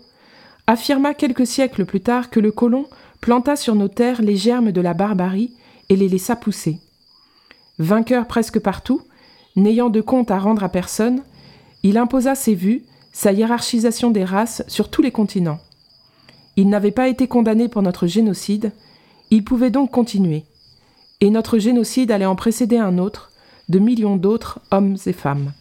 affirma 0.67 1.13
quelques 1.13 1.47
siècles 1.47 1.85
plus 1.85 2.01
tard 2.01 2.29
que 2.29 2.39
le 2.39 2.51
colon 2.51 2.85
planta 3.19 3.55
sur 3.55 3.73
nos 3.73 3.87
terres 3.87 4.21
les 4.21 4.35
germes 4.35 4.71
de 4.71 4.81
la 4.81 4.93
barbarie 4.93 5.53
et 5.89 5.95
les 5.95 6.07
laissa 6.07 6.35
pousser. 6.35 6.79
Vainqueur 7.79 8.27
presque 8.27 8.59
partout, 8.59 9.01
n'ayant 9.55 9.89
de 9.89 10.01
compte 10.01 10.31
à 10.31 10.39
rendre 10.39 10.63
à 10.63 10.69
personne, 10.69 11.21
il 11.83 11.97
imposa 11.97 12.35
ses 12.35 12.55
vues, 12.55 12.83
sa 13.11 13.31
hiérarchisation 13.31 14.09
des 14.09 14.23
races 14.23 14.63
sur 14.67 14.89
tous 14.89 15.01
les 15.01 15.11
continents. 15.11 15.59
Il 16.55 16.69
n'avait 16.69 16.91
pas 16.91 17.07
été 17.07 17.27
condamné 17.27 17.67
pour 17.67 17.81
notre 17.81 18.07
génocide, 18.07 18.71
il 19.31 19.43
pouvait 19.43 19.71
donc 19.71 19.91
continuer. 19.91 20.43
Et 21.21 21.29
notre 21.29 21.57
génocide 21.57 22.11
allait 22.11 22.25
en 22.25 22.35
précéder 22.35 22.77
un 22.77 22.97
autre, 22.97 23.31
de 23.69 23.79
millions 23.79 24.17
d'autres 24.17 24.59
hommes 24.71 24.97
et 25.05 25.13
femmes. 25.13 25.51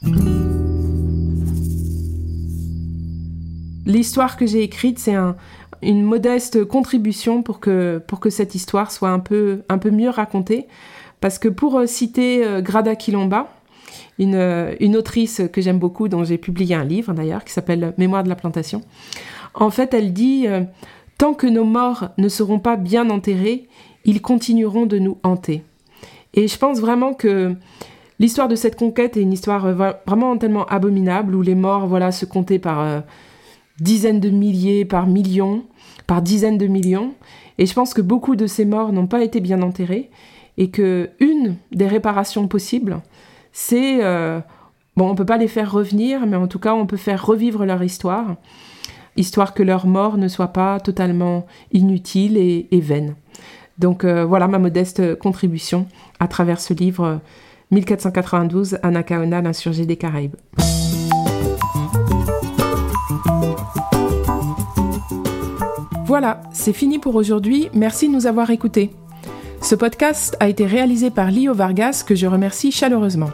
L'histoire 3.87 4.37
que 4.37 4.47
j'ai 4.47 4.63
écrite, 4.63 4.99
c'est 4.99 5.17
une 5.83 6.03
modeste 6.03 6.65
contribution 6.65 7.43
pour 7.43 7.61
que, 7.61 8.03
cette 8.31 8.55
histoire 8.55 8.91
soit 8.91 9.11
un 9.11 9.19
peu, 9.19 9.63
un 9.69 9.79
peu 9.79 9.91
mieux 9.91 10.11
racontée. 10.11 10.67
Parce 11.21 11.39
que 11.39 11.49
pour 11.49 11.79
euh, 11.79 11.87
citer 11.87 12.45
euh, 12.45 12.61
Grada 12.61 12.97
Quilomba, 12.97 13.49
une, 14.19 14.75
une 14.81 14.97
autrice 14.97 15.43
que 15.53 15.61
j'aime 15.61 15.79
beaucoup, 15.79 16.09
dont 16.09 16.25
j'ai 16.25 16.39
publié 16.39 16.75
un 16.75 16.85
livre 16.85 17.13
d'ailleurs, 17.13 17.45
qui 17.45 17.53
s'appelle 17.53 17.95
Mémoire 17.99 18.25
de 18.25 18.29
la 18.29 18.37
plantation. 18.37 18.83
En 19.55 19.71
fait, 19.71 19.95
elle 19.95 20.13
dit 20.13 20.47
euh, 20.47 20.63
Tant 21.19 21.35
que 21.35 21.47
nos 21.47 21.65
morts 21.65 22.09
ne 22.19 22.29
seront 22.29 22.59
pas 22.59 22.77
bien 22.77 23.09
enterrés, 23.11 23.69
ils 24.05 24.21
continueront 24.21 24.87
de 24.87 24.99
nous 24.99 25.19
hanter. 25.23 25.63
Et 26.35 26.49
je 26.49 26.59
pense 26.59 26.81
vraiment 26.81 27.15
que 27.15 27.55
l'histoire 28.19 28.49
de 28.49 28.57
cette 28.57 28.77
conquête 28.77 29.17
est 29.17 29.23
une 29.23 29.33
histoire 29.33 29.67
euh, 29.67 29.93
vraiment 30.07 30.37
tellement 30.37 30.65
abominable, 30.67 31.35
où 31.35 31.43
les 31.43 31.55
morts 31.55 31.87
voilà, 31.87 32.13
se 32.13 32.25
comptaient 32.25 32.59
par 32.59 32.81
euh, 32.81 33.01
dizaines 33.81 34.21
de 34.21 34.31
milliers, 34.31 34.85
par 34.85 35.07
millions, 35.07 35.65
par 36.07 36.23
dizaines 36.23 36.59
de 36.59 36.67
millions. 36.67 37.15
Et 37.59 37.67
je 37.67 37.75
pense 37.75 37.95
que 37.95 38.03
beaucoup 38.03 38.35
de 38.35 38.47
ces 38.47 38.65
morts 38.65 38.93
n'ont 38.93 39.07
pas 39.07 39.23
été 39.23 39.41
bien 39.41 39.63
enterrés, 39.63 40.11
et 40.59 40.71
que 40.71 41.11
une 41.21 41.57
des 41.71 41.87
réparations 41.87 42.49
possibles, 42.49 43.01
c'est 43.53 44.03
euh, 44.03 44.41
bon, 44.97 45.11
on 45.11 45.15
peut 45.15 45.27
pas 45.27 45.37
les 45.37 45.49
faire 45.49 45.71
revenir, 45.71 46.27
mais 46.27 46.37
en 46.37 46.49
tout 46.49 46.59
cas, 46.59 46.75
on 46.75 46.87
peut 46.87 46.97
faire 46.97 47.25
revivre 47.25 47.65
leur 47.65 47.83
histoire, 47.83 48.37
histoire 49.17 49.55
que 49.55 49.63
leur 49.63 49.87
mort 49.87 50.17
ne 50.17 50.29
soit 50.29 50.49
pas 50.49 50.81
totalement 50.81 51.47
inutile 51.73 52.37
et, 52.37 52.81
vaine. 52.81 53.15
Donc 53.79 54.05
euh, 54.05 54.25
voilà 54.25 54.49
ma 54.49 54.59
modeste 54.59 55.19
contribution 55.19 55.87
à 56.21 56.29
travers 56.29 56.61
ce 56.61 56.75
livre 56.75 57.21
1492, 57.71 58.79
Anacaona, 58.83 59.41
l'insurgé 59.41 59.87
des 59.87 59.97
Caraïbes. 59.97 60.37
Voilà, 66.05 66.43
c'est 66.53 66.75
fini 66.75 66.99
pour 66.99 67.15
aujourd'hui. 67.15 67.71
Merci 67.73 68.09
de 68.09 68.13
nous 68.13 68.27
avoir 68.27 68.51
écoutés. 68.51 68.91
Ce 69.63 69.77
podcast 69.77 70.37
a 70.41 70.49
été 70.49 70.67
réalisé 70.67 71.11
par 71.11 71.31
Lio 71.31 71.55
Vargas, 71.55 72.03
que 72.05 72.17
je 72.17 72.27
remercie 72.27 72.73
chaleureusement. 72.73 73.31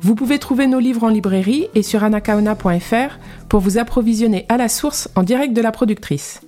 Vous 0.00 0.14
pouvez 0.14 0.38
trouver 0.38 0.66
nos 0.66 0.78
livres 0.78 1.04
en 1.04 1.08
librairie 1.08 1.68
et 1.74 1.82
sur 1.82 2.02
anacaona.fr 2.02 3.18
pour 3.50 3.60
vous 3.60 3.76
approvisionner 3.76 4.46
à 4.48 4.56
la 4.56 4.70
source 4.70 5.10
en 5.16 5.22
direct 5.22 5.52
de 5.52 5.60
la 5.60 5.70
productrice. 5.70 6.40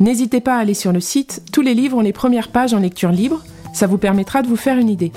N'hésitez 0.00 0.40
pas 0.40 0.56
à 0.56 0.58
aller 0.58 0.74
sur 0.74 0.92
le 0.92 1.00
site, 1.00 1.42
tous 1.52 1.62
les 1.62 1.74
livres 1.74 1.96
ont 1.96 2.02
les 2.02 2.12
premières 2.12 2.48
pages 2.48 2.74
en 2.74 2.80
lecture 2.80 3.12
libre, 3.12 3.44
ça 3.72 3.86
vous 3.86 3.98
permettra 3.98 4.42
de 4.42 4.48
vous 4.48 4.56
faire 4.56 4.78
une 4.78 4.90
idée. 4.90 5.12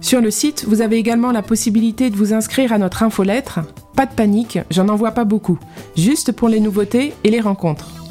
Sur 0.00 0.20
le 0.20 0.30
site, 0.30 0.66
vous 0.68 0.82
avez 0.82 0.98
également 0.98 1.32
la 1.32 1.42
possibilité 1.42 2.10
de 2.10 2.16
vous 2.16 2.32
inscrire 2.32 2.72
à 2.72 2.78
notre 2.78 3.02
infolettre. 3.02 3.60
Pas 3.96 4.06
de 4.06 4.14
panique, 4.14 4.60
j'en 4.70 4.88
envoie 4.88 5.12
pas 5.12 5.24
beaucoup, 5.24 5.58
juste 5.96 6.30
pour 6.30 6.48
les 6.48 6.60
nouveautés 6.60 7.12
et 7.24 7.30
les 7.30 7.40
rencontres 7.40 8.03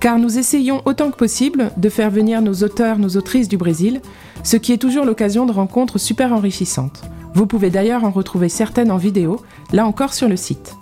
car 0.00 0.18
nous 0.18 0.38
essayons 0.38 0.80
autant 0.86 1.10
que 1.10 1.16
possible 1.16 1.70
de 1.76 1.88
faire 1.90 2.10
venir 2.10 2.40
nos 2.40 2.54
auteurs, 2.62 2.98
nos 2.98 3.16
autrices 3.16 3.48
du 3.48 3.58
Brésil, 3.58 4.00
ce 4.42 4.56
qui 4.56 4.72
est 4.72 4.78
toujours 4.78 5.04
l'occasion 5.04 5.44
de 5.46 5.52
rencontres 5.52 5.98
super 5.98 6.32
enrichissantes. 6.32 7.02
Vous 7.34 7.46
pouvez 7.46 7.70
d'ailleurs 7.70 8.04
en 8.04 8.10
retrouver 8.10 8.48
certaines 8.48 8.90
en 8.90 8.96
vidéo, 8.96 9.40
là 9.72 9.86
encore 9.86 10.14
sur 10.14 10.28
le 10.28 10.36
site. 10.36 10.74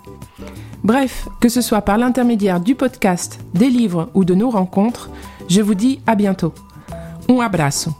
Bref, 0.83 1.27
que 1.41 1.49
ce 1.49 1.61
soit 1.61 1.81
par 1.81 1.97
l'intermédiaire 1.97 2.61
du 2.61 2.73
podcast, 2.73 3.39
des 3.53 3.69
livres 3.69 4.09
ou 4.13 4.23
de 4.23 4.33
nos 4.33 4.49
rencontres, 4.49 5.09
je 5.49 5.61
vous 5.61 5.75
dis 5.75 5.99
à 6.07 6.15
bientôt. 6.15 6.53
Un 7.27 7.39
abraço. 7.39 7.91